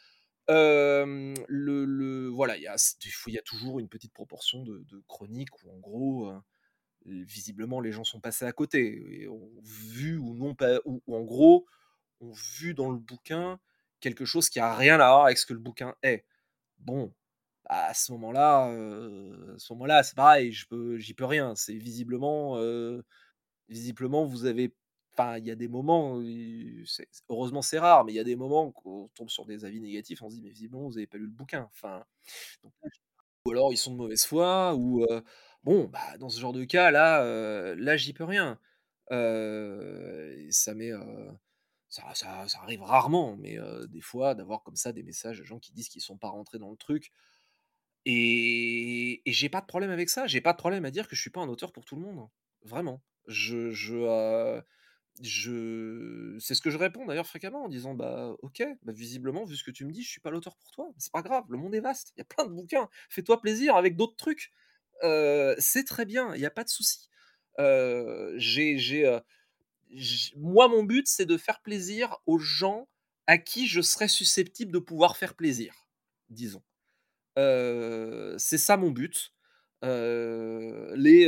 le, 0.47 2.27
voilà 2.29 2.57
il 2.57 2.63
y 2.63 2.67
a, 2.67 3.41
toujours 3.43 3.79
une 3.79 3.89
petite 3.89 4.13
proportion 4.13 4.63
de, 4.63 5.03
chroniques 5.07 5.63
où 5.63 5.69
en 5.71 5.77
gros 5.77 6.33
visiblement 7.05 7.81
les 7.81 7.91
gens 7.91 8.03
sont 8.03 8.19
passés 8.19 8.45
à 8.45 8.51
côté 8.51 9.21
et 9.21 9.27
ont 9.27 9.51
vu 9.63 10.17
ou 10.17 10.33
non 10.33 10.55
pas 10.55 10.79
ou, 10.85 11.01
en 11.07 11.23
gros 11.23 11.65
ont 12.21 12.31
vu 12.31 12.73
dans 12.73 12.89
le 12.89 12.99
bouquin 12.99 13.59
quelque 13.99 14.25
chose 14.25 14.49
qui 14.49 14.59
a 14.59 14.75
rien 14.75 14.95
à 14.95 15.09
voir 15.09 15.25
avec 15.25 15.37
ce 15.37 15.45
que 15.45 15.53
le 15.53 15.59
bouquin 15.59 15.95
est. 16.03 16.25
Bon, 16.79 17.13
à 17.69 17.93
ce 17.93 18.11
moment-là, 18.13 18.65
à 18.65 19.59
ce 19.59 19.73
moment-là, 19.73 20.03
c'est 20.03 20.15
pareil, 20.15 20.51
je 20.51 20.67
peux, 20.67 20.97
j'y 20.97 21.13
peux 21.13 21.25
rien. 21.25 21.55
C'est 21.55 21.75
visiblement, 21.75 22.57
visiblement, 23.69 24.25
vous 24.25 24.45
avez, 24.45 24.73
enfin, 25.13 25.37
il 25.37 25.45
y 25.45 25.51
a 25.51 25.55
des 25.55 25.67
moments, 25.67 26.21
heureusement 27.29 27.61
c'est 27.61 27.79
rare, 27.79 28.05
mais 28.05 28.13
il 28.13 28.15
y 28.15 28.19
a 28.19 28.23
des 28.23 28.35
moments 28.35 28.73
où 28.83 29.03
on 29.05 29.07
tombe 29.09 29.29
sur 29.29 29.45
des 29.45 29.65
avis 29.65 29.81
négatifs, 29.81 30.21
on 30.21 30.29
se 30.29 30.35
dit 30.35 30.41
mais 30.41 30.49
visiblement 30.49 30.87
vous 30.87 30.95
n'avez 30.95 31.07
pas 31.07 31.17
lu 31.17 31.25
le 31.25 31.31
bouquin. 31.31 31.69
Enfin, 31.73 32.03
ou 33.45 33.51
alors 33.51 33.71
ils 33.71 33.77
sont 33.77 33.91
de 33.91 33.97
mauvaise 33.97 34.25
foi, 34.25 34.75
ou 34.75 35.05
Bon, 35.63 35.89
bah, 35.91 36.17
dans 36.19 36.29
ce 36.29 36.39
genre 36.39 36.53
de 36.53 36.63
cas, 36.63 36.89
là, 36.91 37.75
là, 37.75 37.97
j'y 37.97 38.13
peux 38.13 38.23
rien. 38.23 38.59
ça 39.09 40.73
met, 40.73 40.91
ça, 41.89 42.03
arrive 42.61 42.81
rarement, 42.81 43.35
mais 43.37 43.57
des 43.89 44.01
fois, 44.01 44.35
d'avoir 44.35 44.63
comme 44.63 44.75
ça 44.75 44.93
des 44.93 45.03
messages 45.03 45.39
de 45.39 45.43
gens 45.43 45.59
qui 45.59 45.71
disent 45.73 45.89
qu'ils 45.89 46.01
sont 46.01 46.17
pas 46.17 46.29
rentrés 46.29 46.59
dans 46.59 46.71
le 46.71 46.77
truc. 46.77 47.11
Et, 48.05 49.21
j'ai 49.25 49.49
pas 49.49 49.61
de 49.61 49.65
problème 49.65 49.91
avec 49.91 50.09
ça. 50.09 50.27
J'ai 50.27 50.41
pas 50.41 50.53
de 50.53 50.57
problème 50.57 50.85
à 50.85 50.91
dire 50.91 51.07
que 51.07 51.15
je 51.15 51.21
suis 51.21 51.29
pas 51.29 51.41
un 51.41 51.49
auteur 51.49 51.71
pour 51.71 51.85
tout 51.85 51.95
le 51.95 52.01
monde. 52.01 52.27
Vraiment. 52.63 53.01
Je, 53.27 53.71
je, 53.71 54.61
je... 55.21 56.37
C'est 56.39 56.55
ce 56.55 56.61
que 56.61 56.69
je 56.69 56.77
réponds 56.77 57.05
d'ailleurs 57.05 57.27
fréquemment 57.27 57.65
en 57.65 57.69
disant 57.69 57.93
Bah, 57.93 58.35
ok, 58.41 58.63
bah, 58.83 58.93
visiblement, 58.93 59.45
vu 59.45 59.55
ce 59.55 59.63
que 59.63 59.71
tu 59.71 59.85
me 59.85 59.91
dis, 59.91 60.03
je 60.03 60.09
suis 60.09 60.21
pas 60.21 60.31
l'auteur 60.31 60.55
pour 60.55 60.71
toi. 60.71 60.89
C'est 60.97 61.11
pas 61.11 61.21
grave, 61.21 61.43
le 61.49 61.57
monde 61.57 61.75
est 61.75 61.81
vaste. 61.81 62.13
Il 62.15 62.19
y 62.19 62.21
a 62.21 62.25
plein 62.25 62.45
de 62.45 62.51
bouquins. 62.51 62.89
Fais-toi 63.09 63.41
plaisir 63.41 63.75
avec 63.75 63.95
d'autres 63.95 64.15
trucs 64.15 64.51
c'est 65.59 65.85
très 65.85 66.05
bien, 66.05 66.33
il 66.35 66.39
n'y 66.39 66.45
a 66.45 66.51
pas 66.51 66.63
de 66.63 66.69
souci. 66.69 67.09
j'ai, 68.37 68.77
moi, 70.35 70.67
mon 70.67 70.83
but, 70.83 71.07
c'est 71.07 71.25
de 71.25 71.37
faire 71.37 71.61
plaisir 71.61 72.17
aux 72.25 72.37
gens 72.37 72.87
à 73.27 73.37
qui 73.37 73.67
je 73.67 73.81
serais 73.81 74.07
susceptible 74.07 74.71
de 74.71 74.79
pouvoir 74.79 75.17
faire 75.17 75.35
plaisir, 75.35 75.87
disons. 76.29 76.63
C'est 77.35 78.57
ça 78.57 78.77
mon 78.77 78.91
but. 78.91 79.33
les 79.83 81.25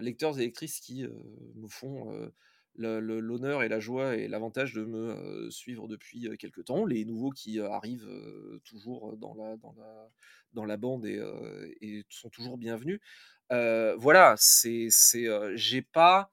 lecteurs 0.00 0.38
et 0.38 0.42
lectrices 0.42 0.80
qui 0.80 1.04
me 1.04 1.68
font 1.68 2.30
l'honneur 2.76 3.62
et 3.62 3.68
la 3.68 3.80
joie 3.80 4.16
et 4.16 4.28
l'avantage 4.28 4.74
de 4.74 4.84
me 4.84 5.48
suivre 5.50 5.88
depuis 5.88 6.28
quelques 6.38 6.64
temps, 6.64 6.84
les 6.84 7.04
nouveaux 7.04 7.30
qui 7.30 7.60
arrivent 7.60 8.10
toujours 8.64 9.16
dans 9.16 9.34
la, 9.34 9.56
dans 9.56 9.74
la, 9.78 10.10
dans 10.52 10.64
la 10.64 10.76
bande 10.76 11.06
et, 11.06 12.04
sont 12.08 12.30
toujours 12.30 12.58
bienvenus. 12.58 13.00
voilà, 13.50 14.34
c'est, 14.38 14.88
j'ai 15.54 15.82
pas, 15.82 16.32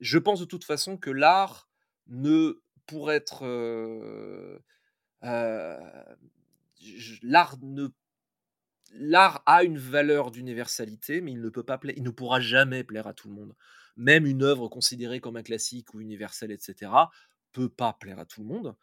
je 0.00 0.18
pense 0.18 0.40
de 0.40 0.44
toute 0.44 0.64
façon 0.64 0.96
que 0.96 1.10
l'art 1.10 1.68
ne 2.06 2.60
pourrait 2.86 3.16
être, 3.16 3.44
l'art 7.22 7.56
ne 7.62 7.88
L'art 8.92 9.42
a 9.46 9.64
une 9.64 9.78
valeur 9.78 10.30
d'universalité, 10.30 11.20
mais 11.20 11.32
il 11.32 11.40
ne 11.40 11.48
peut 11.48 11.62
pas 11.62 11.78
il 11.96 12.02
ne 12.02 12.10
pourra 12.10 12.40
jamais 12.40 12.84
plaire 12.84 13.06
à 13.06 13.14
tout 13.14 13.28
le 13.28 13.34
monde 13.34 13.54
même 13.98 14.26
une 14.26 14.44
œuvre 14.44 14.68
considérée 14.68 15.20
comme 15.20 15.36
un 15.36 15.42
classique 15.42 15.92
ou 15.92 16.00
universelle, 16.00 16.52
etc., 16.52 16.92
peut 17.52 17.68
pas 17.68 17.92
plaire 17.92 18.18
à 18.18 18.24
tout 18.24 18.40
le 18.40 18.46
monde 18.46 18.76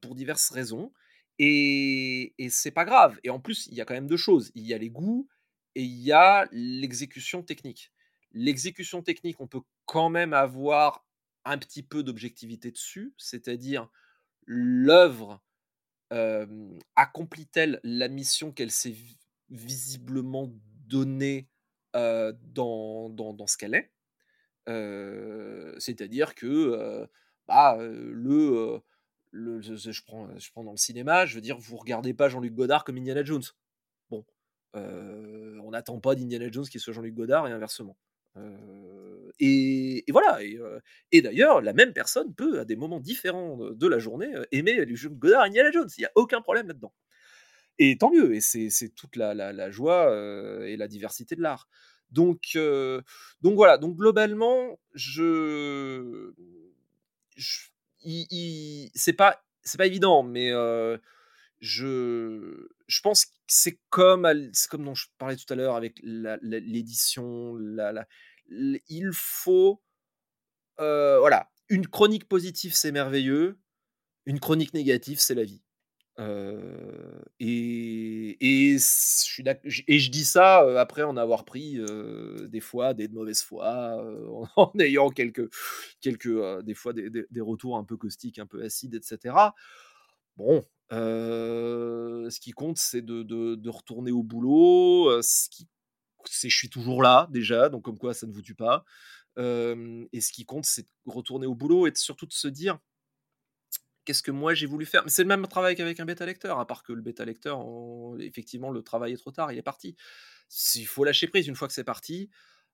pour 0.00 0.14
diverses 0.14 0.50
raisons. 0.50 0.92
Et, 1.40 2.34
et 2.38 2.50
c'est 2.50 2.70
pas 2.70 2.84
grave. 2.84 3.18
Et 3.24 3.30
en 3.30 3.40
plus, 3.40 3.66
il 3.68 3.74
y 3.74 3.80
a 3.80 3.84
quand 3.84 3.94
même 3.94 4.06
deux 4.06 4.16
choses. 4.16 4.52
Il 4.54 4.64
y 4.64 4.74
a 4.74 4.78
les 4.78 4.90
goûts 4.90 5.28
et 5.74 5.82
il 5.82 6.00
y 6.00 6.12
a 6.12 6.46
l'exécution 6.52 7.42
technique. 7.42 7.92
L'exécution 8.32 9.02
technique, 9.02 9.40
on 9.40 9.46
peut 9.46 9.62
quand 9.86 10.10
même 10.10 10.32
avoir 10.32 11.06
un 11.44 11.56
petit 11.58 11.82
peu 11.82 12.02
d'objectivité 12.02 12.70
dessus, 12.70 13.14
c'est-à-dire 13.16 13.88
l'œuvre 14.44 15.42
accomplit-elle 16.96 17.80
la 17.82 18.08
mission 18.08 18.52
qu'elle 18.52 18.70
s'est 18.70 18.94
visiblement 19.50 20.50
donnée 20.86 21.48
dans, 21.94 23.10
dans, 23.10 23.46
ce 23.46 23.56
qu'elle 23.56 23.74
est? 23.74 23.92
C'est-à-dire 25.78 26.34
que 26.34 27.08
bah, 27.46 27.76
le, 27.80 28.80
le, 29.30 29.60
je, 29.60 30.02
prends, 30.04 30.28
je 30.38 30.50
prends 30.50 30.64
dans 30.64 30.72
le 30.72 30.76
cinéma, 30.76 31.26
je 31.26 31.34
veux 31.34 31.40
dire, 31.40 31.58
vous 31.58 31.76
regardez 31.76 32.14
pas 32.14 32.28
Jean-Luc 32.28 32.54
Godard 32.54 32.84
comme 32.84 32.96
Indiana 32.96 33.24
Jones. 33.24 33.44
Bon, 34.10 34.24
on 34.74 35.70
n'attend 35.70 36.00
pas 36.00 36.14
d'Indiana 36.14 36.50
Jones 36.50 36.66
qui 36.66 36.80
soit 36.80 36.92
Jean-Luc 36.92 37.14
Godard 37.14 37.48
et 37.48 37.52
inversement. 37.52 37.96
Et, 39.40 40.04
voilà. 40.10 40.38
Et, 41.12 41.22
d'ailleurs, 41.22 41.60
la 41.60 41.72
même 41.72 41.92
personne 41.92 42.34
peut, 42.34 42.60
à 42.60 42.64
des 42.64 42.76
moments 42.76 43.00
différents 43.00 43.56
de, 43.56 43.86
la 43.86 43.98
journée, 43.98 44.32
aimer 44.52 44.84
les 44.84 44.96
jeux 44.96 45.10
Godard 45.10 45.44
et 45.44 45.48
Indiana 45.48 45.70
Jones. 45.70 45.88
Il 45.96 46.00
n'y 46.00 46.06
a 46.06 46.12
aucun 46.14 46.40
problème 46.40 46.68
là-dedans. 46.68 46.92
Et 47.78 47.96
tant 47.96 48.10
mieux. 48.10 48.34
Et 48.34 48.40
c'est 48.40 48.88
toute 48.94 49.16
la, 49.16 49.70
joie 49.70 50.12
et 50.66 50.76
la 50.76 50.88
diversité 50.88 51.36
de 51.36 51.42
l'art. 51.42 51.68
Donc, 52.10 52.56
voilà. 53.42 53.78
Donc 53.78 53.96
globalement, 53.96 54.78
je, 54.94 56.32
pas 59.16 59.42
c'est 59.62 59.76
pas 59.78 59.86
évident, 59.86 60.22
mais 60.22 60.50
je, 61.60 62.68
je 62.86 63.00
pense 63.00 63.26
que 63.26 63.32
c'est 63.46 63.78
comme, 63.90 64.26
dont 64.72 64.94
je 64.94 65.06
parlais 65.18 65.36
tout 65.36 65.52
à 65.52 65.56
l'heure 65.56 65.76
avec 65.76 66.00
l'édition. 66.02 67.56
Il 68.48 69.10
faut, 69.12 69.82
voilà, 70.78 71.50
une 71.68 71.86
chronique 71.86 72.28
positive, 72.28 72.74
c'est 72.74 72.92
merveilleux. 72.92 73.58
Une 74.26 74.40
chronique 74.40 74.74
négative, 74.74 75.20
c'est 75.20 75.34
la 75.34 75.44
vie. 75.44 75.62
et, 77.38 78.36
et, 78.40 78.74
et 78.74 79.98
je 79.98 80.10
dis 80.10 80.24
ça 80.24 80.80
après 80.80 81.02
en 81.02 81.16
avoir 81.16 81.44
pris 81.44 81.78
des 82.48 82.60
fois 82.60 82.94
des 82.94 83.08
mauvaises 83.08 83.42
fois, 83.42 84.04
en, 84.56 84.72
ayant 84.78 85.10
quelques, 85.10 85.48
quelques 86.00 86.62
des 86.62 86.74
fois 86.74 86.92
des, 86.92 87.10
des, 87.10 87.40
retours 87.40 87.76
un 87.76 87.84
peu 87.84 87.96
caustiques, 87.96 88.38
un 88.38 88.46
peu 88.46 88.62
acides, 88.62 88.94
etc. 88.94 89.34
Bon, 90.36 90.64
ce 90.90 92.40
qui 92.40 92.52
compte, 92.52 92.78
c'est 92.78 93.02
de, 93.02 93.22
de, 93.22 93.70
retourner 93.70 94.10
au 94.10 94.22
boulot. 94.22 95.22
Ce 95.22 95.48
qui, 95.50 95.68
c'est 96.32 96.48
je 96.48 96.56
suis 96.56 96.70
toujours 96.70 97.02
là 97.02 97.28
déjà, 97.30 97.68
donc 97.68 97.84
comme 97.84 97.98
quoi 97.98 98.14
ça 98.14 98.26
ne 98.26 98.32
vous 98.32 98.42
tue 98.42 98.54
pas. 98.54 98.84
et 99.36 100.20
ce 100.20 100.32
qui 100.32 100.44
compte, 100.44 100.64
c'est 100.64 100.82
de 100.82 100.88
retourner 101.06 101.46
au 101.46 101.54
boulot 101.54 101.86
et 101.86 101.92
surtout 101.94 102.26
de 102.26 102.32
se 102.32 102.48
dire 102.48 102.78
qu'est-ce 104.04 104.22
que 104.22 104.30
moi 104.30 104.54
j'ai 104.54 104.66
voulu 104.66 104.86
faire? 104.86 105.04
Mais 105.04 105.10
c'est 105.10 105.22
le 105.22 105.28
même 105.28 105.46
travail 105.46 105.76
qu'avec 105.76 106.00
un 106.00 106.06
bêta 106.06 106.24
lecteur, 106.24 106.58
à 106.58 106.66
part 106.66 106.82
que 106.82 106.92
le 106.92 107.02
bêta 107.02 107.24
lecteur, 107.24 107.62
effectivement, 108.20 108.70
le 108.70 108.82
travail 108.82 109.12
est 109.12 109.18
trop 109.18 109.32
tard, 109.32 109.52
il 109.52 109.58
est 109.58 109.62
parti. 109.62 109.96
Il 110.74 110.86
faut 110.86 111.04
lâcher 111.04 111.28
prise 111.28 111.46
une 111.46 111.56
fois 111.56 111.68
que 111.68 111.74
c'est 111.74 111.84
parti. 111.84 112.30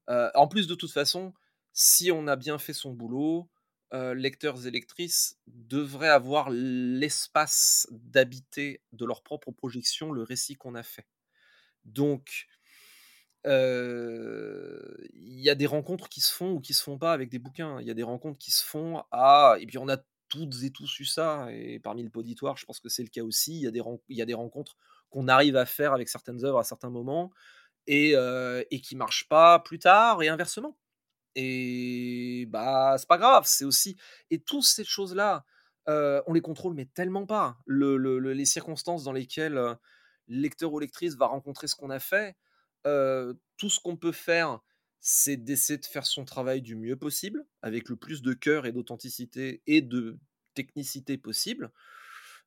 en 0.09 0.47
plus, 0.49 0.67
de 0.67 0.75
toute 0.75 0.93
façon, 0.93 1.35
si 1.73 2.13
on 2.13 2.29
a 2.29 2.37
bien 2.37 2.59
fait 2.59 2.73
son 2.73 2.93
boulot, 2.93 3.51
lecteurs 3.93 4.67
et 4.67 4.71
lectrices 4.71 5.39
devraient 5.47 6.09
avoir 6.09 6.51
l'espace 6.51 7.89
d'habiter 7.91 8.81
de 8.93 9.05
leur 9.05 9.23
propre 9.23 9.51
projection 9.51 10.13
le 10.13 10.23
récit 10.23 10.55
qu'on 10.55 10.75
a 10.75 10.83
fait. 10.83 11.09
Donc, 11.85 12.47
il 13.45 15.41
y 15.41 15.51
a 15.51 15.55
des 15.55 15.67
rencontres 15.67 16.09
qui 16.09 16.21
se 16.21 16.33
font 16.33 16.53
ou 16.53 16.61
qui 16.61 16.75
se 16.75 16.83
font 16.83 16.99
pas 16.99 17.13
avec 17.13 17.29
des 17.31 17.39
bouquins. 17.39 17.81
Il 17.81 17.87
y 17.87 17.91
a 17.91 17.95
des 17.95 18.03
rencontres 18.03 18.39
qui 18.39 18.51
se 18.51 18.65
font 18.65 19.03
à. 19.11 19.57
Et 19.61 19.67
puis, 19.67 19.79
on 19.79 19.89
a 19.89 19.99
toutes 20.29 20.63
et 20.63 20.71
tous 20.71 20.99
eu 21.01 21.05
ça. 21.05 21.49
Et 21.53 21.79
parmi 21.79 22.03
le 22.03 22.11
poditoire, 22.11 22.57
je 22.57 22.65
pense 22.65 22.81
que 22.81 22.89
c'est 22.89 23.03
le 23.03 23.09
cas 23.09 23.23
aussi. 23.23 23.55
Il 23.57 23.63
y 23.63 23.67
a 23.67 23.71
des, 23.71 23.83
y 24.09 24.23
a 24.23 24.27
des 24.27 24.35
rencontres 24.35 24.77
qu'on 25.11 25.29
arrive 25.29 25.57
à 25.57 25.67
faire 25.67 25.93
avec 25.93 26.09
certaines 26.09 26.45
œuvres 26.45 26.59
à 26.59 26.65
certains 26.65 26.91
moments 26.91 27.31
et, 27.87 28.15
et 28.71 28.81
qui 28.81 28.97
marchent 28.97 29.29
pas 29.29 29.59
plus 29.61 29.79
tard 29.79 30.23
et 30.23 30.29
inversement. 30.29 30.77
Et 31.37 32.47
bah, 32.49 32.97
c'est 32.99 33.09
pas 33.09 33.19
grave, 33.19 33.45
c'est 33.47 33.65
aussi. 33.65 33.97
Et 34.31 34.41
toutes 34.41 34.65
ces 34.65 34.85
choses-là, 34.85 35.45
on 35.87 36.33
les 36.33 36.41
contrôle, 36.41 36.75
mais 36.75 36.87
tellement 36.87 37.27
pas. 37.27 37.59
Le, 37.67 37.97
les 38.19 38.45
circonstances 38.45 39.05
dans 39.05 39.13
lesquelles 39.13 39.55
le 39.55 39.77
lecteur 40.29 40.73
ou 40.73 40.79
lectrice 40.79 41.17
va 41.17 41.27
rencontrer 41.27 41.67
ce 41.69 41.75
qu'on 41.75 41.91
a 41.91 41.99
fait, 42.01 42.37
tout 42.85 43.71
ce 43.71 43.81
qu'on 43.81 43.97
peut 43.97 44.13
faire, 44.13 44.61
c'est 45.01 45.37
d'essayer 45.37 45.79
de 45.79 45.87
faire 45.87 46.07
son 46.07 46.25
travail 46.25 46.63
du 46.63 46.77
mieux 46.77 46.97
possible, 46.97 47.45
avec 47.63 47.89
le 47.89 47.97
plus 47.97 48.23
de 48.23 48.33
cœur 48.33 48.67
et 48.67 48.73
d'authenticité 48.73 49.63
et 49.67 49.83
de 49.83 50.19
technicité 50.55 51.19
possible. 51.19 51.71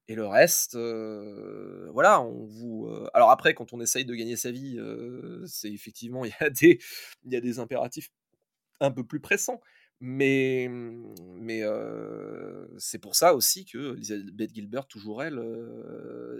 Et 0.07 0.15
le 0.15 0.25
reste, 0.25 0.75
voilà, 0.75 2.21
on 2.21 2.45
vous. 2.45 2.89
Alors 3.13 3.29
après, 3.29 3.53
quand 3.53 3.73
on 3.73 3.81
essaye 3.81 4.05
de 4.05 4.15
gagner 4.15 4.37
sa 4.37 4.51
vie, 4.51 4.79
c'est 5.45 5.71
effectivement 5.71 6.23
il 6.25 6.31
y 6.31 6.43
a 6.43 6.49
des, 6.49 6.79
il 7.25 7.33
y 7.33 7.35
a 7.35 7.41
des 7.41 7.59
impératifs 7.59 8.09
un 8.79 8.91
peu 8.91 9.03
plus 9.03 9.19
pressant. 9.19 9.61
Mais, 9.99 10.67
mmh, 10.69 11.15
c'est 12.77 12.99
pour 12.99 13.15
ça 13.15 13.33
aussi 13.33 13.65
que 13.65 13.95
Elisabeth 13.95 14.53
Gilbert, 14.53 14.87
toujours 14.87 15.23
elle, 15.23 15.39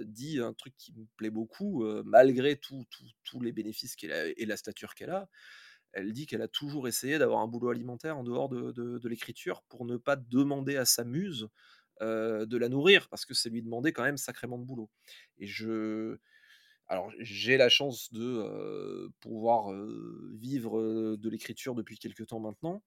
dit 0.05 0.39
un 0.39 0.53
truc 0.53 0.75
qui 0.77 0.93
me 0.93 1.05
plaît 1.17 1.31
beaucoup, 1.31 1.83
malgré 2.05 2.57
tous 2.57 3.41
les 3.41 3.51
bénéfices 3.51 3.95
qu'elle 3.95 4.11
a 4.11 4.27
et 4.27 4.45
la 4.45 4.57
stature 4.57 4.93
qu'elle 4.93 5.09
a. 5.09 5.29
Elle 5.93 6.13
dit 6.13 6.27
qu'elle 6.27 6.43
a 6.43 6.47
toujours 6.47 6.87
essayé 6.87 7.17
d'avoir 7.17 7.41
un 7.41 7.47
boulot 7.47 7.69
alimentaire 7.69 8.17
en 8.17 8.23
dehors 8.23 8.49
de, 8.49 8.71
de, 8.71 9.09
l'écriture 9.09 9.63
pour 9.69 9.85
ne 9.85 9.97
pas 9.97 10.15
demander 10.15 10.77
à 10.77 10.85
sa 10.85 11.03
muse 11.03 11.47
de 12.01 12.57
la 12.57 12.69
nourrir, 12.69 13.09
parce 13.09 13.25
que 13.25 13.33
c'est 13.33 13.49
lui 13.49 13.63
demander 13.63 13.91
quand 13.91 14.03
même 14.03 14.17
sacrément 14.17 14.59
de 14.59 14.65
boulot. 14.65 14.91
Et 15.39 15.47
je, 15.47 16.19
alors, 16.87 17.11
j'ai 17.19 17.57
la 17.57 17.69
chance 17.69 18.13
de 18.13 19.09
pouvoir 19.19 19.73
vivre 20.35 21.17
de 21.17 21.29
l'écriture 21.29 21.73
depuis 21.73 21.97
quelques 21.97 22.27
temps 22.27 22.39
maintenant, 22.39 22.83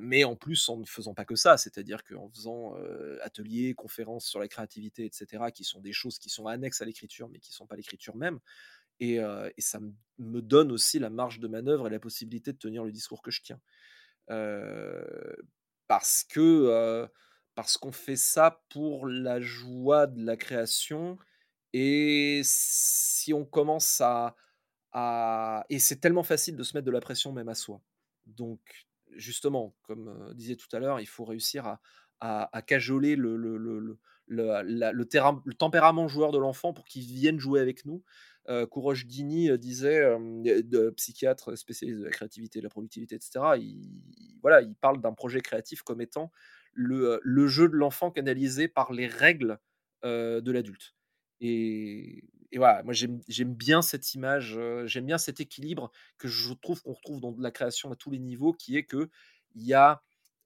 mais 0.00 0.24
en 0.24 0.36
plus 0.36 0.68
en 0.68 0.78
ne 0.78 0.84
faisant 0.84 1.14
pas 1.14 1.24
que 1.24 1.34
ça, 1.34 1.56
c'est-à-dire 1.56 2.04
qu'en 2.04 2.28
faisant 2.30 2.74
ateliers, 3.22 3.74
conférences 3.74 4.26
sur 4.26 4.40
la 4.40 4.48
créativité, 4.48 5.04
etc., 5.04 5.44
qui 5.54 5.64
sont 5.64 5.80
des 5.80 5.92
choses 5.92 6.18
qui 6.18 6.30
sont 6.30 6.46
annexes 6.46 6.80
à 6.80 6.84
l'écriture, 6.84 7.28
mais 7.28 7.38
qui 7.38 7.50
ne 7.50 7.54
sont 7.54 7.66
pas 7.66 7.76
l'écriture 7.76 8.16
même. 8.16 8.38
Et, 9.00 9.18
ça 9.58 9.80
me 10.18 10.40
donne 10.40 10.72
aussi 10.72 10.98
la 10.98 11.10
marge 11.10 11.40
de 11.40 11.48
manœuvre 11.48 11.86
et 11.88 11.90
la 11.90 12.00
possibilité 12.00 12.52
de 12.52 12.58
tenir 12.58 12.84
le 12.84 12.92
discours 12.92 13.22
que 13.22 13.30
je 13.30 13.42
tiens. 13.42 13.60
parce 15.86 16.24
que 16.24 17.08
parce 17.54 17.76
qu'on 17.76 17.90
fait 17.90 18.16
ça 18.16 18.62
pour 18.68 19.08
la 19.08 19.40
joie 19.40 20.06
de 20.06 20.24
la 20.24 20.36
création 20.36 21.18
et 21.72 22.40
si 22.44 23.32
on 23.34 23.44
commence 23.44 24.00
à, 24.00 24.36
Et 25.68 25.78
c'est 25.78 25.96
tellement 26.00 26.22
facile 26.22 26.56
de 26.56 26.62
se 26.62 26.76
mettre 26.76 26.86
de 26.86 26.90
la 26.90 27.00
pression 27.00 27.32
même 27.32 27.48
à 27.48 27.54
soi. 27.54 27.80
Donc, 28.26 28.87
justement, 29.16 29.74
comme 29.82 30.32
disait 30.34 30.56
tout 30.56 30.68
à 30.72 30.78
l'heure, 30.78 31.00
il 31.00 31.06
faut 31.06 31.24
réussir 31.24 31.78
à, 32.20 32.62
cajoler 32.66 33.16
le, 33.16 33.98
tempérament 35.58 36.08
joueur 36.08 36.32
de 36.32 36.38
l'enfant 36.38 36.72
pour 36.72 36.84
qu'il 36.84 37.04
vienne 37.04 37.38
jouer 37.38 37.60
avec 37.60 37.84
nous. 37.84 38.02
Euh, 38.48 38.66
Dini 39.04 39.56
disait, 39.58 40.02
psychiatre 40.96 41.56
spécialiste 41.56 42.00
de 42.00 42.04
la 42.04 42.10
créativité, 42.10 42.60
de 42.60 42.64
la 42.64 42.70
productivité, 42.70 43.14
etc. 43.14 43.40
Il, 43.58 44.02
voilà, 44.42 44.62
il 44.62 44.74
parle 44.74 45.00
d'un 45.00 45.12
projet 45.12 45.40
créatif 45.40 45.82
comme 45.82 46.00
étant 46.00 46.32
le, 46.72 47.20
jeu 47.46 47.68
de 47.68 47.74
l'enfant 47.74 48.10
canalisé 48.10 48.68
par 48.68 48.92
les 48.92 49.06
règles 49.06 49.58
de 50.02 50.50
l'adulte. 50.50 50.94
Voilà, 52.56 52.82
moi 52.82 52.94
j'aime 52.94 53.54
bien 53.54 53.82
cette 53.82 54.14
image, 54.14 54.58
j'aime 54.86 55.06
bien 55.06 55.18
cet 55.18 55.40
équilibre 55.40 55.90
que 56.16 56.28
je 56.28 56.54
trouve 56.54 56.82
qu'on 56.82 56.94
retrouve 56.94 57.20
dans 57.20 57.34
la 57.38 57.50
création 57.50 57.92
à 57.92 57.96
tous 57.96 58.10
les 58.10 58.18
niveaux, 58.18 58.54
qui 58.54 58.76
est 58.76 58.84
que 58.84 59.10
il 59.54 59.62
y 59.64 59.74
a 59.74 60.02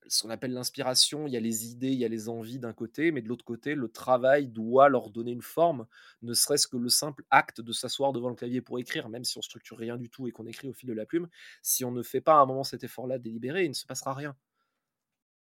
ce 0.08 0.22
qu'on 0.22 0.30
appelle 0.30 0.52
l'inspiration, 0.52 1.26
il 1.26 1.32
y 1.32 1.36
a 1.36 1.40
les 1.40 1.70
idées, 1.70 1.92
il 1.92 1.98
y 1.98 2.04
a 2.04 2.08
les 2.08 2.28
envies 2.28 2.58
d'un 2.58 2.72
côté, 2.72 3.12
mais 3.12 3.22
de 3.22 3.28
l'autre 3.28 3.44
côté, 3.44 3.74
le 3.74 3.88
travail 3.88 4.48
doit 4.48 4.88
leur 4.88 5.10
donner 5.10 5.30
une 5.30 5.42
forme, 5.42 5.86
ne 6.22 6.34
serait-ce 6.34 6.66
que 6.66 6.76
le 6.76 6.88
simple 6.88 7.24
acte 7.30 7.60
de 7.60 7.72
s'asseoir 7.72 8.12
devant 8.12 8.28
le 8.28 8.34
clavier 8.34 8.60
pour 8.60 8.78
écrire, 8.80 9.08
même 9.08 9.24
si 9.24 9.38
on 9.38 9.42
structure 9.42 9.78
rien 9.78 9.96
du 9.96 10.10
tout 10.10 10.26
et 10.26 10.32
qu'on 10.32 10.46
écrit 10.46 10.68
au 10.68 10.72
fil 10.72 10.88
de 10.88 10.94
la 10.94 11.06
plume, 11.06 11.28
si 11.62 11.84
on 11.84 11.92
ne 11.92 12.02
fait 12.02 12.20
pas 12.20 12.34
à 12.34 12.38
un 12.38 12.46
moment 12.46 12.64
cet 12.64 12.82
effort-là 12.84 13.18
délibéré, 13.18 13.64
il 13.64 13.68
ne 13.68 13.74
se 13.74 13.86
passera 13.86 14.12
rien 14.14 14.36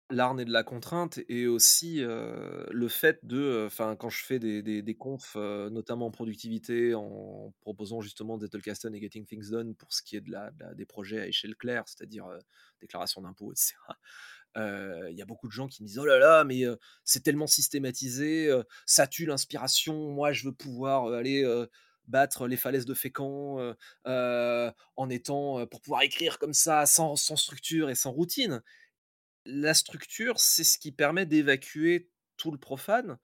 l'art 0.09 0.33
naît 0.35 0.45
de 0.45 0.51
la 0.51 0.63
contrainte 0.63 1.19
et 1.27 1.47
aussi 1.47 1.97
le 1.99 2.87
fait 2.87 3.19
de, 3.23 3.65
enfin, 3.67 3.95
quand 3.95 4.09
je 4.09 4.23
fais 4.23 4.39
des, 4.39 4.61
des, 4.61 4.95
confs, 4.95 5.35
notamment 5.35 6.07
en 6.07 6.11
productivité, 6.11 6.95
en 6.95 7.53
proposant 7.61 8.01
justement 8.01 8.39
Zettelkasten 8.39 8.95
et 8.95 9.01
Getting 9.01 9.25
Things 9.25 9.49
Done 9.49 9.75
pour 9.75 9.93
ce 9.93 10.01
qui 10.01 10.15
est 10.15 10.21
de 10.21 10.31
la, 10.31 10.51
des 10.75 10.85
projets 10.85 11.19
à 11.19 11.27
échelle 11.27 11.55
claire, 11.55 11.83
c'est-à-dire 11.87 12.25
déclaration 12.79 13.21
d'impôts, 13.21 13.51
etc. 13.51 13.73
Il 14.55 15.15
y 15.15 15.21
a 15.21 15.25
beaucoup 15.25 15.47
de 15.47 15.53
gens 15.53 15.67
qui 15.67 15.83
me 15.83 15.87
disent 15.87 15.99
oh 15.99 16.05
là 16.05 16.19
là, 16.19 16.43
mais 16.43 16.63
c'est 17.03 17.23
tellement 17.23 17.47
systématisé, 17.47 18.49
ça 18.85 19.07
tue 19.07 19.25
l'inspiration. 19.25 20.11
Moi, 20.11 20.31
je 20.31 20.45
veux 20.45 20.53
pouvoir 20.53 21.13
aller 21.13 21.45
battre 22.07 22.47
les 22.47 22.55
falaises 22.55 22.85
de 22.85 22.93
Fécamp 22.93 23.75
en 24.05 25.09
étant 25.09 25.67
pour 25.67 25.81
pouvoir 25.81 26.03
écrire 26.03 26.39
comme 26.39 26.53
ça 26.53 26.85
sans, 26.85 27.17
sans 27.17 27.35
structure 27.35 27.89
et 27.89 27.95
sans 27.95 28.11
routine 28.11 28.63
la 29.47 29.73
structure, 29.73 30.39
c'est 30.39 30.63
ce 30.63 30.77
qui 30.77 30.91
permet 30.91 31.25
d'évacuer 31.25 32.09
tout 32.35 32.51
le 32.51 32.57
profane 32.57 33.17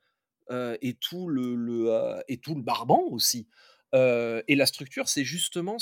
et, 0.49 0.93
tout 0.99 1.29
le, 1.29 2.23
et 2.27 2.37
tout 2.37 2.55
le 2.55 2.61
barbant 2.61 3.03
aussi. 3.09 3.47
et 3.93 4.55
la 4.55 4.65
structure, 4.65 5.07
c'est 5.09 5.23
justement. 5.23 5.77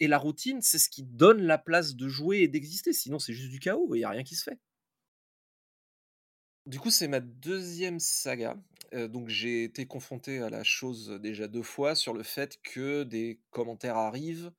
Et 0.00 0.08
la 0.08 0.18
routine, 0.18 0.62
c'est 0.62 0.78
ce 0.78 0.88
qui 0.88 1.02
donne 1.02 1.42
la 1.42 1.58
place 1.58 1.96
de 1.96 2.08
jouer 2.08 2.38
et 2.38 2.48
d'exister. 2.48 2.92
Sinon, 2.92 3.18
c'est 3.18 3.32
juste 3.32 3.50
du 3.50 3.60
chaos, 3.60 3.94
il 3.94 3.98
n'y 3.98 4.04
a 4.04 4.10
rien 4.10 4.24
qui 4.24 4.36
se 4.36 4.44
fait. 4.44 4.58
Du 6.66 6.80
coup, 6.80 6.90
c'est 6.90 7.08
ma 7.08 7.20
deuxième 7.20 8.00
saga. 8.00 8.56
donc 8.92 9.28
j'ai 9.28 9.64
été 9.64 9.86
confronté 9.86 10.38
à 10.38 10.50
la 10.50 10.64
chose 10.64 11.18
déjà 11.20 11.48
deux 11.48 11.62
fois 11.62 11.94
sur 11.94 12.12
le 12.12 12.22
fait 12.22 12.60
que 12.62 13.04
des 13.04 13.40
commentaires 13.50 13.96
arrivent 13.96 14.52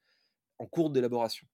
en 0.59 0.65
cours 0.65 0.89
d'élaboration. 0.89 1.47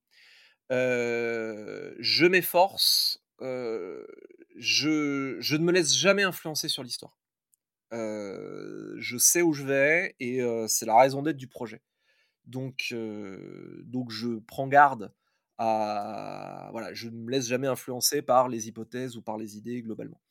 je 0.69 2.25
m'efforce, 2.25 3.22
je, 3.39 5.55
ne 5.55 5.63
me 5.63 5.71
laisse 5.71 5.95
jamais 5.95 6.23
influencer 6.23 6.67
sur 6.67 6.83
l'histoire. 6.83 7.17
je 7.91 9.17
sais 9.17 9.41
où 9.41 9.53
je 9.53 9.63
vais 9.63 10.15
et 10.19 10.41
c'est 10.67 10.85
la 10.85 10.97
raison 10.97 11.21
d'être 11.21 11.37
du 11.37 11.47
projet. 11.47 11.81
Donc, 12.45 12.93
donc 13.85 14.11
je 14.11 14.39
prends 14.39 14.67
garde 14.67 15.13
à 15.57 16.69
voilà, 16.71 16.93
je 16.93 17.09
ne 17.09 17.15
me 17.15 17.31
laisse 17.31 17.47
jamais 17.47 17.67
influencer 17.67 18.21
par 18.21 18.49
les 18.49 18.67
hypothèses 18.67 19.17
ou 19.17 19.21
par 19.21 19.37
les 19.37 19.57
idées 19.57 19.81
globalement. 19.81 20.21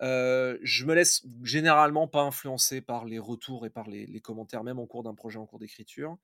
Je 0.00 0.84
me 0.84 0.94
laisse 0.94 1.24
généralement 1.42 2.08
pas 2.08 2.22
influencer 2.22 2.80
par 2.80 3.04
les 3.04 3.18
retours 3.18 3.66
et 3.66 3.70
par 3.70 3.88
les, 3.88 4.20
commentaires, 4.20 4.64
même 4.64 4.78
en 4.78 4.86
cours 4.86 5.02
d'un 5.02 5.14
projet 5.14 5.38
en 5.38 5.46
cours 5.46 5.58
d'écriture. 5.58 6.16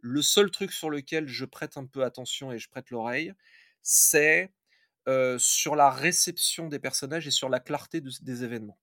Le 0.00 0.20
seul 0.20 0.50
truc 0.50 0.72
sur 0.72 0.90
lequel 0.90 1.26
je 1.26 1.44
prête 1.44 1.76
un 1.76 1.86
peu 1.86 2.04
attention 2.04 2.52
et 2.52 2.58
je 2.58 2.68
prête 2.68 2.90
l'oreille, 2.90 3.32
c'est 3.80 4.50
sur 5.38 5.76
la 5.76 5.90
réception 5.90 6.68
des 6.68 6.78
personnages 6.78 7.26
et 7.26 7.30
sur 7.30 7.48
la 7.48 7.60
clarté 7.60 8.00
des 8.00 8.44
événements. 8.44 8.78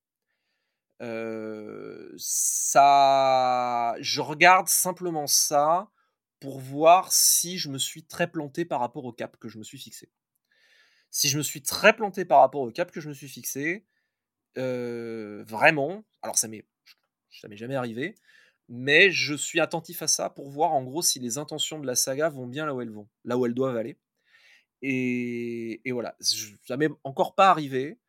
ça, 2.17 3.95
je 3.99 4.22
regarde 4.22 4.67
simplement 4.67 5.28
ça 5.28 5.89
pour 6.39 6.59
voir 6.59 7.11
si 7.13 7.57
je 7.57 7.69
me 7.69 7.78
suis 7.78 8.03
très 8.03 8.30
planté 8.30 8.65
par 8.65 8.80
rapport 8.80 9.05
au 9.05 9.13
cap 9.13 9.38
que 9.38 9.47
je 9.47 9.57
me 9.57 9.63
suis 9.63 9.78
fixé. 9.78 10.11
Si 11.11 11.30
je 11.30 11.38
me 11.38 11.43
suis 11.43 11.61
très 11.61 11.95
planté 11.95 12.26
par 12.26 12.39
rapport 12.39 12.61
au 12.61 12.72
cap 12.72 12.91
que 12.91 13.01
je 13.01 13.09
me 13.09 13.13
suis 13.13 13.30
fixé, 13.30 13.86
vraiment, 14.55 16.03
alors 16.22 16.38
ça 16.38 16.47
m'est, 16.47 16.65
ça 17.30 17.47
m'est 17.47 17.57
jamais 17.57 17.76
arrivé, 17.76 18.15
mais 18.69 19.11
je 19.11 19.36
suis 19.36 19.59
attentif 19.59 20.01
à 20.01 20.07
ça 20.07 20.30
pour 20.30 20.49
voir 20.49 20.74
en 20.74 20.84
gros 20.84 21.01
si 21.01 21.19
les 21.19 21.38
intentions 21.38 21.80
de 21.80 21.86
la 21.86 21.95
saga 21.95 22.30
vont 22.30 22.47
bien 22.47 22.65
là 22.65 22.74
où 22.74 22.82
elles 22.82 22.89
vont, 22.89 23.07
là 23.26 23.38
où 23.38 23.45
elles 23.45 23.53
doivent 23.53 23.78
aller. 23.78 23.97
Et, 24.82 25.82
voilà, 25.91 26.15
ça 26.19 26.77
m'est 26.77 26.89
encore 27.03 27.36
pas 27.36 27.49
arrivé, 27.49 27.99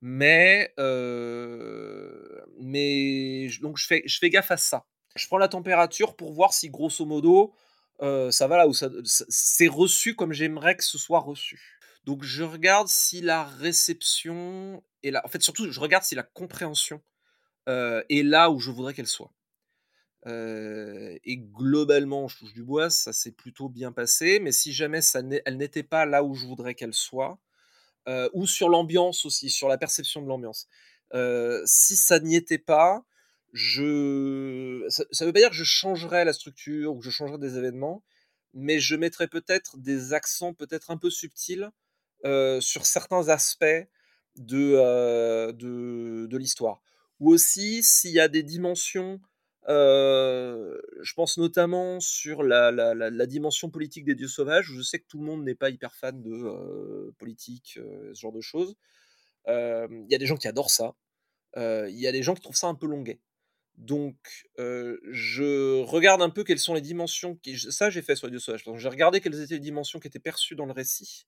mais, 0.00 0.72
euh, 0.78 2.40
mais 2.60 3.48
donc 3.60 3.78
je 3.78 3.86
fais, 3.86 4.02
je 4.06 4.18
fais 4.18 4.30
gaffe 4.30 4.50
à 4.50 4.56
ça. 4.56 4.86
Je 5.16 5.26
prends 5.26 5.38
la 5.38 5.48
température 5.48 6.16
pour 6.16 6.32
voir 6.32 6.52
si 6.54 6.70
grosso 6.70 7.04
modo 7.04 7.52
ça 8.30 8.46
va 8.46 8.56
là 8.56 8.66
où 8.66 8.72
c'est 8.72 9.68
reçu 9.68 10.14
comme 10.14 10.32
j'aimerais 10.32 10.76
que 10.76 10.84
ce 10.84 10.96
soit 10.98 11.20
reçu. 11.20 11.78
Donc 12.04 12.22
je 12.24 12.44
regarde 12.44 12.88
si 12.88 13.20
la 13.20 13.44
réception 13.44 14.82
est 15.02 15.10
là. 15.10 15.20
En 15.24 15.28
fait, 15.28 15.42
surtout, 15.42 15.70
je 15.70 15.80
regarde 15.80 16.04
si 16.04 16.14
la 16.14 16.22
compréhension 16.22 17.02
est 17.66 18.24
là 18.24 18.50
où 18.50 18.58
je 18.58 18.70
voudrais 18.70 18.94
qu'elle 18.94 19.06
soit. 19.06 19.32
Et 20.26 21.38
globalement, 21.38 22.28
je 22.28 22.38
touche 22.38 22.52
du 22.52 22.62
bois, 22.62 22.90
ça 22.90 23.12
s'est 23.12 23.32
plutôt 23.32 23.68
bien 23.68 23.92
passé. 23.92 24.38
Mais 24.40 24.52
si 24.52 24.72
jamais 24.72 25.00
ça 25.02 25.20
elle 25.44 25.56
n'était 25.56 25.82
pas 25.82 26.06
là 26.06 26.22
où 26.22 26.34
je 26.34 26.46
voudrais 26.46 26.74
qu'elle 26.74 26.94
soit, 26.94 27.38
ou 28.32 28.46
sur 28.46 28.68
l'ambiance 28.68 29.24
aussi, 29.24 29.50
sur 29.50 29.68
la 29.68 29.78
perception 29.78 30.22
de 30.22 30.28
l'ambiance, 30.28 30.68
si 31.64 31.96
ça 31.96 32.20
n'y 32.20 32.36
était 32.36 32.58
pas, 32.58 33.04
je 33.52 34.84
ça, 34.88 35.04
ne 35.20 35.26
veut 35.26 35.32
pas 35.32 35.40
dire 35.40 35.50
que 35.50 35.56
je 35.56 35.64
changerais 35.64 36.24
la 36.24 36.32
structure 36.32 36.92
ou 36.92 36.98
que 36.98 37.04
je 37.04 37.10
changerais 37.10 37.38
des 37.38 37.56
événements, 37.56 38.04
mais 38.52 38.78
je 38.78 38.96
mettrais 38.96 39.28
peut-être 39.28 39.78
des 39.78 40.12
accents 40.12 40.54
peut-être 40.54 40.90
un 40.90 40.96
peu 40.96 41.10
subtils 41.10 41.70
sur 42.60 42.84
certains 42.84 43.28
aspects 43.28 43.64
de, 44.36 45.50
de, 45.52 46.26
de 46.26 46.36
l'histoire. 46.36 46.82
Ou 47.20 47.32
aussi 47.32 47.82
s'il 47.82 48.12
y 48.12 48.20
a 48.20 48.28
des 48.28 48.42
dimensions, 48.42 49.20
je 49.68 51.14
pense 51.14 51.38
notamment 51.38 52.00
sur 52.00 52.42
la, 52.42 53.26
dimension 53.26 53.70
politique 53.70 54.04
des 54.04 54.14
dieux 54.14 54.28
sauvages, 54.28 54.66
je 54.66 54.82
sais 54.82 54.98
que 54.98 55.06
tout 55.06 55.18
le 55.18 55.24
monde 55.24 55.44
n'est 55.44 55.54
pas 55.54 55.70
hyper 55.70 55.94
fan 55.94 56.22
de 56.22 57.12
politique, 57.18 57.78
ce 58.14 58.20
genre 58.20 58.32
de 58.32 58.40
choses. 58.40 58.76
Il 59.46 60.06
y 60.08 60.14
a 60.14 60.18
des 60.18 60.26
gens 60.26 60.36
qui 60.36 60.48
adorent 60.48 60.70
ça. 60.70 60.94
Il 61.56 61.98
y 61.98 62.06
a 62.06 62.12
des 62.12 62.22
gens 62.22 62.34
qui 62.34 62.42
trouvent 62.42 62.56
ça 62.56 62.68
un 62.68 62.74
peu 62.74 62.86
longuet. 62.86 63.20
Donc, 63.76 64.16
je 64.58 65.82
regarde 65.82 66.22
un 66.22 66.30
peu 66.30 66.44
quelles 66.44 66.58
sont 66.58 66.74
les 66.74 66.80
dimensions. 66.80 67.36
Qui... 67.36 67.58
Ça, 67.58 67.90
j'ai 67.90 68.02
fait 68.02 68.16
sur 68.16 68.26
les 68.26 68.32
dieux 68.32 68.38
sauvages. 68.38 68.64
J'ai 68.76 68.88
regardé 68.88 69.20
quelles 69.20 69.40
étaient 69.40 69.54
les 69.54 69.60
dimensions 69.60 69.98
qui 69.98 70.08
étaient 70.08 70.18
perçues 70.18 70.54
dans 70.54 70.66
le 70.66 70.72
récit. 70.72 71.26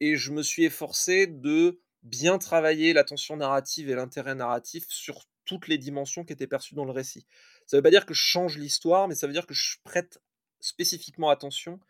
Et 0.00 0.16
je 0.16 0.32
me 0.32 0.42
suis 0.42 0.64
efforcé 0.64 1.26
de 1.26 1.80
bien 2.02 2.38
travailler 2.38 2.92
la 2.92 3.04
tension 3.04 3.36
narrative 3.36 3.90
et 3.90 3.94
l'intérêt 3.94 4.34
narratif 4.34 4.86
sur 4.88 5.26
toutes 5.46 5.68
les 5.68 5.78
dimensions 5.78 6.24
qui 6.24 6.32
étaient 6.32 6.46
perçues 6.46 6.74
dans 6.74 6.84
le 6.84 6.92
récit. 6.92 7.26
Ça 7.66 7.76
ne 7.76 7.78
veut 7.78 7.82
pas 7.82 7.90
dire 7.90 8.04
que 8.04 8.14
je 8.14 8.20
change 8.20 8.58
l'histoire, 8.58 9.08
mais 9.08 9.14
ça 9.14 9.26
veut 9.26 9.32
dire 9.32 9.46
que 9.46 9.54
je 9.54 9.76
prête 9.84 10.20
spécifiquement 10.60 11.30
attention 11.30 11.80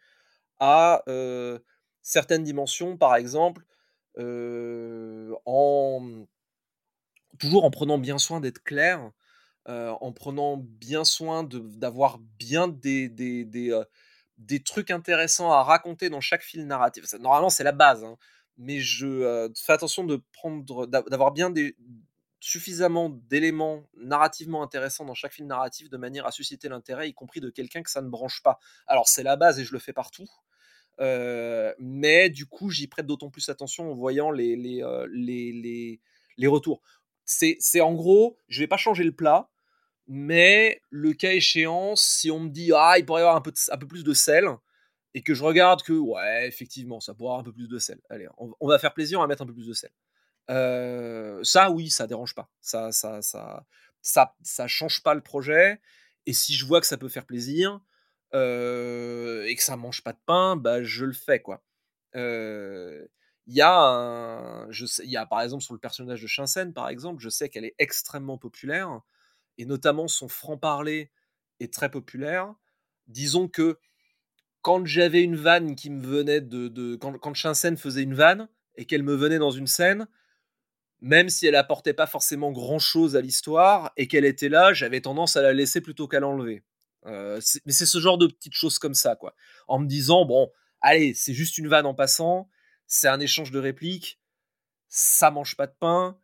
à 0.60 1.02
certaines 2.02 2.44
dimensions, 2.44 2.96
par 2.96 3.16
exemple, 3.16 3.64
en 4.16 6.26
toujours 7.38 7.64
en 7.64 7.70
prenant 7.70 7.98
bien 7.98 8.18
soin 8.18 8.40
d'être 8.40 8.62
clair 8.62 9.10
en 9.68 10.12
prenant 10.12 10.56
bien 10.56 11.04
soin 11.04 11.44
d'avoir 11.44 12.18
bien 12.18 12.68
des, 12.68 13.10
trucs 14.64 14.90
intéressants 14.90 15.52
à 15.52 15.62
raconter 15.62 16.08
dans 16.08 16.20
chaque 16.20 16.42
fil 16.42 16.66
narratif. 16.66 17.12
Normalement, 17.14 17.50
c'est 17.50 17.64
la 17.64 17.72
base, 17.72 18.04
hein, 18.04 18.16
mais 18.58 18.78
je 18.78 19.50
fais 19.56 19.72
attention 19.72 20.04
de 20.04 20.22
prendre, 20.32 20.86
d'avoir 20.86 21.32
bien 21.32 21.50
des, 21.50 21.76
suffisamment 22.40 23.08
d'éléments 23.10 23.88
narrativement 23.96 24.62
intéressants 24.62 25.04
dans 25.04 25.14
chaque 25.14 25.32
film 25.32 25.48
narratif 25.48 25.88
de 25.88 25.96
manière 25.96 26.26
à 26.26 26.30
susciter 26.30 26.68
l'intérêt, 26.68 27.08
y 27.08 27.14
compris 27.14 27.40
de 27.40 27.50
quelqu'un 27.50 27.82
que 27.82 27.90
ça 27.90 28.02
ne 28.02 28.08
branche 28.08 28.42
pas. 28.42 28.58
Alors 28.86 29.08
c'est 29.08 29.22
la 29.22 29.36
base 29.36 29.58
et 29.58 29.64
je 29.64 29.72
le 29.72 29.78
fais 29.78 29.92
partout, 29.92 30.28
mais 30.98 32.30
du 32.30 32.46
coup 32.46 32.70
j'y 32.70 32.86
prête 32.86 33.06
d'autant 33.06 33.30
plus 33.30 33.48
attention 33.48 33.90
en 33.90 33.94
voyant 33.94 34.30
les, 34.30 34.56
les, 34.56 34.82
les, 35.12 35.52
les, 35.52 36.00
les 36.36 36.46
retours. 36.46 36.82
C'est 37.24 37.80
en 37.80 37.94
gros, 37.94 38.38
je 38.48 38.60
vais 38.60 38.68
pas 38.68 38.76
changer 38.76 39.04
le 39.04 39.12
plat, 39.12 39.50
mais 40.06 40.80
le 40.90 41.12
cas 41.12 41.32
échéant, 41.32 41.96
si 41.96 42.30
on 42.30 42.40
me 42.40 42.48
dit 42.48 42.70
ah 42.74 42.94
il 42.98 43.04
pourrait 43.04 43.22
y 43.22 43.24
avoir 43.24 43.36
un 43.36 43.40
peu, 43.40 43.52
un 43.70 43.78
peu 43.78 43.88
plus 43.88 44.04
de 44.04 44.14
sel 44.14 44.46
et 45.14 45.22
que 45.22 45.34
je 45.34 45.42
regarde 45.42 45.82
que 45.82 45.94
ouais 45.94 46.46
effectivement 46.46 47.00
ça 47.00 47.14
pourrait 47.14 47.28
avoir 47.28 47.40
un 47.40 47.44
peu 47.44 47.52
plus 47.52 47.68
de 47.68 47.78
sel, 47.78 48.00
allez 48.10 48.28
on, 48.38 48.68
va 48.68 48.78
faire 48.78 48.94
plaisir, 48.94 49.18
on 49.18 49.22
va 49.22 49.28
mettre 49.28 49.42
un 49.42 49.46
peu 49.46 49.54
plus 49.54 49.66
de 49.66 49.72
sel. 49.72 49.90
Ça 50.48 51.70
oui 51.70 51.90
ça 51.90 52.06
dérange 52.06 52.34
pas, 52.34 52.50
ça 52.60 52.92
ça 52.92 53.20
ça 53.22 53.64
ça 54.02 54.34
ça 54.42 54.66
change 54.68 55.02
pas 55.02 55.14
le 55.14 55.20
projet 55.22 55.80
et 56.26 56.32
si 56.32 56.54
je 56.54 56.64
vois 56.66 56.80
que 56.80 56.86
ça 56.86 56.96
peut 56.96 57.08
faire 57.08 57.26
plaisir 57.26 57.80
et 58.32 59.54
que 59.56 59.62
ça 59.62 59.76
mange 59.76 60.02
pas 60.02 60.12
de 60.12 60.18
pain, 60.26 60.56
bah 60.56 60.82
je 60.82 61.04
le 61.04 61.12
fais 61.12 61.40
quoi. 61.40 61.62
Il 62.14 63.54
y 63.54 63.62
a 63.62 64.66
je 64.70 64.86
sais, 64.86 65.06
y 65.06 65.16
a 65.16 65.26
par 65.26 65.40
exemple 65.42 65.62
sur 65.64 65.74
le 65.74 65.80
personnage 65.80 66.22
de 66.22 66.26
Shinsen 66.28 66.72
par 66.74 66.88
exemple, 66.88 67.22
je 67.22 67.28
sais 67.28 67.48
qu'elle 67.48 67.64
est 67.64 67.74
extrêmement 67.78 68.38
populaire 68.38 69.00
et 69.58 69.66
notamment 69.66 70.08
son 70.08 70.28
franc-parler 70.28 71.10
est 71.60 71.72
très 71.72 71.90
populaire. 71.90 72.54
Disons 73.08 73.48
que 73.48 73.78
quand 74.62 74.84
j'avais 74.86 75.22
une 75.22 75.36
vanne 75.36 75.76
qui 75.76 75.90
me 75.90 76.04
venait 76.06 76.40
de. 76.40 76.68
de 76.68 76.96
quand, 76.96 77.18
quand 77.18 77.34
faisait 77.76 78.02
une 78.02 78.14
vanne 78.14 78.48
et 78.76 78.86
qu'elle 78.86 79.02
me 79.04 79.14
venait 79.14 79.38
dans 79.38 79.50
une 79.52 79.66
scène, 79.68 80.08
même 81.00 81.28
si 81.28 81.46
elle 81.46 81.54
apportait 81.54 81.94
pas 81.94 82.06
forcément 82.06 82.52
grand 82.52 82.78
chose 82.78 83.16
à 83.16 83.20
l'histoire 83.20 83.92
et 83.96 84.08
qu'elle 84.08 84.24
était 84.24 84.48
là, 84.48 84.72
j'avais 84.72 85.00
tendance 85.00 85.36
à 85.36 85.42
la 85.42 85.52
laisser 85.52 85.80
plutôt 85.80 86.08
qu'à 86.08 86.20
l'enlever. 86.20 86.64
Euh, 87.06 87.40
mais 87.64 87.72
c'est 87.72 87.86
ce 87.86 87.98
genre 87.98 88.18
de 88.18 88.26
petites 88.26 88.54
choses 88.54 88.78
comme 88.78 88.94
ça, 88.94 89.14
quoi. 89.16 89.34
En 89.68 89.78
me 89.78 89.86
disant, 89.86 90.24
bon, 90.24 90.50
allez, 90.80 91.14
c'est 91.14 91.34
juste 91.34 91.58
une 91.58 91.68
vanne 91.68 91.86
en 91.86 91.94
passant, 91.94 92.48
c'est 92.86 93.08
un 93.08 93.20
échange 93.20 93.50
de 93.50 93.58
répliques, 93.58 94.20
ça 94.88 95.30
mange 95.30 95.56
pas 95.56 95.66
de 95.66 95.74
pain, 95.78 96.18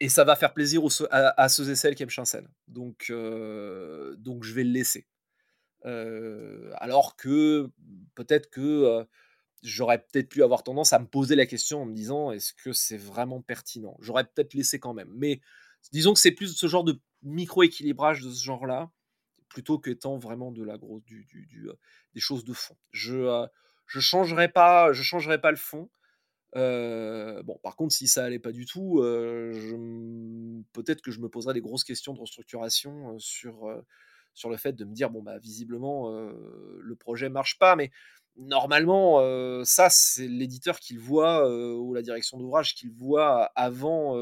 et 0.00 0.08
ça 0.08 0.24
va 0.24 0.36
faire 0.36 0.54
plaisir 0.54 0.82
à, 1.10 1.48
ceux 1.48 1.70
et 1.70 1.76
celles 1.76 1.94
qui 1.94 2.02
aiment 2.02 2.10
Shinsen. 2.10 2.48
Donc, 2.68 3.06
euh, 3.10 4.14
donc 4.16 4.44
je 4.44 4.54
vais 4.54 4.64
le 4.64 4.70
laisser. 4.70 5.06
Euh, 5.86 6.72
alors 6.76 7.16
que 7.16 7.70
peut-être 8.14 8.48
que 8.50 9.06
j'aurais 9.64 9.98
peut-être 9.98 10.28
pu 10.28 10.42
avoir 10.42 10.62
tendance 10.62 10.92
à 10.92 10.98
me 10.98 11.06
poser 11.06 11.34
la 11.36 11.46
question 11.46 11.82
en 11.82 11.86
me 11.86 11.94
disant 11.94 12.30
est-ce 12.30 12.52
que 12.52 12.72
c'est 12.72 12.96
vraiment 12.98 13.40
pertinent? 13.42 13.96
J'aurais 14.00 14.24
peut-être 14.24 14.54
laissé 14.54 14.78
quand 14.78 14.94
même. 14.94 15.10
Mais 15.16 15.40
disons 15.92 16.14
que 16.14 16.20
c'est 16.20 16.32
plus 16.32 16.54
ce 16.54 16.66
genre 16.66 16.84
de 16.84 17.00
micro-équilibrage 17.22 18.20
de 18.20 18.30
ce 18.30 18.44
genre-là, 18.44 18.90
plutôt 19.48 19.78
qu'étant 19.78 20.18
vraiment 20.18 20.52
de 20.52 20.62
la 20.62 20.78
grosse, 20.78 21.02
du, 21.04 21.24
du, 21.24 21.68
des 22.14 22.20
choses 22.20 22.44
de 22.44 22.52
fond. 22.52 22.76
Je 22.92 23.16
ne 23.16 23.46
je 23.86 24.00
changerai, 24.00 24.48
pas, 24.48 24.92
je 24.92 25.02
changerai 25.02 25.40
pas 25.40 25.50
le 25.50 25.56
fond 25.56 25.90
bon, 26.54 27.58
par 27.62 27.76
contre, 27.76 27.94
si 27.94 28.06
ça 28.06 28.24
allait 28.24 28.38
pas 28.38 28.52
du 28.52 28.66
tout, 28.66 29.00
peut-être 30.72 31.02
que 31.02 31.10
je 31.10 31.20
me 31.20 31.28
poserais 31.28 31.54
des 31.54 31.60
grosses 31.60 31.84
questions 31.84 32.14
de 32.14 32.20
restructuration 32.20 33.18
sur, 33.18 33.82
sur 34.34 34.50
le 34.50 34.56
fait 34.56 34.72
de 34.72 34.84
me 34.84 34.94
dire 34.94 35.10
bon 35.10 35.22
bah 35.22 35.38
visiblement 35.38 36.10
le 36.10 36.96
projet 36.96 37.28
marche 37.28 37.58
pas, 37.58 37.76
mais 37.76 37.90
normalement 38.36 39.20
ça 39.64 39.90
c'est 39.90 40.26
l'éditeur 40.26 40.80
qui 40.80 40.94
le 40.94 41.00
voit 41.00 41.48
ou 41.76 41.94
la 41.94 42.02
direction 42.02 42.38
d'ouvrage 42.38 42.74
qui 42.74 42.86
le 42.86 42.92
voit 42.92 43.44
avant 43.54 44.16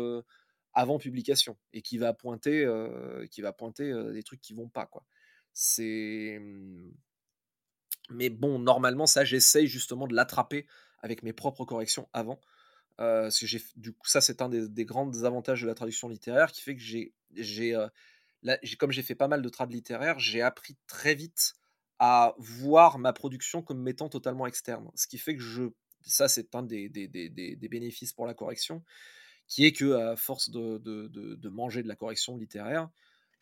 avant 0.74 0.98
publication 0.98 1.56
et 1.72 1.82
qui 1.82 1.98
va 1.98 2.12
pointer, 2.12 2.66
qui 3.30 3.42
va 3.42 3.52
pointer 3.52 3.92
des 4.12 4.22
trucs 4.22 4.40
qui 4.40 4.54
vont 4.54 4.68
pas. 4.68 4.86
Quoi. 4.86 5.04
Mmh, 5.78 6.90
mais 8.10 8.30
bon, 8.30 8.58
normalement, 8.58 9.06
ça, 9.06 9.24
j'essaye 9.24 9.66
justement 9.66 10.06
de 10.06 10.14
l'attraper 10.14 10.66
avec 11.00 11.22
mes 11.22 11.32
propres 11.32 11.64
corrections 11.64 12.08
avant. 12.12 12.40
du 13.76 13.92
coup, 13.92 14.06
ça, 14.08 14.20
c'est 14.20 14.42
un 14.42 14.48
des, 14.48 14.84
grands 14.84 15.24
avantages 15.24 15.62
de 15.62 15.66
la 15.66 15.74
traduction 15.74 16.08
littéraire 16.08 16.52
qui 16.52 16.62
fait 16.62 16.76
que 16.76 16.82
j'ai, 16.82 17.14
j'ai, 17.34 17.76
comme 18.78 18.92
j'ai 18.92 19.02
fait 19.02 19.14
pas 19.14 19.28
mal 19.28 19.42
de 19.42 19.48
trad 19.48 19.70
littéraires, 19.72 20.18
j'ai 20.18 20.42
appris 20.42 20.76
très 20.86 21.14
vite 21.14 21.54
à 22.04 22.34
voir 22.36 22.98
ma 22.98 23.12
production 23.12 23.62
comme 23.62 23.80
m'étant 23.80 24.08
totalement 24.08 24.48
externe. 24.48 24.90
Ce 24.96 25.06
qui 25.06 25.18
fait 25.18 25.36
que 25.36 25.40
je, 25.40 25.62
ça, 26.00 26.26
c'est 26.26 26.52
un 26.56 26.64
des, 26.64 26.88
des, 26.88 27.06
des, 27.06 27.28
des, 27.28 27.68
bénéfices 27.68 28.12
pour 28.12 28.26
la 28.26 28.34
correction, 28.34 28.82
qui 29.46 29.66
est 29.66 29.72
que 29.72 29.92
à 29.92 30.16
force 30.16 30.50
de, 30.50 30.78
de, 30.78 31.06
de 31.06 31.48
manger 31.48 31.84
de 31.84 31.86
la 31.86 31.94
correction 31.94 32.36
littéraire, 32.36 32.90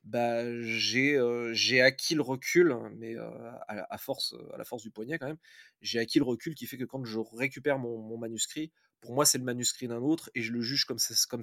bah, 0.05 0.45
j'ai 0.63 1.81
acquis 1.81 2.15
le 2.15 2.21
recul, 2.21 2.77
mais 2.99 3.17
à, 3.17 3.97
force, 3.97 4.35
à 4.53 4.59
la 4.59 4.65
force 4.65 4.83
du 4.83 4.91
poignet 4.91 5.19
quand 5.19 5.29
même, 5.29 5.39
j'ai 5.81 5.99
acquis 5.99 6.19
le 6.19 6.27
recul 6.27 6.55
qui 6.55 6.67
fait 6.67 6.77
que 6.77 6.85
quand 6.85 7.03
je 7.03 7.19
récupère 7.19 7.79
mon, 7.79 8.19
manuscrit, 8.19 8.73
pour 9.01 9.15
moi 9.15 9.25
c'est 9.25 9.39
le 9.39 9.45
manuscrit 9.45 9.89
d'un 9.89 10.03
autre 10.03 10.31
et 10.35 10.43
je 10.43 10.53
le 10.53 10.61
juge 10.61 10.85
comme, 10.85 10.99
comme, 11.31 11.43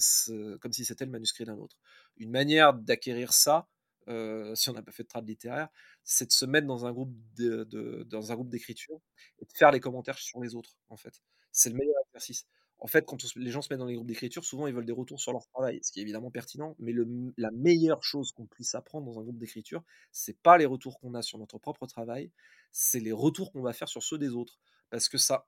comme 0.59 0.71
si 0.71 0.85
c'était 0.85 1.05
le 1.05 1.11
manuscrit 1.11 1.45
d'un 1.45 1.57
autre. 1.57 1.77
Une 2.17 2.29
manière 2.29 2.75
d'acquérir 2.75 3.33
ça, 3.33 3.67
si 4.55 4.69
on 4.69 4.73
n'a 4.73 4.81
pas 4.81 4.91
fait 4.91 5.03
de 5.03 5.07
trad 5.07 5.27
littéraire, 5.27 5.69
c'est 6.03 6.27
de 6.27 6.31
se 6.31 6.45
mettre 6.45 6.67
dans 6.67 6.85
un 6.85 6.91
groupe 6.91 7.13
dans 7.37 8.31
un 8.31 8.35
groupe 8.35 8.49
d'écriture 8.49 8.99
et 9.39 9.45
de 9.45 9.51
faire 9.53 9.71
les 9.71 9.79
commentaires 9.79 10.17
sur 10.17 10.41
les 10.41 10.55
autres 10.55 10.77
en 10.89 10.97
fait. 10.97 11.21
C'est 11.51 11.69
le 11.69 11.75
meilleur 11.75 11.95
exercice 12.07 12.45
en 12.79 12.87
fait, 12.87 13.05
quand 13.05 13.17
les 13.35 13.49
gens 13.49 13.61
se 13.61 13.73
mettent 13.73 13.79
dans 13.79 13.87
les 13.87 13.95
groupes 13.95 14.07
d'écriture, 14.07 14.45
souvent 14.45 14.67
ils 14.67 14.73
veulent 14.73 14.85
des 14.85 14.91
retours 14.91 15.19
sur 15.19 15.33
leur 15.33 15.47
travail, 15.47 15.79
ce 15.81 15.91
qui 15.91 15.99
est 15.99 16.03
évidemment 16.03 16.29
pertinent, 16.29 16.75
mais 16.77 16.93
la 17.37 17.49
meilleure 17.51 18.03
chose 18.03 18.31
qu'on 18.31 18.45
puisse 18.45 18.75
apprendre 18.75 19.11
dans 19.11 19.19
un 19.19 19.23
groupe 19.23 19.39
d'écriture, 19.39 19.83
c'est 20.11 20.37
pas 20.41 20.59
les 20.59 20.67
retours 20.67 20.99
qu'on 20.99 21.15
a 21.15 21.23
sur 21.23 21.39
notre 21.39 21.57
propre 21.57 21.87
travail, 21.87 22.31
c'est 22.71 22.99
les 22.99 23.11
retours 23.11 23.51
qu'on 23.51 23.63
va 23.63 23.73
faire 23.73 23.89
sur 23.89 24.03
ceux 24.03 24.19
des 24.19 24.29
autres, 24.29 24.59
parce 24.91 25.09
que 25.09 25.17
ça 25.17 25.43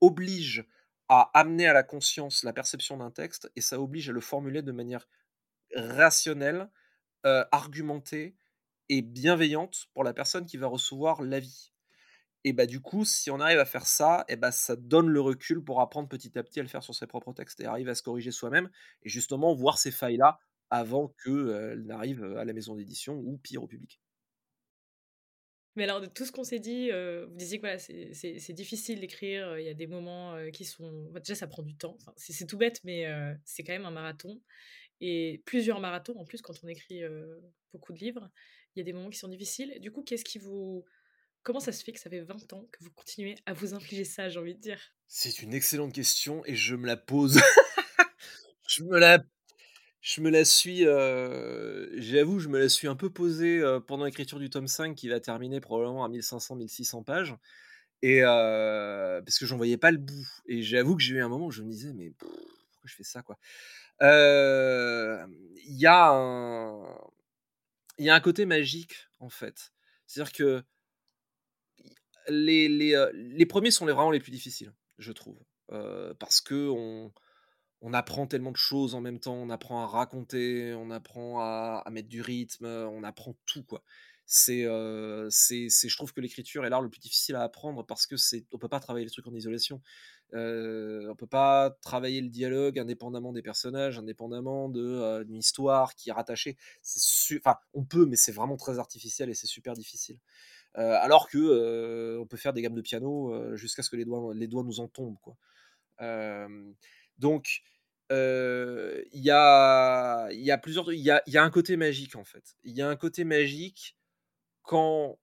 oblige 0.00 0.64
à 1.08 1.30
amener 1.38 1.66
à 1.66 1.74
la 1.74 1.82
conscience 1.82 2.44
la 2.44 2.54
perception 2.54 2.96
d'un 2.96 3.10
texte 3.10 3.52
et 3.54 3.60
ça 3.60 3.78
oblige 3.78 4.08
à 4.08 4.12
le 4.12 4.20
formuler 4.22 4.62
de 4.62 4.72
manière 4.72 5.06
rationnelle, 5.74 6.70
euh, 7.26 7.44
argumentée 7.52 8.36
et 8.88 9.02
bienveillante 9.02 9.86
pour 9.94 10.04
la 10.04 10.12
personne 10.12 10.46
qui 10.46 10.56
va 10.56 10.66
recevoir 10.66 11.22
l'avis. 11.22 11.72
Et 12.44 12.52
bah 12.52 12.66
du 12.66 12.80
coup, 12.80 13.04
si 13.04 13.30
on 13.30 13.38
arrive 13.38 13.60
à 13.60 13.64
faire 13.64 13.86
ça, 13.86 14.24
et 14.28 14.36
bah 14.36 14.50
ça 14.50 14.74
donne 14.74 15.08
le 15.08 15.20
recul 15.20 15.62
pour 15.62 15.80
apprendre 15.80 16.08
petit 16.08 16.36
à 16.38 16.42
petit 16.42 16.58
à 16.58 16.62
le 16.62 16.68
faire 16.68 16.82
sur 16.82 16.94
ses 16.94 17.06
propres 17.06 17.32
textes 17.32 17.60
et 17.60 17.66
arriver 17.66 17.92
à 17.92 17.94
se 17.94 18.02
corriger 18.02 18.32
soi-même 18.32 18.68
et 19.02 19.08
justement 19.08 19.54
voir 19.54 19.78
ces 19.78 19.92
failles-là 19.92 20.40
avant 20.68 21.14
qu'elles 21.22 21.84
n'arrivent 21.84 22.24
à 22.36 22.44
la 22.44 22.52
maison 22.52 22.74
d'édition 22.74 23.14
ou 23.14 23.38
pire 23.38 23.62
au 23.62 23.68
public. 23.68 24.00
Mais 25.76 25.84
alors, 25.84 26.02
de 26.02 26.06
tout 26.06 26.26
ce 26.26 26.32
qu'on 26.32 26.44
s'est 26.44 26.58
dit, 26.58 26.90
vous 26.90 27.34
disiez 27.34 27.60
que 27.60 27.78
c'est 27.78 28.52
difficile 28.52 29.00
d'écrire, 29.00 29.58
il 29.58 29.64
y 29.64 29.70
a 29.70 29.74
des 29.74 29.86
moments 29.86 30.36
qui 30.52 30.64
sont... 30.64 31.08
Bah, 31.12 31.20
déjà, 31.20 31.34
ça 31.34 31.46
prend 31.46 31.62
du 31.62 31.76
temps, 31.76 31.96
c'est 32.16 32.46
tout 32.46 32.58
bête, 32.58 32.80
mais 32.84 33.06
c'est 33.44 33.62
quand 33.62 33.72
même 33.72 33.86
un 33.86 33.90
marathon. 33.90 34.40
Et 35.04 35.42
plusieurs 35.44 35.80
marathons, 35.80 36.16
en 36.18 36.24
plus, 36.24 36.40
quand 36.40 36.54
on 36.62 36.68
écrit 36.68 37.02
beaucoup 37.72 37.92
de 37.92 37.98
livres, 37.98 38.30
il 38.74 38.78
y 38.78 38.82
a 38.82 38.84
des 38.84 38.92
moments 38.92 39.10
qui 39.10 39.18
sont 39.18 39.28
difficiles. 39.28 39.78
Du 39.80 39.90
coup, 39.90 40.02
qu'est-ce 40.02 40.24
qui 40.24 40.38
vous 40.38 40.84
Comment 41.42 41.58
ça 41.58 41.72
se 41.72 41.82
fait 41.82 41.92
que 41.92 41.98
ça 41.98 42.08
fait 42.08 42.20
20 42.20 42.52
ans 42.52 42.68
que 42.70 42.84
vous 42.84 42.92
continuez 42.92 43.34
à 43.46 43.52
vous 43.52 43.74
infliger 43.74 44.04
ça, 44.04 44.28
j'ai 44.28 44.38
envie 44.38 44.54
de 44.54 44.60
dire? 44.60 44.78
C'est 45.08 45.42
une 45.42 45.54
excellente 45.54 45.92
question 45.92 46.44
et 46.46 46.54
je 46.54 46.76
me 46.76 46.86
la 46.86 46.96
pose. 46.96 47.40
je 48.68 48.84
me 48.84 48.96
la 48.96 49.18
je 50.00 50.20
me 50.20 50.30
la 50.30 50.44
suis, 50.44 50.84
j'avoue, 52.00 52.38
je 52.38 52.48
me 52.48 52.58
la 52.58 52.68
suis 52.68 52.86
un 52.86 52.96
peu 52.96 53.10
posée 53.10 53.60
pendant 53.86 54.04
l'écriture 54.04 54.38
du 54.38 54.50
tome 54.50 54.68
5 54.68 54.94
qui 54.94 55.08
va 55.08 55.18
terminer 55.18 55.60
probablement 55.60 56.04
à 56.04 56.08
1500-1600 56.08 57.02
pages. 57.02 57.34
Et 58.02 58.20
parce 58.22 59.38
que 59.38 59.46
j'en 59.46 59.56
voyais 59.56 59.78
pas 59.78 59.90
le 59.90 59.98
bout. 59.98 60.28
Et 60.46 60.62
j'avoue 60.62 60.96
que 60.96 61.02
j'ai 61.02 61.14
eu 61.16 61.22
un 61.22 61.28
moment 61.28 61.46
où 61.46 61.50
je 61.50 61.62
me 61.62 61.70
disais, 61.70 61.92
mais 61.92 62.12
pourquoi 62.18 62.84
je 62.84 62.94
fais 62.94 63.04
ça, 63.04 63.22
quoi? 63.22 63.38
Il 64.02 65.78
y, 65.78 65.86
a 65.86 66.10
un... 66.10 66.84
y 67.98 68.10
a 68.10 68.14
un 68.14 68.20
côté 68.20 68.46
magique, 68.46 69.08
en 69.20 69.28
fait. 69.28 69.72
C'est-à-dire 70.06 70.32
que 70.32 70.62
les, 72.28 72.68
les, 72.68 73.06
les, 73.12 73.46
premiers 73.46 73.70
sont 73.70 73.86
les, 73.86 73.92
vraiment 73.92 74.10
les 74.10 74.20
plus 74.20 74.32
difficiles, 74.32 74.72
je 74.98 75.12
trouve. 75.12 75.38
parce 76.18 76.40
que 76.40 76.68
on, 76.68 77.12
on, 77.80 77.92
apprend 77.92 78.26
tellement 78.26 78.52
de 78.52 78.56
choses 78.56 78.94
en 78.94 79.00
même 79.00 79.18
temps, 79.18 79.34
on 79.34 79.50
apprend 79.50 79.82
à 79.82 79.86
raconter, 79.86 80.74
on 80.74 80.90
apprend 80.90 81.40
à, 81.40 81.84
mettre 81.90 82.08
du 82.08 82.20
rythme, 82.20 82.66
on 82.66 83.02
apprend 83.04 83.34
tout, 83.46 83.64
quoi. 83.64 83.82
C'est, 84.26 84.66
c'est, 85.30 85.68
je 85.68 85.96
trouve 85.96 86.12
que 86.12 86.20
l'écriture 86.20 86.64
est 86.64 86.70
l'art 86.70 86.80
le 86.80 86.88
plus 86.88 87.00
difficile 87.00 87.36
à 87.36 87.42
apprendre 87.42 87.84
parce 87.84 88.06
que 88.06 88.16
c'est, 88.16 88.46
on 88.52 88.58
peut 88.58 88.68
pas 88.68 88.80
travailler 88.80 89.04
les 89.04 89.10
trucs 89.10 89.26
en 89.26 89.34
isolation. 89.34 89.82
Euh, 90.34 91.08
on 91.10 91.14
peut 91.14 91.26
pas 91.26 91.76
travailler 91.82 92.20
le 92.22 92.28
dialogue 92.28 92.78
indépendamment 92.78 93.32
des 93.32 93.42
personnages, 93.42 93.98
indépendamment 93.98 94.68
de 94.68 95.24
d'une 95.24 95.36
histoire 95.36 95.94
qui 95.94 96.08
est 96.10 96.12
rattachée. 96.12 96.56
C'est 96.80 97.36
enfin, 97.38 97.58
on 97.74 97.84
peut, 97.84 98.06
mais 98.06 98.16
c'est 98.16 98.32
vraiment 98.32 98.56
très 98.56 98.78
artificiel 98.78 99.28
et 99.30 99.34
c'est 99.34 99.46
super 99.46 99.74
difficile. 99.74 100.18
Alors 100.74 101.28
que 101.28 102.18
on 102.18 102.26
peut 102.26 102.38
faire 102.38 102.54
des 102.54 102.62
gammes 102.62 102.74
de 102.74 102.80
piano 102.80 103.56
jusqu'à 103.56 103.82
ce 103.82 103.90
que 103.90 103.96
les 103.96 104.04
doigts, 104.06 104.32
les 104.34 104.46
doigts 104.46 104.64
nous 104.64 104.80
en 104.80 104.88
tombent. 104.88 105.18
Quoi. 105.20 105.36
donc, 107.18 107.60
il 108.10 109.04
y, 109.12 109.30
a, 109.30 110.28
y 110.30 110.50
a 110.50 110.58
plusieurs. 110.58 110.92
Il 110.92 111.00
y 111.00 111.10
a, 111.10 111.22
y 111.26 111.36
a 111.36 111.44
un 111.44 111.50
côté 111.50 111.76
magique 111.76 112.16
en 112.16 112.24
fait. 112.24 112.56
Il 112.64 112.74
y 112.74 112.80
a 112.80 112.88
un 112.88 112.96
côté 112.96 113.24
magique 113.24 113.96
quand 114.62 115.18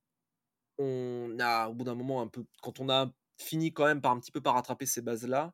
on 0.77 1.37
a, 1.39 1.67
au 1.69 1.73
bout 1.73 1.83
d'un 1.85 1.95
moment, 1.95 2.21
un 2.21 2.27
peu, 2.27 2.45
quand 2.61 2.79
on 2.79 2.89
a 2.89 3.11
fini 3.37 3.73
quand 3.73 3.85
même 3.85 4.01
par 4.01 4.11
un 4.11 4.19
petit 4.19 4.31
peu 4.31 4.41
par 4.41 4.55
rattraper 4.55 4.85
ces 4.85 5.01
bases-là, 5.01 5.53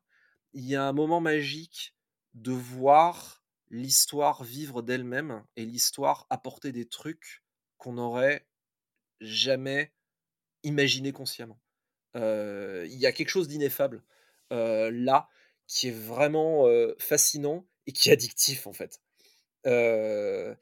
il 0.52 0.64
y 0.64 0.76
a 0.76 0.84
un 0.84 0.92
moment 0.92 1.20
magique 1.20 1.94
de 2.34 2.52
voir 2.52 3.42
l'histoire 3.70 4.44
vivre 4.44 4.82
d'elle-même 4.82 5.44
et 5.56 5.64
l'histoire 5.64 6.26
apporter 6.30 6.72
des 6.72 6.86
trucs 6.88 7.42
qu'on 7.78 7.98
aurait 7.98 8.46
jamais 9.20 9.92
imaginé 10.62 11.12
consciemment. 11.12 11.60
Il 12.14 12.96
y 12.96 13.06
a 13.06 13.12
quelque 13.12 13.28
chose 13.28 13.48
d'ineffable 13.48 14.04
là 14.50 15.28
qui 15.66 15.88
est 15.88 15.98
vraiment 15.98 16.66
fascinant 16.98 17.66
et 17.86 17.92
qui 17.92 18.08
est 18.08 18.12
addictif 18.12 18.66
en 18.66 18.72
fait. 18.72 19.00
Il 19.64 20.56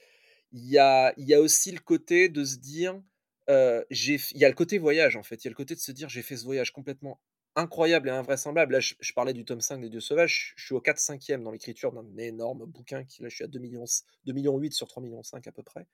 y, 0.53 0.79
a, 0.79 1.13
y 1.19 1.35
a 1.35 1.41
aussi 1.41 1.73
le 1.73 1.81
côté 1.81 2.29
de 2.29 2.45
se 2.45 2.57
dire, 2.57 3.01
il 3.49 4.39
y 4.39 4.45
a 4.45 4.49
le 4.49 4.55
côté 4.55 4.79
voyage 4.79 5.17
en 5.17 5.23
fait, 5.23 5.45
il 5.45 5.47
y 5.47 5.49
a 5.49 5.51
le 5.51 5.57
côté 5.57 5.75
de 5.75 5.81
se 5.81 5.93
dire 5.93 6.09
j'ai 6.09 6.23
fait 6.23 6.37
ce 6.37 6.45
voyage 6.45 6.73
complètement 6.73 7.21
incroyable 7.57 8.09
et 8.09 8.13
invraisemblable. 8.13 8.73
Là, 8.73 8.81
je, 8.81 9.13
parlais 9.15 9.33
du 9.33 9.45
tome 9.45 9.61
5 9.61 9.81
des 9.81 9.89
Dieux 9.89 10.01
Sauvages, 10.01 10.55
je 10.57 10.65
suis 10.65 10.75
au 10.75 10.81
4-5e 10.81 11.43
dans 11.43 11.51
l'écriture 11.51 11.93
d'un 11.93 12.05
énorme 12.19 12.67
bouquin, 12.67 13.05
qui 13.05 13.23
là 13.23 13.29
je 13.29 13.37
suis 13.37 13.45
à 13.45 13.49
2 13.49 13.59
millions, 13.59 13.85
2 14.27 14.33
millions 14.33 14.59
8 14.59 14.73
sur 14.73 14.89
3 14.89 15.03
millions 15.03 15.23
5 15.23 15.47
à 15.47 15.53
peu 15.53 15.63
près. 15.63 15.87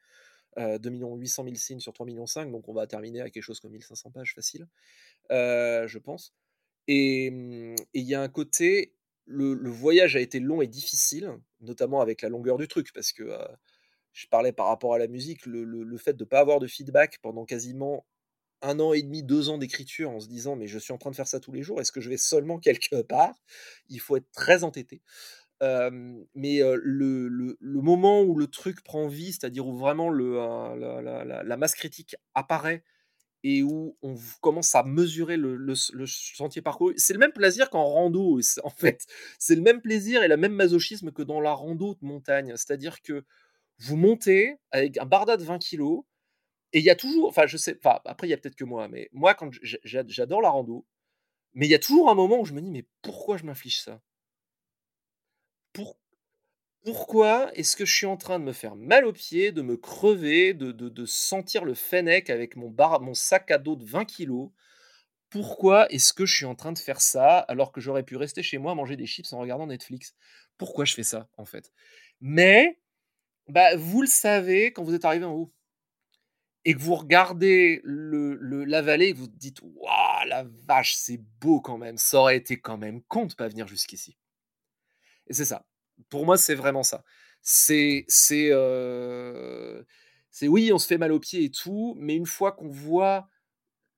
2 0.57 0.91
800 0.91 1.45
000 1.45 1.55
signes 1.55 1.81
sur 1.81 1.93
3 1.93 2.07
millions 2.07 2.27
5, 2.27 2.51
donc 2.51 2.69
on 2.69 2.73
va 2.73 2.87
terminer 2.89 3.21
à 3.21 3.31
quelque 3.31 3.43
chose 3.43 3.61
comme 3.61 3.71
1500 3.71 4.11
pages 4.11 4.35
facile, 4.35 4.67
je 5.31 5.99
pense. 5.99 6.35
Et 6.89 7.31
mmh, 7.31 7.77
il 7.95 8.05
y 8.05 8.15
a 8.15 8.23
un 8.23 8.29
côté, 8.29 8.95
le, 9.27 9.55
voyage 9.71 10.17
a 10.17 10.21
été 10.21 10.41
long 10.41 10.61
et 10.61 10.67
difficile, 10.67 11.31
notamment 11.61 12.01
avec 12.01 12.23
la 12.23 12.29
longueur 12.29 12.59
du 12.59 12.67
truc, 12.67 12.93
parce 12.93 13.13
que 13.13 13.39
je 14.13 14.27
parlais 14.27 14.53
par 14.53 14.67
rapport 14.67 14.95
à 14.95 14.99
la 14.99 15.09
musique, 15.09 15.47
le, 15.47 15.97
fait 15.99 16.15
de 16.15 16.25
ne 16.25 16.29
pas 16.29 16.41
avoir 16.41 16.61
de 16.61 16.67
feedback 16.67 17.19
pendant 17.23 17.45
quasiment 17.45 18.07
un 18.63 18.79
an 18.81 18.93
et 18.93 19.03
demi, 19.03 19.23
deux 19.23 19.49
ans 19.49 19.59
d'écriture 19.59 20.11
en 20.11 20.21
se 20.21 20.29
disant 20.29 20.57
mais 20.57 20.67
je 20.67 20.79
suis 20.79 20.93
en 20.93 20.99
train 20.99 21.11
de 21.11 21.17
faire 21.17 21.29
ça 21.29 21.41
tous 21.41 21.53
les 21.53 21.63
jours, 21.63 21.81
est-ce 21.81 21.93
que 21.93 22.01
je 22.01 22.11
vais 22.11 22.17
seulement 22.17 22.59
quelque 22.59 23.03
part? 23.03 23.35
Il 23.89 24.01
faut 24.01 24.17
être 24.17 24.31
très 24.33 24.65
entêté 24.65 25.03
mais 26.35 26.61
le, 26.61 27.29
le, 27.29 27.57
le, 27.61 27.81
moment 27.83 28.23
où 28.23 28.35
le 28.39 28.47
truc 28.47 28.83
prend 28.83 29.09
vie, 29.09 29.33
c'est-à-dire 29.33 29.67
où 29.67 29.77
vraiment 29.77 30.09
le, 30.09 30.37
la, 30.37 31.03
la, 31.03 31.43
la, 31.43 31.57
masse 31.57 31.75
critique 31.75 32.17
apparaît 32.35 32.83
et 33.43 33.63
où 33.63 33.97
on 34.03 34.17
commence 34.41 34.75
à 34.75 34.83
mesurer 34.83 35.37
le, 35.37 35.57
le, 35.57 35.75
sentier 36.07 36.63
parcouru, 36.63 36.95
c'est 36.97 37.13
le 37.13 37.19
même 37.19 37.33
plaisir 37.33 37.71
qu'en 37.71 37.85
rando, 37.85 38.39
en 38.65 38.71
fait. 38.71 39.07
C'est 39.39 39.55
le 39.55 39.63
même 39.63 39.81
plaisir 39.81 40.23
et 40.23 40.29
le 40.29 40.37
même 40.37 40.53
masochisme 40.53 41.11
que 41.11 41.23
dans 41.23 41.41
la 41.41 41.53
rando 41.53 41.95
de 41.95 42.07
montagne. 42.07 42.55
C'est-à-dire 42.57 43.01
que 43.03 43.25
vous 43.81 43.97
montez 43.97 44.57
avec 44.70 44.99
un 44.99 45.07
barda 45.07 45.37
de 45.37 45.45
20 45.45 45.59
kilos, 45.59 46.05
et 46.72 46.78
il 46.78 46.85
y 46.85 46.91
a 46.91 46.97
toujours, 46.97 47.28
enfin, 47.28 47.47
je 47.47 47.57
sais, 47.57 47.76
enfin, 47.83 48.01
après, 48.05 48.28
il 48.28 48.31
y 48.31 48.35
a 48.35 48.37
peut-être 48.37 48.57
que 48.57 48.64
moi, 48.64 48.89
mais 48.89 49.09
moi, 49.12 49.35
quand 49.35 49.51
j'adore 49.62 50.43
la 50.43 50.51
rando, 50.51 50.87
mais 51.55 51.66
il 51.66 51.70
y 51.70 51.74
a 51.74 51.78
toujours 51.78 52.11
un 52.11 52.14
moment 52.14 52.41
où 52.41 52.45
je 52.45 52.55
me 52.55 52.61
dis, 52.61 52.70
mais 52.70 52.87
pourquoi 53.03 53.37
je 53.37 53.45
m'inflige 53.45 53.81
ça? 53.83 54.01
Pourquoi 56.85 57.51
est-ce 57.55 57.76
que 57.76 57.85
je 57.85 57.95
suis 57.95 58.07
en 58.07 58.16
train 58.16 58.39
de 58.39 58.45
me 58.45 58.53
faire 58.53 58.76
mal 58.76 59.05
aux 59.05 59.12
pieds, 59.12 59.53
de 59.53 59.62
me 59.62 59.76
crever, 59.76 60.55
de, 60.55 61.05
sentir 61.07 61.64
le 61.64 61.74
fennec 61.74 62.31
avec 62.31 62.57
mon, 62.57 62.74
mon 63.01 63.14
sac 63.14 63.51
à 63.51 63.59
dos 63.59 63.76
de 63.76 63.85
20 63.85 64.05
kilos? 64.05 64.51
Pourquoi 65.31 65.91
est-ce 65.93 66.12
que 66.12 66.26
je 66.26 66.37
suis 66.37 66.47
en 66.47 66.55
train 66.55 66.72
de 66.72 66.78
faire 66.78 67.01
ça 67.01 67.39
alors 67.39 67.72
que 67.72 67.81
j'aurais 67.81 68.03
pu 68.03 68.16
rester 68.16 68.43
chez 68.43 68.59
moi 68.59 68.74
manger 68.74 68.97
des 68.97 69.07
chips 69.07 69.33
en 69.33 69.39
regardant 69.39 69.66
Netflix? 69.66 70.14
Pourquoi 70.59 70.85
je 70.85 70.95
fais 70.95 71.05
ça 71.05 71.28
en 71.37 71.45
fait? 71.45 71.72
Mais 72.20 72.81
bah, 73.51 73.77
vous 73.77 74.03
le 74.03 74.09
savez 74.09 74.73
quand 74.73 74.83
vous 74.83 74.95
êtes 74.95 75.05
arrivé 75.05 75.25
en 75.25 75.35
haut 75.35 75.53
et 76.65 76.75
que 76.75 76.79
vous 76.79 76.95
regardez 76.95 77.81
le, 77.85 78.35
la 78.65 78.83
vallée 78.83 79.09
et 79.09 79.13
vous 79.13 79.29
dites 79.29 79.61
Waouh, 79.63 80.27
la 80.27 80.45
vache, 80.67 80.95
c'est 80.95 81.21
beau 81.41 81.61
quand 81.61 81.79
même. 81.79 81.97
Ça 81.97 82.19
aurait 82.19 82.37
été 82.37 82.61
quand 82.61 82.77
même 82.77 83.03
con 83.03 83.27
de 83.27 83.35
pas 83.35 83.49
venir 83.49 83.67
jusqu'ici. 83.67 84.17
Et 85.27 85.35
c'est 85.35 85.45
ça. 85.45 85.67
Pour 86.09 86.27
moi, 86.27 86.37
c'est 86.37 86.55
vraiment 86.55 86.83
ça. 86.83 87.05
C'est, 87.43 88.05
c'est, 88.09 88.49
euh, 88.51 89.83
oui, 90.43 90.71
on 90.73 90.79
se 90.79 90.87
fait 90.87 90.99
mal 90.99 91.13
aux 91.13 91.21
pieds 91.21 91.45
et 91.45 91.51
tout, 91.51 91.95
mais 91.99 92.15
une 92.17 92.27
fois 92.27 92.53
qu'on 92.53 92.69
voit 92.69 93.29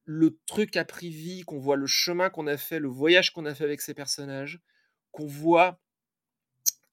le 0.05 0.39
truc 0.47 0.77
a 0.77 0.85
pris 0.85 1.11
vie, 1.11 1.43
qu'on 1.43 1.59
voit 1.59 1.77
le 1.77 1.87
chemin 1.87 2.31
qu'on 2.31 2.47
a 2.47 2.57
fait, 2.57 2.79
le 2.79 2.89
voyage 2.89 3.33
qu'on 3.33 3.47
a 3.47 3.55
fait 3.55 3.65
avec 3.65 3.81
ces 3.81 3.95
personnages, 3.95 4.61
qu'on 5.11 5.27
voit 5.27 5.81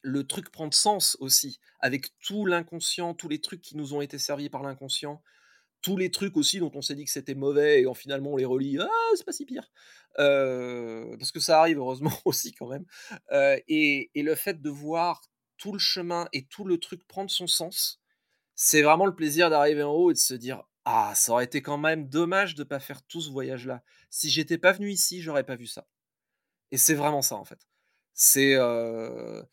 le 0.02 0.26
truc 0.26 0.52
prendre 0.52 0.74
sens 0.74 1.18
aussi, 1.20 1.60
avec 1.80 2.18
tout 2.20 2.46
l'inconscient, 2.46 3.14
tous 3.14 3.30
les 3.30 3.42
trucs 3.42 3.62
qui 3.62 3.78
nous 3.78 3.94
ont 3.94 4.02
été 4.02 4.18
servis 4.18 4.50
par 4.50 4.64
l'inconscient, 4.64 5.22
tous 5.82 5.98
les 5.98 6.12
trucs 6.12 6.36
aussi 6.38 6.60
dont 6.60 6.72
on 6.74 6.82
s'est 6.82 6.96
dit 6.96 7.06
que 7.06 7.12
c'était 7.12 7.36
mauvais 7.36 7.82
et 7.82 7.88
en 7.88 7.94
finalement 7.94 8.34
on 8.34 8.38
les 8.38 8.46
relit, 8.46 8.78
ah 8.80 8.88
c'est 9.16 9.26
pas 9.26 9.32
si 9.32 9.46
pire, 9.46 9.72
euh, 10.20 11.16
parce 11.18 11.32
que 11.32 11.40
ça 11.40 11.60
arrive 11.60 11.78
heureusement 11.78 12.12
aussi 12.26 12.54
quand 12.54 12.68
même, 12.68 12.86
euh, 13.32 13.58
et, 13.68 14.10
le 14.16 14.36
fait 14.36 14.62
de 14.62 14.70
voir 14.70 15.22
tout 15.58 15.72
le 15.72 15.80
chemin 15.80 16.28
et 16.34 16.46
tout 16.46 16.66
le 16.66 16.78
truc 16.78 17.06
prendre 17.08 17.30
son 17.30 17.48
sens, 17.48 18.02
c'est 18.56 18.82
vraiment 18.82 19.06
le 19.06 19.16
plaisir 19.16 19.50
d'arriver 19.50 19.84
en 19.84 19.92
haut 19.92 20.12
et 20.12 20.14
de 20.14 20.20
se 20.20 20.34
dire 20.34 20.64
ah 20.86 21.14
ça 21.16 21.34
aurait 21.34 21.46
été 21.46 21.62
quand 21.62 21.78
même 21.78 22.10
dommage 22.10 22.56
de 22.56 22.64
pas 22.64 22.80
faire 22.80 23.02
tout 23.04 23.22
ce 23.22 23.30
voyage 23.30 23.68
là. 23.68 23.84
Si 24.10 24.30
j'étais 24.30 24.58
pas 24.58 24.72
venu 24.72 24.90
ici, 24.90 25.22
j'aurais 25.22 25.44
pas 25.44 25.56
vu 25.56 25.68
ça. 25.68 25.88
Et 26.72 26.78
c'est 26.78 26.96
vraiment 26.96 27.22
ça 27.22 27.36
en 27.36 27.46
fait. 27.46 27.60
C'est 28.14 28.56
euh, 28.56 29.44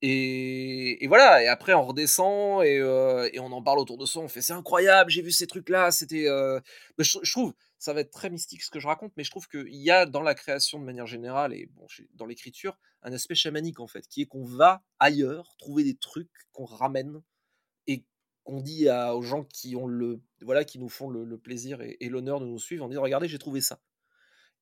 et, 0.00 1.06
voilà, 1.08 1.42
et 1.42 1.48
après 1.48 1.74
on 1.74 1.84
redescend 1.84 2.62
et, 2.64 2.76
et, 2.76 3.40
on 3.40 3.52
en 3.52 3.62
parle 3.62 3.78
autour 3.78 3.98
de 3.98 4.06
soi, 4.06 4.22
on 4.22 4.28
fait 4.28 4.42
c'est 4.42 4.52
incroyable, 4.52 5.10
j'ai 5.10 5.22
vu 5.22 5.32
ces 5.32 5.46
trucs-là, 5.46 5.90
c'était... 5.90 6.26
Je, 6.98 7.30
trouve, 7.32 7.54
ça 7.78 7.92
va 7.92 8.00
être 8.00 8.10
très 8.10 8.30
mystique 8.30 8.62
ce 8.62 8.70
que 8.70 8.80
je 8.80 8.86
raconte, 8.86 9.12
mais 9.16 9.24
je 9.24 9.30
trouve 9.30 9.48
qu'il 9.48 9.74
y 9.74 9.90
a 9.90 10.06
dans 10.06 10.22
la 10.22 10.34
création 10.34 10.78
de 10.78 10.84
manière 10.84 11.06
générale 11.06 11.52
et 11.52 11.66
bon, 11.74 11.86
dans 12.14 12.26
l'écriture 12.26 12.76
un 13.02 13.12
aspect 13.12 13.34
chamanique 13.34 13.80
en 13.80 13.86
fait, 13.86 14.06
qui 14.08 14.22
est 14.22 14.26
qu'on 14.26 14.44
va 14.44 14.82
ailleurs 14.98 15.54
trouver 15.58 15.84
des 15.84 15.96
trucs 15.96 16.30
qu'on 16.52 16.64
ramène 16.64 17.22
et 17.86 18.04
qu'on 18.44 18.60
dit 18.60 18.88
à, 18.88 19.14
aux 19.14 19.22
gens 19.22 19.44
qui 19.44 19.76
ont 19.76 19.86
le 19.86 20.20
voilà 20.42 20.64
qui 20.64 20.78
nous 20.78 20.88
font 20.88 21.08
le, 21.08 21.38
plaisir 21.38 21.80
et, 21.80 21.96
et 22.00 22.08
l'honneur 22.08 22.40
de 22.40 22.46
nous 22.46 22.58
suivre 22.58 22.84
en 22.84 22.88
disant 22.88 23.02
regardez 23.02 23.28
j'ai 23.28 23.38
trouvé 23.38 23.60
ça 23.60 23.80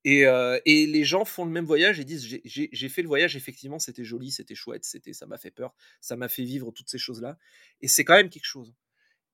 et, 0.06 0.86
les 0.86 1.04
gens 1.04 1.24
font 1.24 1.44
le 1.44 1.50
même 1.50 1.64
voyage 1.64 1.98
et 1.98 2.04
disent 2.04 2.40
j'ai 2.44 2.88
fait 2.88 3.02
le 3.02 3.08
voyage, 3.08 3.34
effectivement, 3.36 3.80
c'était 3.80 4.04
joli, 4.04 4.30
c'était 4.30 4.54
chouette, 4.54 4.84
c'était 4.84 5.12
ça 5.12 5.26
m'a 5.26 5.36
fait 5.36 5.50
peur, 5.50 5.74
ça 6.00 6.16
m'a 6.16 6.28
fait 6.28 6.44
vivre 6.44 6.70
toutes 6.70 6.88
ces 6.88 6.98
choses-là. 6.98 7.36
Et 7.80 7.88
c'est 7.88 8.04
quand 8.04 8.14
même 8.14 8.30
quelque 8.30 8.44
chose. 8.44 8.72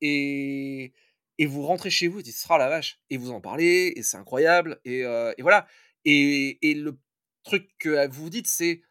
Et, 0.01 0.95
et 1.39 1.47
vous 1.47 1.63
rentrez 1.63 1.91
chez 1.91 2.09
vous 2.09 2.21
et 2.21 2.23
dites 2.23 2.35
sera 2.35 2.57
la 2.57 2.71
vache. 2.71 3.01
Et 3.11 3.19
vous 3.19 3.33
en 3.33 3.41
parlez, 3.43 3.93
et 3.97 4.03
c'est 4.03 4.17
incroyable. 4.17 4.81
Et, 4.87 5.05
voilà. 5.41 5.67
Et, 6.07 6.57
le 6.63 6.99
truc 7.45 7.69
que 7.79 8.09
vous 8.09 8.31
dites, 8.31 8.47
c'est 8.47 8.83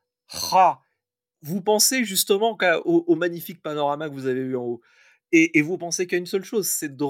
ah, 0.51 0.81
vous 1.41 1.61
pensez 1.61 2.05
justement 2.05 2.57
au, 2.85 3.15
magnifique 3.15 3.63
panorama 3.63 4.07
que 4.07 4.13
vous 4.13 4.27
avez 4.27 4.43
vu 4.43 4.55
en 4.55 4.65
haut. 4.65 4.81
Et, 5.31 5.61
vous 5.63 5.79
pensez 5.79 6.05
qu'à 6.05 6.17
une 6.17 6.27
seule 6.27 6.43
chose, 6.43 6.67
c'est 6.67 6.95
de 6.95 7.03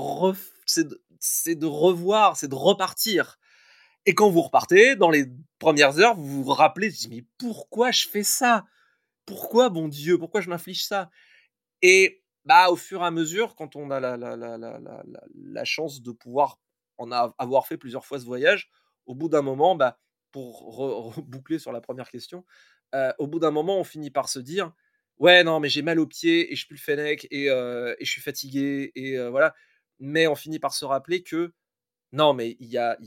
revoir, 1.66 2.38
c'est 2.38 2.48
de 2.48 2.56
repartir 2.56 3.38
et 4.06 4.16
quand 4.16 4.30
vous 4.30 4.42
repartez, 4.42 4.96
dans 4.96 5.10
les 5.10 5.26
premières 5.60 6.00
heures, 6.00 6.16
vous 6.16 6.44
vous 6.44 6.54
rappelez, 6.54 6.90
vous 6.90 6.96
dites, 6.96 7.10
mais 7.10 7.26
pourquoi 7.38 7.92
je 7.92 8.08
fais 8.08 8.24
ça? 8.24 8.66
Pourquoi, 9.26 9.70
bon 9.70 9.88
Dieu, 9.88 10.18
pourquoi 10.18 10.42
je 10.42 10.50
m'inflige 10.50 10.86
ça? 10.86 11.10
Et 11.82 12.24
bah, 12.46 12.70
au 12.70 12.76
fur 12.76 13.02
et 13.02 13.06
à 13.06 13.12
mesure, 13.12 13.56
quand 13.56 13.76
on 13.76 13.92
a 13.92 14.00
la, 14.00 15.66
chance 15.66 16.02
de 16.02 16.12
pouvoir 16.12 16.60
en 16.98 17.12
avoir 17.12 17.68
fait 17.68 17.78
plusieurs 17.78 18.06
fois 18.06 18.20
ce 18.20 18.26
voyage, 18.26 18.70
au 19.06 19.16
bout 19.16 19.30
d'un 19.30 19.42
moment, 19.42 19.76
bah, 19.76 20.00
pour 20.32 21.14
boucler 21.28 21.60
sur 21.60 21.72
la 21.72 21.82
première 21.82 22.10
question, 22.10 22.46
euh, 22.96 23.14
au 23.20 23.28
bout 23.28 23.40
d'un 23.40 23.52
moment, 23.52 23.80
on 23.80 23.84
finit 23.84 24.12
par 24.12 24.30
se 24.30 24.40
dire, 24.40 24.74
ouais, 25.20 25.44
non, 25.44 25.60
mais 25.60 25.70
j'ai 25.70 25.82
mal 25.82 26.00
aux 26.00 26.08
pieds 26.08 26.52
et 26.52 26.56
je 26.56 26.66
suis 26.66 26.76
le 26.76 26.80
fennec 26.80 27.28
et, 27.32 27.50
euh, 27.50 27.96
et 28.00 28.06
je 28.06 28.12
suis 28.12 28.22
fatigué 28.22 28.92
et 28.96 29.18
euh, 29.18 29.30
voilà. 29.30 29.54
Mais 30.00 30.28
on 30.28 30.36
finit 30.36 30.60
par 30.60 30.74
se 30.74 30.86
rappeler 30.86 31.24
que 31.24 31.54
non, 32.12 32.34
mais 32.34 32.58
il 32.60 32.68
y 32.68 32.78
a, 32.78 32.98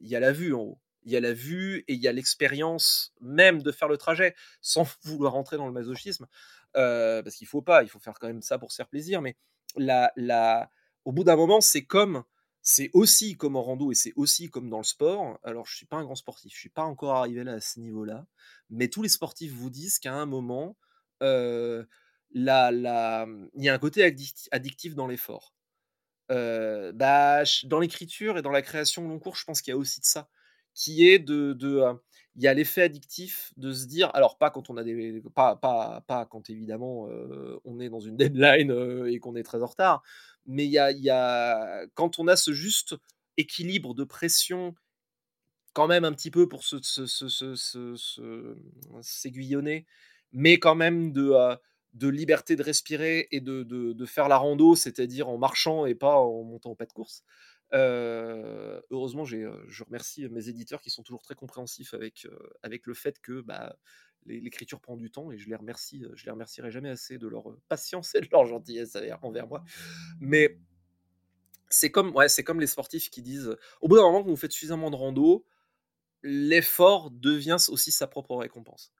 la 0.00 0.32
vue 0.32 0.54
en 0.54 0.60
haut. 0.60 0.78
Il 1.04 1.12
y 1.12 1.16
a 1.16 1.20
la 1.20 1.32
vue 1.32 1.84
et 1.88 1.94
il 1.94 2.00
y 2.00 2.08
a 2.08 2.12
l'expérience 2.12 3.12
même 3.20 3.62
de 3.62 3.72
faire 3.72 3.88
le 3.88 3.96
trajet, 3.96 4.34
sans 4.60 4.86
vouloir 5.04 5.32
rentrer 5.32 5.56
dans 5.56 5.66
le 5.66 5.72
masochisme, 5.72 6.26
euh, 6.76 7.22
parce 7.22 7.36
qu'il 7.36 7.46
faut 7.46 7.62
pas, 7.62 7.82
il 7.82 7.88
faut 7.88 7.98
faire 7.98 8.18
quand 8.18 8.28
même 8.28 8.42
ça 8.42 8.58
pour 8.58 8.70
se 8.70 8.76
faire 8.76 8.88
plaisir. 8.88 9.22
Mais 9.22 9.36
au 11.04 11.12
bout 11.12 11.24
d'un 11.24 11.36
moment, 11.36 11.60
c'est 11.60 11.84
comme, 11.84 12.24
c'est 12.60 12.90
aussi 12.92 13.36
comme 13.36 13.56
en 13.56 13.62
rando 13.62 13.90
et 13.90 13.94
c'est 13.94 14.12
aussi 14.16 14.48
comme 14.50 14.70
dans 14.70 14.78
le 14.78 14.84
sport. 14.84 15.38
Alors, 15.42 15.66
je 15.66 15.76
suis 15.76 15.86
pas 15.86 15.96
un 15.96 16.04
grand 16.04 16.14
sportif, 16.14 16.52
je 16.54 16.58
suis 16.58 16.68
pas 16.68 16.84
encore 16.84 17.16
arrivé 17.16 17.48
à 17.48 17.60
ce 17.60 17.80
niveau-là, 17.80 18.26
mais 18.70 18.88
tous 18.88 19.02
les 19.02 19.08
sportifs 19.08 19.52
vous 19.52 19.70
disent 19.70 19.98
qu'à 19.98 20.14
un 20.14 20.26
moment, 20.26 20.76
euh, 21.22 21.84
la, 22.32 22.70
la, 22.70 23.26
il 23.54 23.64
y 23.64 23.68
a 23.68 23.74
un 23.74 23.78
côté 23.78 24.04
addictif 24.52 24.94
dans 24.94 25.06
l'effort 25.06 25.54
bah, 26.94 27.42
dans 27.64 27.80
l'écriture 27.80 28.38
et 28.38 28.42
dans 28.42 28.50
la 28.50 28.62
création 28.62 29.06
long 29.08 29.18
cours, 29.18 29.36
je 29.36 29.44
pense 29.44 29.62
qu'il 29.62 29.72
y 29.72 29.74
a 29.74 29.78
aussi 29.78 30.00
de 30.00 30.06
ça, 30.06 30.28
qui 30.74 31.08
est 31.08 31.18
de, 31.18 31.52
de 31.52 31.82
il 32.34 32.42
y 32.42 32.48
a 32.48 32.54
l'effet 32.54 32.82
addictif 32.82 33.52
de 33.58 33.72
se 33.72 33.86
dire, 33.86 34.10
alors 34.14 34.38
pas 34.38 34.50
quand 34.50 34.70
on 34.70 34.76
a 34.78 34.84
des, 34.84 35.22
pas, 35.34 35.56
pas, 35.56 36.02
pas 36.06 36.24
quand 36.24 36.48
évidemment 36.48 37.08
on 37.64 37.78
est 37.78 37.90
dans 37.90 38.00
une 38.00 38.16
deadline 38.16 38.72
et 39.06 39.18
qu'on 39.18 39.36
est 39.36 39.42
très 39.42 39.62
en 39.62 39.66
retard, 39.66 40.02
mais 40.46 40.64
il 40.64 40.70
y 40.70 40.78
a, 40.78 40.90
il 40.90 41.02
y 41.02 41.10
a, 41.10 41.86
quand 41.94 42.18
on 42.18 42.28
a 42.28 42.36
ce 42.36 42.52
juste 42.52 42.96
équilibre 43.36 43.94
de 43.94 44.04
pression, 44.04 44.74
quand 45.72 45.86
même 45.86 46.04
un 46.04 46.12
petit 46.12 46.30
peu 46.30 46.48
pour 46.48 46.64
se, 46.64 46.76
s'aiguillonner, 49.02 49.86
mais 50.32 50.58
quand 50.58 50.74
même 50.74 51.12
de 51.12 51.34
de 51.92 52.08
liberté 52.08 52.56
de 52.56 52.62
respirer 52.62 53.28
et 53.30 53.40
de, 53.40 53.62
de, 53.62 54.06
faire 54.06 54.28
la 54.28 54.38
rando, 54.38 54.74
c'est-à-dire 54.74 55.28
en 55.28 55.38
marchant 55.38 55.84
et 55.86 55.94
pas 55.94 56.16
en 56.16 56.42
montant 56.42 56.70
au 56.70 56.74
pas 56.74 56.86
de 56.86 56.92
course. 56.92 57.22
Euh, 57.74 58.80
heureusement, 58.90 59.24
j'ai, 59.24 59.46
je 59.68 59.84
remercie 59.84 60.28
mes 60.28 60.48
éditeurs 60.48 60.80
qui 60.80 60.90
sont 60.90 61.02
toujours 61.02 61.22
très 61.22 61.34
compréhensifs 61.34 61.94
avec, 61.94 62.26
avec 62.62 62.86
le 62.86 62.94
fait 62.94 63.20
que 63.20 63.42
bah, 63.42 63.76
l'écriture 64.26 64.80
prend 64.80 64.96
du 64.96 65.10
temps 65.10 65.32
et 65.32 65.38
je 65.38 65.48
les 65.48 65.56
remercie, 65.56 66.04
je 66.14 66.24
les 66.24 66.30
remercierai 66.30 66.70
jamais 66.70 66.90
assez 66.90 67.18
de 67.18 67.28
leur 67.28 67.44
patience 67.68 68.14
et 68.14 68.20
de 68.20 68.28
leur 68.30 68.46
gentillesse 68.46 68.96
envers 69.22 69.46
moi. 69.46 69.62
Mais 70.20 70.58
c'est 71.68 71.90
comme, 71.90 72.14
ouais, 72.14 72.28
c'est 72.28 72.44
comme 72.44 72.60
les 72.60 72.66
sportifs 72.66 73.10
qui 73.10 73.22
disent, 73.22 73.56
au 73.80 73.88
bout 73.88 73.96
d'un 73.96 74.02
moment 74.02 74.22
que 74.22 74.28
vous 74.28 74.36
faites 74.36 74.52
suffisamment 74.52 74.90
de 74.90 74.96
rando, 74.96 75.44
l'effort 76.22 77.10
devient 77.10 77.56
aussi 77.68 77.90
sa 77.90 78.06
propre 78.06 78.36
récompense. 78.36 78.92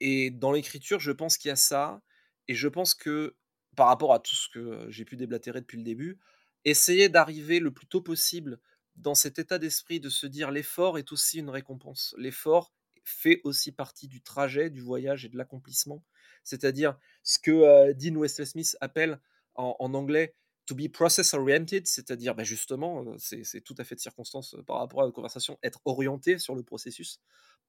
Et 0.00 0.30
dans 0.30 0.52
l'écriture, 0.52 1.00
je 1.00 1.12
pense 1.12 1.36
qu'il 1.36 1.48
y 1.48 1.52
a 1.52 1.56
ça. 1.56 2.02
Et 2.48 2.54
je 2.54 2.68
pense 2.68 2.94
que, 2.94 3.36
par 3.76 3.88
rapport 3.88 4.14
à 4.14 4.18
tout 4.18 4.34
ce 4.34 4.48
que 4.48 4.86
j'ai 4.88 5.04
pu 5.04 5.16
déblatérer 5.16 5.60
depuis 5.60 5.78
le 5.78 5.84
début, 5.84 6.18
essayer 6.64 7.08
d'arriver 7.08 7.60
le 7.60 7.72
plus 7.72 7.86
tôt 7.86 8.00
possible 8.00 8.58
dans 8.96 9.14
cet 9.14 9.38
état 9.38 9.58
d'esprit 9.58 10.00
de 10.00 10.08
se 10.08 10.26
dire 10.26 10.50
l'effort 10.50 10.98
est 10.98 11.12
aussi 11.12 11.38
une 11.38 11.50
récompense. 11.50 12.14
L'effort 12.18 12.72
fait 13.04 13.40
aussi 13.44 13.72
partie 13.72 14.08
du 14.08 14.22
trajet, 14.22 14.70
du 14.70 14.80
voyage 14.80 15.24
et 15.24 15.28
de 15.28 15.36
l'accomplissement. 15.36 16.02
C'est-à-dire 16.42 16.98
ce 17.22 17.38
que 17.38 17.50
euh, 17.50 17.94
Dean 17.94 18.16
Wesley 18.16 18.46
Smith 18.46 18.76
appelle 18.80 19.20
en, 19.54 19.94
anglais 19.94 20.34
to 20.66 20.74
be 20.74 20.88
process 20.88 21.32
oriented, 21.32 21.86
c'est-à-dire 21.86 22.34
bah, 22.34 22.42
justement, 22.42 23.04
euh, 23.04 23.16
c'est 23.18 23.60
tout 23.60 23.74
à 23.78 23.84
fait 23.84 23.94
de 23.94 24.00
circonstance 24.00 24.54
euh, 24.54 24.62
par 24.62 24.78
rapport 24.78 25.02
à 25.02 25.06
la 25.06 25.12
conversation, 25.12 25.58
être 25.62 25.80
orienté 25.84 26.38
sur 26.38 26.56
le 26.56 26.64
processus, 26.64 27.20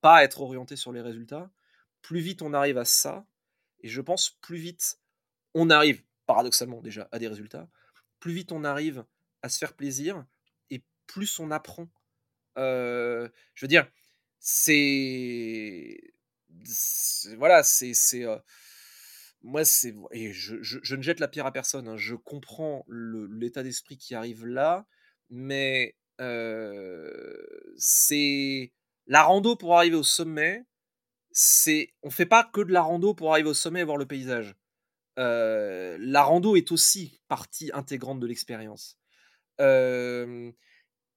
pas 0.01 0.23
être 0.23 0.41
orienté 0.41 0.75
sur 0.75 0.91
les 0.91 1.01
résultats. 1.01 1.51
Plus 2.01 2.19
vite 2.19 2.41
on 2.41 2.53
arrive 2.53 2.77
à 2.77 2.85
ça, 2.85 3.25
et 3.81 3.87
je 3.87 4.01
pense 4.01 4.31
plus 4.41 4.57
vite 4.57 4.99
on 5.53 5.69
arrive, 5.69 6.03
paradoxalement 6.25 6.81
déjà, 6.81 7.09
à 7.11 7.19
des 7.19 7.27
résultats, 7.27 7.69
plus 8.19 8.33
vite 8.33 8.51
on 8.51 8.63
arrive 8.63 9.05
à 9.41 9.49
se 9.49 9.57
faire 9.57 9.73
plaisir 9.73 10.25
et 10.69 10.83
plus 11.07 11.39
on 11.39 11.51
apprend. 11.51 11.87
Euh, 12.57 13.27
je 13.53 13.65
veux 13.65 13.69
dire, 13.69 13.87
c'est. 14.39 15.99
Voilà, 17.37 17.63
c'est. 17.63 17.93
Euh, 18.23 18.37
moi, 19.41 19.65
c'est. 19.65 19.95
Et 20.11 20.31
je, 20.33 20.95
ne 20.95 21.01
jette 21.01 21.19
la 21.19 21.27
pierre 21.27 21.45
à 21.45 21.51
personne, 21.51 21.87
hein, 21.87 21.97
je 21.97 22.15
comprends 22.15 22.85
l'état 22.87 23.63
d'esprit 23.63 23.97
qui 23.97 24.15
arrive 24.15 24.45
là, 24.45 24.85
mais 25.29 25.95
euh, 26.21 27.35
c'est. 27.77 28.73
La 29.09 29.23
rando 29.23 29.55
pour 29.55 29.77
arriver 29.77 29.95
au 29.95 30.03
sommet, 30.03 30.65
c'est 31.39 31.93
on 32.01 32.09
fait 32.09 32.25
pas 32.25 32.43
que 32.43 32.61
de 32.61 32.71
la 32.73 32.81
rando 32.81 33.13
pour 33.13 33.31
arriver 33.31 33.49
au 33.49 33.53
sommet 33.53 33.81
et 33.81 33.83
voir 33.83 33.97
le 33.97 34.07
paysage. 34.07 34.55
la 35.17 36.23
rando 36.23 36.55
est 36.55 36.71
aussi 36.71 37.21
partie 37.27 37.69
intégrante 37.75 38.19
de 38.19 38.25
l'expérience. 38.25 38.97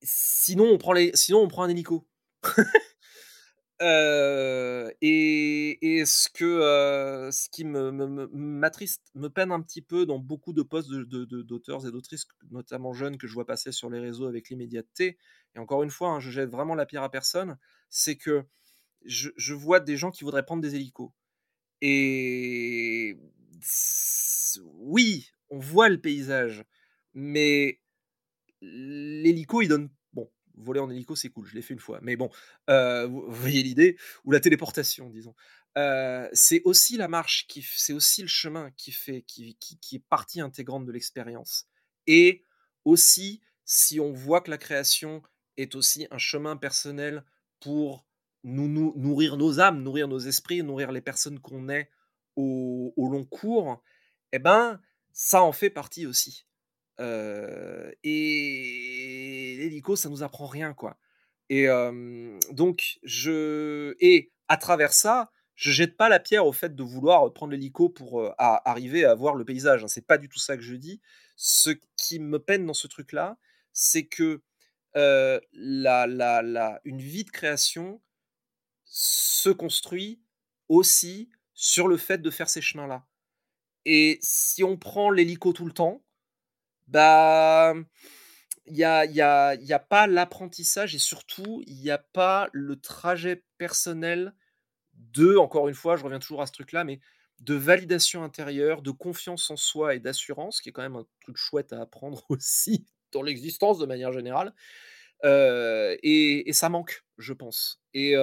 sinon, 0.03 0.65
on 0.65 0.77
prend 0.77 0.93
les, 0.93 1.11
sinon, 1.15 1.41
on 1.41 1.49
prend 1.49 1.63
un 1.63 1.71
hélico. 1.71 2.07
et, 5.01 6.05
ce 6.05 6.29
que 6.29 7.31
ce 7.33 7.49
qui 7.49 7.65
me, 7.65 7.91
m'attriste, 7.91 9.03
me, 9.15 9.29
peine 9.29 9.53
un 9.53 9.63
petit 9.63 9.81
peu 9.81 10.05
dans 10.05 10.19
beaucoup 10.19 10.53
de 10.53 10.61
postes 10.61 10.91
d'auteurs 10.91 11.87
et 11.87 11.91
d'autrices, 11.91 12.27
notamment 12.51 12.93
jeunes, 12.93 13.17
que 13.17 13.27
je 13.27 13.33
vois 13.33 13.47
passer 13.47 13.73
sur 13.73 13.89
les 13.89 14.01
réseaux 14.01 14.27
avec 14.27 14.51
l'immédiateté. 14.51 15.17
Et 15.55 15.59
encore 15.59 15.83
une 15.83 15.91
fois, 15.91 16.11
hein, 16.11 16.21
je 16.21 16.31
jette 16.31 16.51
vraiment 16.51 16.75
la 16.75 16.85
pierre 16.85 17.05
à 17.05 17.11
personne. 17.11 17.57
C'est 17.89 18.17
que 18.17 18.45
je, 19.05 19.55
vois 19.55 19.81
des 19.81 19.97
gens 19.97 20.11
qui 20.11 20.25
voudraient 20.25 20.45
prendre 20.45 20.63
des 20.63 20.75
hélicos. 20.75 21.11
Et 21.81 23.19
oui, 24.75 25.31
on 25.49 25.59
voit 25.59 25.89
le 25.89 26.01
paysage, 26.01 26.65
mais 27.15 27.81
l'hélico, 28.61 29.63
il 29.63 29.69
donne 29.69 29.91
voler 30.61 30.81
en 30.81 30.91
hélico, 30.91 31.17
c'est 31.17 31.31
cool, 31.31 31.47
je 31.47 31.55
l'ai 31.55 31.63
fait 31.63 31.75
une 31.75 31.81
fois. 31.81 31.99
Mais 32.03 32.17
bon, 32.17 32.31
euh, 32.69 33.07
vous, 33.07 33.25
voyez 33.29 33.63
l'idée, 33.63 33.97
ou 34.25 34.33
la 34.33 34.41
téléportation, 34.41 35.11
disons. 35.11 35.35
Euh, 35.79 36.29
c'est 36.33 36.63
aussi 36.65 36.97
la 36.97 37.09
marche, 37.09 37.47
qui, 37.47 37.63
c'est 37.63 37.93
aussi 37.93 38.23
le 38.23 38.29
chemin 38.29 38.71
qui, 38.77 38.93
fait, 38.93 39.23
qui, 39.23 39.57
qui, 39.57 39.97
est 39.97 40.05
partie 40.09 40.41
intégrante 40.41 40.85
de 40.85 40.93
l'expérience. 40.93 41.67
Et 42.07 42.45
aussi, 42.85 43.41
si 43.65 44.01
on 44.01 44.13
voit 44.13 44.41
que 44.41 44.51
la 44.51 44.59
création 44.59 45.23
est 45.57 45.75
aussi 45.75 46.07
un 46.11 46.19
chemin 46.19 46.57
personnel 46.57 47.25
pour 47.61 48.07
nous, 48.45 48.95
nourrir 48.97 49.37
nos 49.37 49.61
âmes, 49.61 49.83
nourrir 49.83 50.09
nos 50.09 50.19
esprits, 50.19 50.63
nourrir 50.63 50.93
les 50.93 51.01
personnes 51.01 51.41
qu'on 51.41 51.69
est 51.69 51.91
au, 52.37 52.93
long 52.97 53.25
cours, 53.25 53.83
eh 54.33 54.39
ben, 54.39 54.81
ça 55.13 55.43
en 55.43 55.53
fait 55.53 55.69
partie 55.69 56.07
aussi 56.07 56.47
et 58.03 59.57
l'hélico, 59.59 59.97
ça 59.97 60.09
nous 60.09 60.23
apprend 60.23 60.47
rien, 60.47 60.73
quoi. 60.75 60.97
Et 61.49 61.67
donc, 62.53 62.99
je. 63.03 63.95
Et 64.01 64.33
à 64.49 64.57
travers 64.57 64.93
ça, 64.93 65.31
je 65.55 65.71
jette 65.73 65.97
pas 65.97 66.09
la 66.09 66.21
pierre 66.21 66.47
au 66.47 66.53
fait 66.53 66.75
de 66.75 66.83
vouloir 66.83 67.33
prendre 67.33 67.53
l'hélico 67.53 67.89
pour 67.89 68.33
arriver 68.39 69.05
à 69.05 69.15
voir 69.15 69.35
le 69.35 69.45
paysage. 69.45 69.85
Hein. 69.85 69.89
C'est 69.89 70.07
pas 70.07 70.19
du 70.19 70.29
tout 70.29 70.39
ça 70.39 70.57
que 70.57 70.63
je 70.63 70.75
dis. 70.75 71.01
Ce 71.37 71.71
qui 71.97 72.19
me 72.19 72.39
peine 72.39 72.67
dans 72.67 72.75
ce 72.75 72.87
truc-là, 72.87 73.39
c'est 73.73 74.07
que 74.07 74.43
la, 74.95 75.41
la, 75.53 76.43
la, 76.43 76.81
une 76.85 77.01
vie 77.01 77.25
de 77.25 77.31
création 77.31 78.01
se 78.91 79.51
construit 79.51 80.21
aussi 80.69 81.31
sur 81.55 81.89
le 81.89 81.97
fait 81.97 82.19
de 82.19 82.31
faire 82.31 82.51
ces 82.51 82.61
chemins-là. 82.61 83.07
Et 83.87 84.19
si 84.23 84.65
on 84.65 84.77
prend 84.77 85.11
l'hélico 85.11 85.53
tout 85.53 85.67
le 85.67 85.73
temps, 85.73 86.05
bah, 86.89 87.75
il 88.67 88.75
n'y 88.75 88.85
a, 88.85 89.05
y 89.07 89.21
a, 89.21 89.55
y 89.55 89.73
a 89.73 89.79
pas 89.79 90.07
l'apprentissage 90.07 90.95
et 90.95 90.99
surtout, 90.99 91.63
il 91.67 91.77
n'y 91.77 91.91
a 91.91 91.99
pas 91.99 92.49
le 92.53 92.81
trajet 92.81 93.45
personnel 93.59 94.35
de, 94.95 95.37
encore 95.37 95.69
une 95.69 95.75
fois, 95.75 95.97
je 95.97 96.05
reviens 96.05 96.19
toujours 96.19 96.43
à 96.43 96.47
ce 96.47 96.53
truc-là, 96.53 96.85
mais 96.85 97.01
de 97.41 97.55
validation 97.55 98.23
intérieure, 98.25 98.83
de 98.83 98.91
confiance 98.91 99.51
en 99.51 99.57
soi 99.57 99.95
et 99.95 100.01
d'assurance, 100.01 100.61
qui 100.61 100.69
est 100.71 100.73
quand 100.73 100.83
même 100.83 100.97
un 100.97 101.07
truc 101.23 101.37
chouette 101.37 101.73
à 101.73 101.81
apprendre 101.81 102.25
aussi 102.31 102.87
dans 103.13 103.23
l'existence 103.23 103.79
de 103.79 103.87
manière 103.87 104.13
générale. 104.13 104.55
Et, 105.23 106.51
ça 106.53 106.69
manque, 106.69 107.05
je 107.19 107.33
pense. 107.33 107.81
Et, 107.95 108.15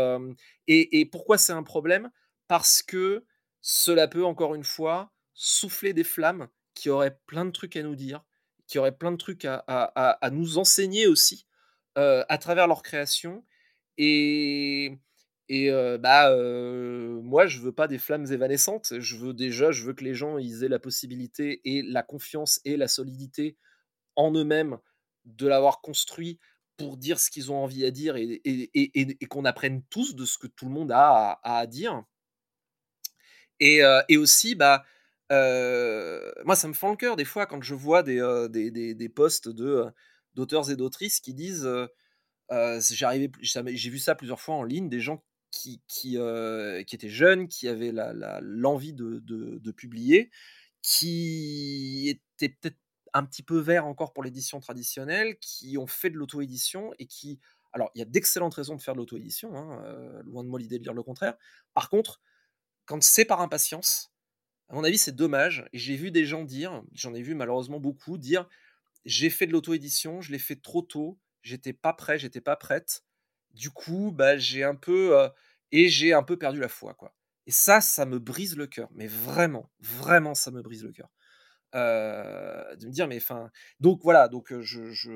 pourquoi 1.12 1.38
c'est 1.38 1.54
un 1.54 1.64
problème? 1.64 2.12
Parce 2.48 2.82
que 2.82 3.26
cela 3.62 4.08
peut, 4.08 4.26
encore 4.26 4.56
une 4.56 4.64
fois, 4.64 5.12
souffler 5.34 5.93
des 5.93 6.04
flammes 6.04 6.48
qui 6.74 6.89
auraient 6.89 7.18
plein 7.26 7.45
de 7.45 7.52
trucs 7.52 7.76
à 7.76 7.84
nous 7.84 7.95
dire, 7.95 8.24
qui 8.68 8.80
auraient 8.80 8.98
plein 8.98 9.12
de 9.12 9.18
trucs 9.18 9.45
à, 9.45 10.30
nous 10.32 10.58
enseigner 10.58 11.08
aussi 11.08 11.48
à 11.95 12.38
travers 12.39 12.68
leur 12.68 12.84
création. 12.84 13.43
Et, 13.98 14.98
bah, 15.50 16.36
moi, 17.22 17.48
je 17.48 17.60
veux 17.60 17.72
pas 17.72 17.88
des 17.88 17.98
flammes 17.98 18.32
évanescentes. 18.32 18.93
Je 19.00 19.18
veux 19.18 19.34
déjà, 19.34 19.72
je 19.72 19.84
veux 19.84 19.93
que 19.93 20.04
les 20.04 20.14
gens 20.14 20.38
aient 20.38 20.68
la 20.68 20.80
possibilité 20.80 21.62
et 21.66 21.82
la 21.82 22.04
confiance 22.04 22.62
et 22.66 22.78
la 22.78 22.88
solidité 22.88 23.58
en 24.16 24.34
eux-mêmes 24.34 24.78
de 25.26 25.48
l'avoir 25.48 25.82
construit 25.82 26.39
pour 26.78 26.97
dire 26.97 27.19
ce 27.19 27.30
qu'ils 27.30 27.51
ont 27.51 27.57
envie 27.63 27.86
à 27.86 27.91
dire 27.91 28.15
et, 28.15 28.41
et, 28.45 29.28
qu'on 29.28 29.45
apprenne 29.45 29.84
tous 29.89 30.15
de 30.15 30.25
ce 30.25 30.38
que 30.38 30.47
tout 30.47 30.65
le 30.65 30.71
monde 30.71 30.91
a 30.91 31.39
à, 31.43 31.65
dire. 31.67 32.03
Et, 33.59 33.82
et 34.09 34.17
aussi, 34.17 34.55
bah, 34.55 34.86
moi, 35.30 36.55
ça 36.55 36.67
me 36.67 36.73
fend 36.73 36.91
le 36.91 36.97
cœur 36.97 37.15
des 37.15 37.25
fois 37.25 37.45
quand 37.45 37.61
je 37.61 37.73
vois 37.73 38.03
des, 38.03 38.47
des, 38.49 38.71
des, 38.71 38.93
des, 38.95 39.09
posts 39.09 39.49
de, 39.49 39.86
d'auteurs 40.36 40.69
et 40.69 40.75
d'autrices 40.75 41.19
qui 41.19 41.34
disent 41.34 41.67
j'ai 42.49 43.89
vu 43.89 43.99
ça 43.99 44.15
plusieurs 44.15 44.39
fois 44.39 44.55
en 44.55 44.63
ligne, 44.63 44.89
des 44.89 44.99
gens 44.99 45.23
qui, 45.51 45.82
qui, 45.88 46.17
qui 46.88 46.95
étaient 46.95 47.09
jeunes, 47.09 47.47
qui 47.47 47.67
avaient 47.67 47.93
l'envie 48.41 48.93
de, 48.93 49.19
de, 49.19 49.57
de, 49.57 49.71
publier, 49.71 50.30
qui 50.82 52.07
étaient 52.09 52.49
peut-être 52.49 52.78
un 53.14 53.26
petit 53.26 53.43
peu 53.43 53.58
verts 53.60 53.86
encore 53.86 54.14
pour 54.14 54.24
l'édition 54.24 54.60
traditionnelle, 54.60 55.38
qui 55.39 55.78
ont 55.78 55.88
fait 55.88 56.10
de 56.10 56.18
l'auto-édition 56.18 56.91
et 56.99 57.05
qui. 57.05 57.39
Alors, 57.74 57.91
il 57.95 57.99
y 57.99 58.01
a 58.01 58.05
d'excellentes 58.05 58.55
raisons 58.55 58.76
de 58.76 58.82
faire 58.82 58.93
de 58.93 58.99
l'auto-édition, 58.99 59.55
hein, 59.55 60.22
loin 60.24 60.43
de 60.43 60.49
moi 60.49 60.60
l'idée 60.60 60.78
de 60.80 60.84
dire 60.84 60.93
le 60.93 61.03
contraire. 61.03 61.36
Par 61.74 61.89
contre, 61.89 62.22
quand 62.86 63.03
c'est 63.03 63.26
par 63.26 63.41
impatience, 63.41 64.12
à 64.70 64.76
mon 64.76 64.84
avis, 64.84 64.97
c'est 64.97 65.16
dommage. 65.16 65.66
Et 65.74 65.78
j'ai 65.78 65.95
vu 65.95 66.12
des 66.12 66.26
gens 66.26 66.43
dire, 66.43 66.84
j'en 66.93 67.14
ai 67.14 67.22
vu 67.22 67.36
malheureusement 67.36 67.80
beaucoup, 67.80 68.18
dire 68.18 68.47
j'ai 69.05 69.30
fait 69.30 69.47
de 69.47 69.53
l'auto-édition, 69.53 70.22
je 70.22 70.32
l'ai 70.32 70.39
fait 70.39 70.58
trop 70.58 70.82
tôt, 70.82 71.18
j'étais 71.41 71.74
pas 71.74 71.93
prêt, 71.93 72.20
j'étais 72.20 72.41
pas 72.41 72.58
prête. 72.58 73.03
Du 73.53 73.72
coup, 73.72 74.12
bah, 74.14 74.38
j'ai 74.38 74.64
un 74.64 74.76
peu. 74.76 75.18
Euh, 75.18 75.30
et 75.72 75.89
j'ai 75.89 76.14
un 76.14 76.24
peu 76.24 76.38
perdu 76.38 76.60
la 76.60 76.70
foi, 76.70 76.93
quoi. 76.93 77.14
Et 77.45 77.51
ça, 77.51 77.82
ça 77.82 78.05
me 78.05 78.20
brise 78.20 78.58
le 78.58 78.68
cœur. 78.68 78.89
Mais 78.93 79.08
vraiment, 79.08 79.72
vraiment, 79.80 80.36
ça 80.36 80.51
me 80.51 80.62
brise 80.62 80.84
le 80.84 80.91
cœur. 80.91 81.10
Euh, 81.76 82.76
de 82.76 82.88
me 82.88 82.91
dire, 82.91 83.07
mais 83.07 83.18
enfin. 83.18 83.51
Donc 83.80 84.01
voilà, 84.03 84.28
donc 84.28 84.57
je. 84.61 84.91
je 84.91 85.11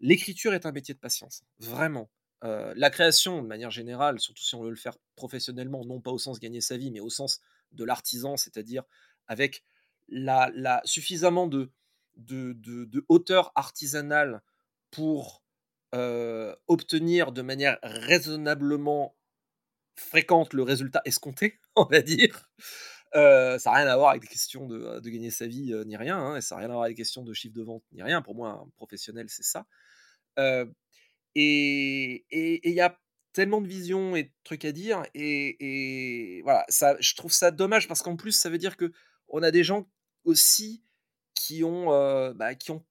L'écriture 0.00 0.54
est 0.54 0.64
un 0.64 0.72
métier 0.72 0.94
de 0.94 0.98
patience. 0.98 1.42
Vraiment. 1.58 2.10
la 2.42 2.90
création, 2.90 3.42
de 3.42 3.46
manière 3.46 3.70
générale, 3.70 4.18
surtout 4.18 4.42
si 4.42 4.54
on 4.54 4.62
veut 4.62 4.70
le 4.70 4.76
faire 4.76 4.96
professionnellement, 5.14 5.84
non 5.84 6.00
pas 6.00 6.10
au 6.10 6.18
sens 6.18 6.40
gagner 6.40 6.62
sa 6.62 6.78
vie, 6.78 6.90
mais 6.90 7.00
au 7.00 7.10
sens 7.10 7.40
de 7.72 7.84
l'artisan, 7.84 8.38
c'est-à-dire 8.38 8.84
avec 9.26 9.62
la, 10.08 10.80
suffisamment 10.84 11.46
de, 11.48 11.70
de, 12.16 12.54
de, 12.54 13.04
hauteur 13.08 13.52
artisanale 13.56 14.40
pour 14.90 15.42
obtenir 16.66 17.32
de 17.32 17.42
manière 17.42 17.78
raisonnablement 17.82 19.14
fréquente 20.00 20.54
le 20.54 20.62
résultat 20.62 21.02
escompté, 21.04 21.60
on 21.76 21.84
va 21.84 22.00
dire. 22.02 22.50
Ça 23.12 23.58
n'a 23.66 23.72
rien 23.72 23.86
à 23.86 23.96
voir 23.96 24.10
avec 24.10 24.22
des 24.22 24.28
questions 24.28 24.66
de, 24.66 25.00
gagner 25.08 25.30
sa 25.30 25.46
vie 25.46 25.74
ni 25.86 25.96
rien, 25.96 26.18
hein, 26.18 26.36
et 26.36 26.40
ça 26.40 26.54
n'a 26.54 26.60
rien 26.60 26.70
à 26.70 26.72
voir 26.72 26.84
avec 26.84 26.96
des 26.96 27.02
questions 27.02 27.22
de 27.22 27.32
chiffre 27.32 27.54
de 27.54 27.62
vente 27.62 27.82
ni 27.92 28.02
rien. 28.02 28.22
Pour 28.22 28.34
moi, 28.34 28.50
un 28.50 28.70
professionnel, 28.76 29.26
c'est 29.28 29.44
ça. 29.44 29.66
et 31.34 32.24
il 32.68 32.74
y 32.74 32.80
a 32.80 32.98
tellement 33.32 33.60
de 33.60 33.68
visions 33.68 34.16
et 34.16 34.24
de 34.24 34.30
trucs 34.44 34.64
à 34.64 34.72
dire 34.72 35.02
et, 35.14 36.40
voilà 36.42 36.66
je 36.68 37.14
trouve 37.14 37.32
ça 37.32 37.50
dommage 37.50 37.88
parce 37.88 38.02
qu'en 38.02 38.16
plus 38.16 38.32
ça 38.32 38.50
veut 38.50 38.58
dire 38.58 38.76
que 38.76 38.92
on 39.28 39.42
a 39.42 39.50
des 39.50 39.64
gens 39.64 39.88
aussi 40.24 40.84
qui 41.34 41.62
ont 41.64 41.86
bah, 42.34 42.54
qui 42.54 42.70
ont 42.70 42.84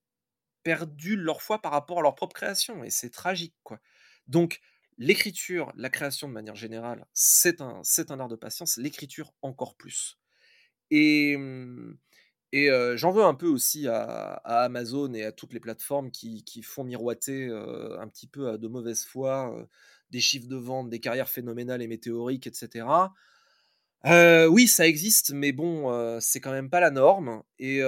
perdu 0.63 1.15
leur 1.15 1.41
foi 1.41 1.61
par 1.61 1.71
rapport 1.71 1.99
à 1.99 2.01
leur 2.01 2.15
propre 2.15 2.35
création 2.35 2.83
et 2.83 2.89
c'est 2.89 3.09
tragique 3.09 3.55
quoi 3.63 3.79
donc 4.27 4.59
l'écriture 4.99 5.73
la 5.75 5.89
création 5.89 6.27
de 6.27 6.33
manière 6.33 6.55
générale 6.55 7.07
c'est 7.13 7.61
un 7.61 7.81
c'est 7.83 8.11
un 8.11 8.19
art 8.19 8.27
de 8.27 8.35
patience 8.35 8.77
l'écriture 8.77 9.33
encore 9.41 9.75
plus 9.75 10.19
et 10.91 11.35
mmh, 11.37 11.97
j'en 12.95 13.11
veux 13.11 13.23
un 13.23 13.33
peu 13.33 13.47
aussi 13.47 13.87
à, 13.87 14.33
Amazon 14.43 15.13
et 15.13 15.23
à 15.23 15.31
toutes 15.31 15.53
les 15.53 15.59
plateformes 15.59 16.11
qui, 16.11 16.61
font 16.63 16.83
miroiter 16.83 17.47
un 17.47 18.07
petit 18.07 18.27
peu 18.27 18.49
à 18.49 18.57
de 18.57 18.67
mauvaise 18.67 19.05
foi 19.05 19.67
des 20.11 20.19
chiffres 20.19 20.47
de 20.47 20.55
vente, 20.55 20.89
des 20.89 20.99
carrières 20.99 21.29
phénoménales 21.29 21.81
et 21.81 21.87
météoriques, 21.87 22.47
etc. 22.47 22.85
oui, 24.05 24.67
ça 24.67 24.87
existe, 24.87 25.31
mais 25.31 25.51
bon, 25.51 26.19
c'est 26.19 26.39
quand 26.39 26.51
même 26.51 26.69
pas 26.69 26.79
la 26.79 26.91
norme. 26.91 27.43
Et, 27.59 27.81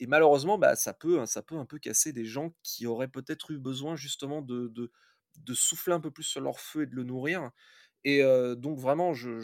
malheureusement, 0.00 0.58
bah, 0.58 0.76
ça, 0.76 0.92
peut, 0.92 1.24
ça 1.26 1.42
peut 1.42 1.56
un 1.56 1.64
peu 1.64 1.78
casser 1.78 2.12
des 2.12 2.24
gens 2.24 2.52
qui 2.62 2.86
auraient 2.86 3.08
peut-être 3.08 3.50
eu 3.50 3.58
besoin 3.58 3.96
justement 3.96 4.42
de, 4.42 4.68
de, 4.68 5.54
souffler 5.54 5.94
un 5.94 6.00
peu 6.00 6.10
plus 6.10 6.24
sur 6.24 6.40
leur 6.40 6.60
feu 6.60 6.82
et 6.82 6.86
de 6.86 6.94
le 6.94 7.04
nourrir. 7.04 7.50
Et 8.04 8.22
donc 8.56 8.78
vraiment, 8.78 9.14
je, 9.14 9.40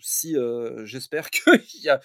si 0.00 0.36
j'espère 0.84 1.30
qu'il 1.30 1.80
y 1.82 1.88
a 1.88 2.00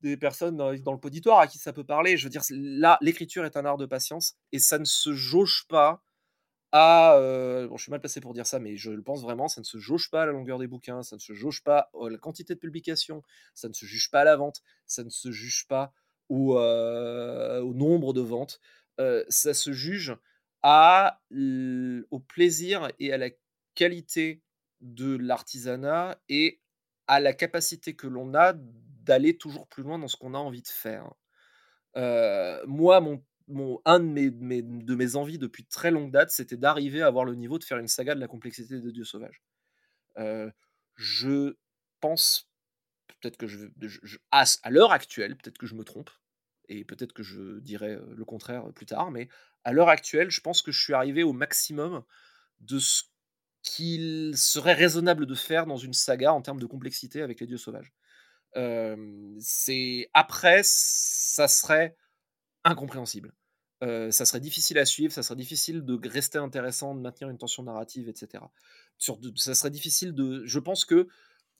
des 0.00 0.16
personnes 0.16 0.56
dans, 0.56 0.72
dans, 0.74 0.92
le 0.92 1.00
poditoire 1.00 1.40
à 1.40 1.48
qui 1.48 1.58
ça 1.58 1.72
peut 1.72 1.84
parler. 1.84 2.16
Je 2.16 2.24
veux 2.24 2.30
dire, 2.30 2.42
là, 2.50 2.98
l'écriture 3.00 3.44
est 3.44 3.56
un 3.56 3.64
art 3.64 3.78
de 3.78 3.86
patience 3.86 4.36
et 4.52 4.60
ça 4.60 4.78
ne 4.78 4.84
se 4.84 5.12
jauge 5.12 5.66
pas 5.68 6.02
à. 6.72 7.16
bon, 7.68 7.76
je 7.76 7.82
suis 7.82 7.90
mal 7.90 8.00
passé 8.00 8.20
pour 8.20 8.34
dire 8.34 8.46
ça, 8.46 8.58
mais 8.58 8.76
je 8.76 8.90
le 8.90 9.02
pense 9.02 9.22
vraiment, 9.22 9.48
ça 9.48 9.60
ne 9.60 9.64
se 9.64 9.78
jauge 9.78 10.10
pas 10.10 10.22
à 10.22 10.26
la 10.26 10.32
longueur 10.32 10.58
des 10.58 10.66
bouquins, 10.66 11.02
ça 11.02 11.16
ne 11.16 11.20
se 11.20 11.32
jauge 11.32 11.62
pas 11.62 11.90
à 11.94 12.10
la 12.10 12.18
quantité 12.18 12.54
de 12.54 12.58
publications, 12.58 13.22
ça 13.54 13.68
ne 13.68 13.74
se 13.74 13.86
juge 13.86 14.10
pas 14.10 14.20
à 14.20 14.24
la 14.24 14.36
vente, 14.36 14.62
ça 14.86 15.04
ne 15.04 15.10
se 15.10 15.30
juge 15.30 15.66
pas 15.68 15.92
au, 16.28 16.54
nombre 17.74 18.12
de 18.12 18.20
ventes. 18.20 18.60
ça 19.28 19.54
se 19.54 19.72
juge 19.72 20.16
au 20.64 22.18
plaisir 22.20 22.90
et 22.98 23.12
à 23.12 23.18
la 23.18 23.30
qualité 23.74 24.42
de 24.80 25.16
l'artisanat 25.16 26.20
et 26.28 26.60
à 27.06 27.20
la 27.20 27.32
capacité 27.32 27.94
que 27.96 28.06
l'on 28.06 28.34
a 28.34 28.54
d'aller 28.54 29.36
toujours 29.36 29.66
plus 29.68 29.82
loin 29.82 29.98
dans 29.98 30.08
ce 30.08 30.16
qu'on 30.16 30.34
a 30.34 30.38
envie 30.38 30.62
de 30.62 30.68
faire. 30.68 31.12
moi, 32.66 33.00
mon, 33.00 33.80
un 33.84 34.00
de 34.00 34.04
mes, 34.04 34.30
de 34.62 34.94
mes 34.94 35.16
envies 35.16 35.38
depuis 35.38 35.64
très 35.64 35.90
longue 35.90 36.10
date, 36.10 36.30
c'était 36.30 36.56
d'arriver 36.56 37.02
à 37.02 37.06
avoir 37.06 37.24
le 37.24 37.34
niveau 37.34 37.58
de 37.58 37.64
faire 37.64 37.78
une 37.78 37.88
saga 37.88 38.14
de 38.14 38.20
la 38.20 38.28
complexité 38.28 38.80
de 38.80 38.90
Dieu 38.90 39.04
sauvage. 39.04 39.42
je 40.96 41.56
pense, 42.00 42.47
peut-être 43.20 43.36
que 43.36 43.46
je, 43.46 43.66
je 43.80 44.18
à, 44.30 44.44
à 44.62 44.70
l'heure 44.70 44.92
actuelle, 44.92 45.36
peut-être 45.36 45.58
que 45.58 45.66
je 45.66 45.74
me 45.74 45.84
trompe, 45.84 46.10
et 46.68 46.84
peut-être 46.84 47.12
que 47.12 47.22
je 47.22 47.58
dirai 47.60 47.98
le 48.14 48.24
contraire 48.24 48.72
plus 48.74 48.86
tard, 48.86 49.10
mais 49.10 49.28
à 49.64 49.72
l'heure 49.72 49.88
actuelle, 49.88 50.30
je 50.30 50.40
pense 50.40 50.62
que 50.62 50.72
je 50.72 50.82
suis 50.82 50.94
arrivé 50.94 51.22
au 51.22 51.32
maximum 51.32 52.04
de 52.60 52.78
ce 52.78 53.04
qu'il 53.62 54.36
serait 54.36 54.74
raisonnable 54.74 55.26
de 55.26 55.34
faire 55.34 55.66
dans 55.66 55.76
une 55.76 55.92
saga 55.92 56.32
en 56.32 56.42
termes 56.42 56.60
de 56.60 56.66
complexité 56.66 57.22
avec 57.22 57.40
les 57.40 57.46
dieux 57.46 57.58
sauvages. 57.58 57.92
après, 60.14 60.60
ça 60.62 61.48
serait 61.48 61.96
incompréhensible. 62.64 63.32
ça 63.82 64.24
serait 64.24 64.40
difficile 64.40 64.78
à 64.78 64.84
suivre, 64.84 65.12
ça 65.12 65.22
serait 65.22 65.36
difficile 65.36 65.84
de 65.84 66.08
rester 66.08 66.38
intéressant, 66.38 66.94
de 66.94 67.00
maintenir 67.00 67.30
une 67.30 67.38
tension 67.38 67.62
narrative, 67.62 68.08
etc. 68.08 68.44
Sur 68.96 69.18
ça 69.36 69.54
serait 69.54 69.70
difficile 69.70 70.12
de. 70.12 70.44
Je 70.44 70.58
pense 70.58 70.84
que 70.84 71.08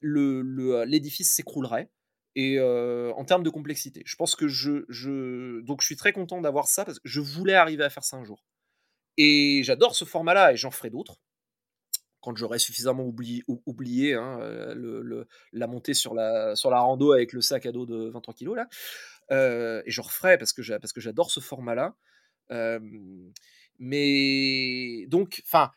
l'édifice 0.00 1.28
le, 1.28 1.34
s'écroulerait. 1.34 1.90
Et 2.34 2.60
en 2.60 3.24
termes 3.24 3.42
de 3.42 3.50
complexité, 3.50 4.02
je 4.06 4.16
pense 4.16 4.36
que 4.36 4.46
je. 4.46 5.60
Donc 5.62 5.80
je 5.80 5.86
suis 5.86 5.96
très 5.96 6.12
content 6.12 6.40
d'avoir 6.40 6.68
ça 6.68 6.84
parce 6.84 6.98
que 6.98 7.08
je 7.08 7.20
voulais 7.20 7.54
arriver 7.54 7.84
à 7.84 7.90
faire 7.90 8.04
ça 8.04 8.16
un 8.16 8.24
jour. 8.24 8.44
Et 9.16 9.62
j'adore 9.64 9.96
ce 9.96 10.04
format-là 10.04 10.52
et 10.52 10.56
j'en 10.56 10.70
ferai 10.70 10.90
d'autres 10.90 11.20
quand 12.20 12.36
j'aurai 12.36 12.58
suffisamment 12.58 13.04
oublié, 13.04 14.14
hein, 14.14 14.38
le, 14.74 15.26
la 15.52 15.66
montée 15.66 15.94
sur 15.94 16.14
la, 16.14 16.54
rando 16.64 17.12
avec 17.12 17.32
le 17.32 17.40
sac 17.40 17.66
à 17.66 17.72
dos 17.72 17.86
de 17.86 18.10
23 18.10 18.34
kg 18.34 18.54
là. 18.56 18.68
et 19.86 19.90
je 19.90 20.00
referai 20.00 20.36
parce 20.36 20.52
que 20.52 20.62
j'adore 21.00 21.30
ce 21.30 21.40
format-là. 21.40 21.94
mais 23.78 25.06
donc, 25.08 25.42
enfin, 25.46 25.70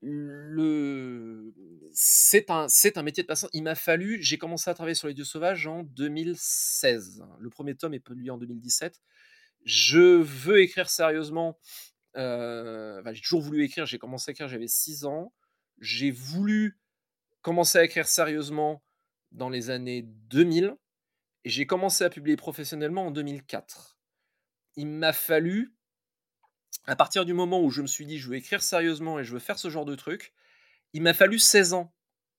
le 0.00 1.52
c'est 1.92 2.48
un 2.50 3.02
métier 3.02 3.22
de 3.22 3.26
passant. 3.26 3.48
Il 3.52 3.64
m'a 3.64 3.74
fallu, 3.74 4.22
j'ai 4.22 4.38
commencé 4.38 4.70
à 4.70 4.74
travailler 4.74 4.94
sur 4.94 5.08
les 5.08 5.14
dieux 5.14 5.24
sauvages 5.24 5.66
en 5.66 5.82
2016. 5.82 7.24
Le 7.40 7.50
premier 7.50 7.74
tome 7.74 7.94
est 7.94 8.00
publié 8.00 8.30
en 8.30 8.38
2017. 8.38 9.00
Je 9.64 10.20
veux 10.20 10.60
écrire 10.60 10.88
sérieusement. 10.88 11.58
j'ai 12.14 13.20
toujours 13.22 13.40
voulu 13.40 13.64
écrire. 13.64 13.86
J'ai 13.86 13.98
commencé 13.98 14.30
à 14.30 14.32
écrire, 14.32 14.48
j'avais 14.48 14.68
6 14.68 15.04
ans 15.04 15.32
j'ai 15.80 16.10
voulu 16.10 16.78
commencer 17.42 17.78
à 17.78 17.84
écrire 17.84 18.08
sérieusement 18.08 18.82
dans 19.32 19.48
les 19.48 19.70
années 19.70 20.02
2000 20.02 20.76
et 21.44 21.50
j'ai 21.50 21.66
commencé 21.66 22.04
à 22.04 22.10
publier 22.10 22.36
professionnellement 22.36 23.06
en 23.06 23.10
2004. 23.10 23.98
Il 24.76 24.88
m'a 24.88 25.12
fallu, 25.12 25.74
à 26.86 26.96
partir 26.96 27.24
du 27.24 27.34
moment 27.34 27.62
où 27.62 27.70
je 27.70 27.82
me 27.82 27.86
suis 27.86 28.06
dit 28.06 28.18
je 28.18 28.28
veux 28.28 28.36
écrire 28.36 28.62
sérieusement 28.62 29.18
et 29.18 29.24
je 29.24 29.32
veux 29.32 29.38
faire 29.38 29.58
ce 29.58 29.68
genre 29.68 29.84
de 29.84 29.94
truc, 29.94 30.32
il 30.92 31.02
m'a 31.02 31.14
fallu 31.14 31.38
16 31.38 31.74
ans 31.74 31.92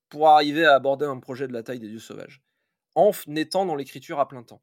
pour 0.08 0.28
arriver 0.28 0.64
à 0.64 0.74
aborder 0.74 1.06
un 1.06 1.18
projet 1.18 1.46
de 1.46 1.52
la 1.52 1.62
taille 1.62 1.78
des 1.78 1.88
dieux 1.88 2.00
sauvages, 2.00 2.42
en 2.94 3.12
étant 3.36 3.64
dans 3.64 3.76
l'écriture 3.76 4.18
à 4.18 4.28
plein 4.28 4.42
temps. 4.42 4.62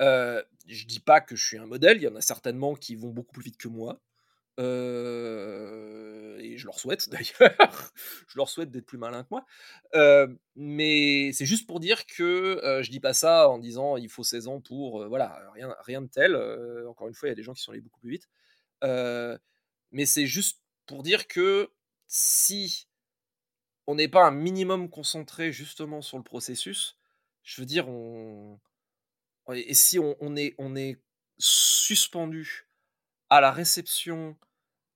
Euh, 0.00 0.42
je 0.66 0.86
dis 0.86 1.00
pas 1.00 1.20
que 1.20 1.36
je 1.36 1.44
suis 1.44 1.58
un 1.58 1.66
modèle, 1.66 1.96
il 1.96 2.04
y 2.04 2.08
en 2.08 2.16
a 2.16 2.20
certainement 2.20 2.74
qui 2.74 2.94
vont 2.94 3.10
beaucoup 3.10 3.32
plus 3.32 3.44
vite 3.44 3.56
que 3.56 3.68
moi. 3.68 4.00
Euh, 4.60 6.38
et 6.40 6.58
je 6.58 6.66
leur 6.66 6.78
souhaite 6.78 7.08
d'ailleurs, 7.10 7.92
je 8.28 8.36
leur 8.36 8.48
souhaite 8.48 8.70
d'être 8.70 8.86
plus 8.86 8.98
malins 8.98 9.22
que 9.22 9.28
moi. 9.30 9.44
Euh, 9.94 10.28
mais 10.56 11.32
c'est 11.32 11.46
juste 11.46 11.66
pour 11.66 11.80
dire 11.80 12.06
que 12.06 12.60
euh, 12.64 12.82
je 12.82 12.90
dis 12.90 13.00
pas 13.00 13.14
ça 13.14 13.48
en 13.48 13.58
disant 13.58 13.96
il 13.96 14.08
faut 14.10 14.24
16 14.24 14.48
ans 14.48 14.60
pour 14.60 15.06
voilà 15.08 15.50
rien, 15.54 15.74
rien 15.80 16.02
de 16.02 16.08
tel. 16.08 16.36
encore 16.88 17.08
une 17.08 17.14
fois, 17.14 17.28
il 17.28 17.32
y 17.32 17.32
a 17.32 17.36
des 17.36 17.42
gens 17.42 17.54
qui 17.54 17.62
sont 17.62 17.72
allés 17.72 17.80
beaucoup 17.80 18.00
plus 18.00 18.10
vite. 18.10 18.28
Mais 18.82 20.06
c'est 20.06 20.26
juste 20.26 20.60
pour 20.86 21.02
dire 21.02 21.28
que 21.28 21.70
si 22.06 22.88
on 23.86 23.94
n'est 23.96 24.08
pas 24.08 24.26
un 24.26 24.30
minimum 24.30 24.90
concentré 24.90 25.52
justement 25.52 26.02
sur 26.02 26.18
le 26.18 26.24
processus, 26.24 26.98
je 27.42 27.60
veux 27.60 27.66
dire 27.66 27.88
on 27.88 28.60
et 29.50 29.74
si 29.74 29.98
on, 29.98 30.36
est 30.36 31.02
suspendu 31.38 32.68
à 33.28 33.40
la 33.40 33.50
réception, 33.50 34.36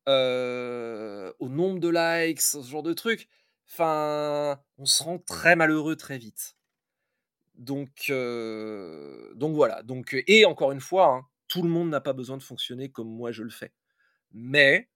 au 0.07 1.49
nombre 1.49 1.81
de 1.81 1.89
likes, 1.89 2.41
ce 2.41 2.63
genre 2.63 2.83
de 2.83 2.93
trucs, 2.93 3.29
enfin, 3.69 4.61
on 4.79 4.87
se 4.87 5.03
rend 5.03 5.19
très 5.19 5.57
malheureux 5.57 5.97
très 5.97 6.19
vite. 6.19 6.57
Donc, 7.57 8.11
donc 9.35 9.55
voilà. 9.55 9.83
Et 10.27 10.45
encore 10.45 10.73
une 10.73 10.81
fois, 10.81 11.07
hein, 11.07 11.27
tout 11.49 11.63
le 11.63 11.69
monde 11.69 11.91
n'a 11.91 12.01
pas 12.01 12.13
besoin 12.13 12.37
de 12.37 12.43
fonctionner 12.43 12.91
comme 12.91 13.09
moi 13.09 13.33
je 13.33 13.43
le 13.43 13.51
fais. 13.51 13.73
Mais 14.33 14.91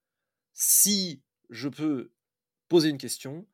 si 0.53 1.23
je 1.51 1.69
peux 1.69 2.13
poser 2.69 2.89
une 2.89 2.99
question, 2.99 3.47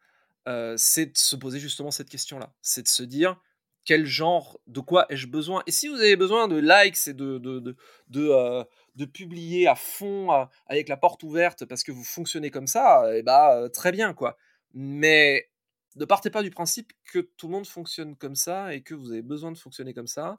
c'est 0.77 1.07
de 1.07 1.19
se 1.19 1.37
poser 1.37 1.59
justement 1.59 1.91
cette 1.91 2.09
question-là. 2.09 2.55
C'est 2.63 2.83
de 2.83 2.89
se 2.89 3.03
dire 3.03 3.41
quel 3.85 4.05
genre, 4.05 4.61
de 4.67 4.81
quoi 4.81 5.07
ai-je 5.11 5.29
besoin? 5.29 5.63
Et 5.67 5.71
si 5.71 5.89
vous 5.89 5.95
avez 5.97 6.17
besoin 6.17 6.49
de 6.49 6.57
likes 6.57 7.07
et 7.07 7.15
de, 7.15 7.39
de, 7.39 7.61
de, 8.09 8.65
de, 8.97 9.05
publier 9.05 9.69
à 9.69 9.77
fond 9.77 10.49
avec 10.67 10.89
la 10.89 10.97
porte 10.97 11.23
ouverte 11.23 11.65
parce 11.65 11.85
que 11.85 11.93
vous 11.93 12.05
fonctionnez 12.05 12.51
comme 12.51 12.67
ça, 12.67 13.15
et 13.15 13.19
eh 13.19 13.23
bah, 13.23 13.69
très 13.73 13.93
bien, 13.93 14.13
quoi. 14.13 14.37
Mais 14.75 15.49
ne 15.95 16.05
partez 16.05 16.31
pas 16.31 16.43
du 16.43 16.51
principe 16.51 16.93
que 17.13 17.21
tout 17.21 17.47
le 17.47 17.53
monde 17.53 17.67
fonctionne 17.67 18.17
comme 18.17 18.35
ça 18.35 18.75
et 18.75 18.83
que 18.83 18.95
vous 18.95 19.13
avez 19.13 19.23
besoin 19.23 19.53
de 19.53 19.57
fonctionner 19.57 19.95
comme 19.95 20.09
ça. 20.09 20.39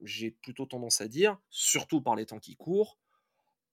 J'ai 0.00 0.30
plutôt 0.30 0.66
tendance 0.66 1.00
à 1.00 1.08
dire, 1.08 1.38
surtout 1.50 2.00
par 2.00 2.16
les 2.16 2.26
temps 2.26 2.38
qui 2.38 2.56
courent, 2.56 2.98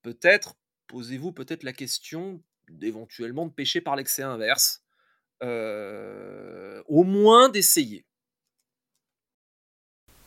peut-être, 0.02 0.56
posez-vous 0.88 1.32
peut-être 1.32 1.64
la 1.64 1.74
question 1.74 2.42
d'éventuellement 2.70 3.46
de 3.46 3.52
pêcher 3.52 3.82
par 3.82 3.96
l'excès 3.96 4.24
inverse. 4.24 4.84
au 5.42 7.04
moins 7.04 7.50
d'essayer. 7.50 8.06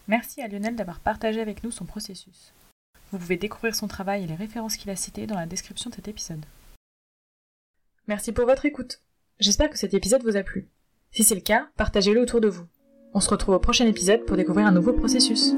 Merci 0.07 0.43
à 0.43 0.49
Lionel 0.49 0.77
d'avoir 0.77 1.01
partagé 1.01 1.41
avec 1.41 1.65
nous 1.65 1.71
son 1.71 1.87
processus. 1.87 2.53
Vous 3.11 3.19
pouvez 3.19 3.37
découvrir 3.37 3.75
son 3.75 3.89
travail 3.89 4.25
et 4.25 4.27
les 4.27 4.35
références 4.35 4.77
qu'il 4.77 4.91
a 4.91 4.97
citées 4.97 5.27
dans 5.27 5.37
la 5.37 5.47
description 5.47 5.89
de 5.89 5.95
cet 5.95 6.09
épisode. 6.09 6.45
Merci 8.07 8.33
pour 8.33 8.45
votre 8.45 8.67
écoute. 8.67 9.01
J'espère 9.39 9.71
que 9.71 9.79
cet 9.79 9.95
épisode 9.95 10.23
vous 10.23 10.37
a 10.37 10.43
plu. 10.43 10.69
Si 11.11 11.25
c'est 11.25 11.35
le 11.35 11.41
cas, 11.41 11.69
partagez-le 11.77 12.21
autour 12.21 12.41
de 12.41 12.49
vous. 12.49 12.67
On 13.15 13.21
se 13.21 13.31
retrouve 13.31 13.55
au 13.55 13.61
prochain 13.61 13.87
épisode 13.87 14.27
pour 14.27 14.37
découvrir 14.37 14.67
un 14.67 14.73
nouveau 14.73 14.93
processus. 14.93 15.55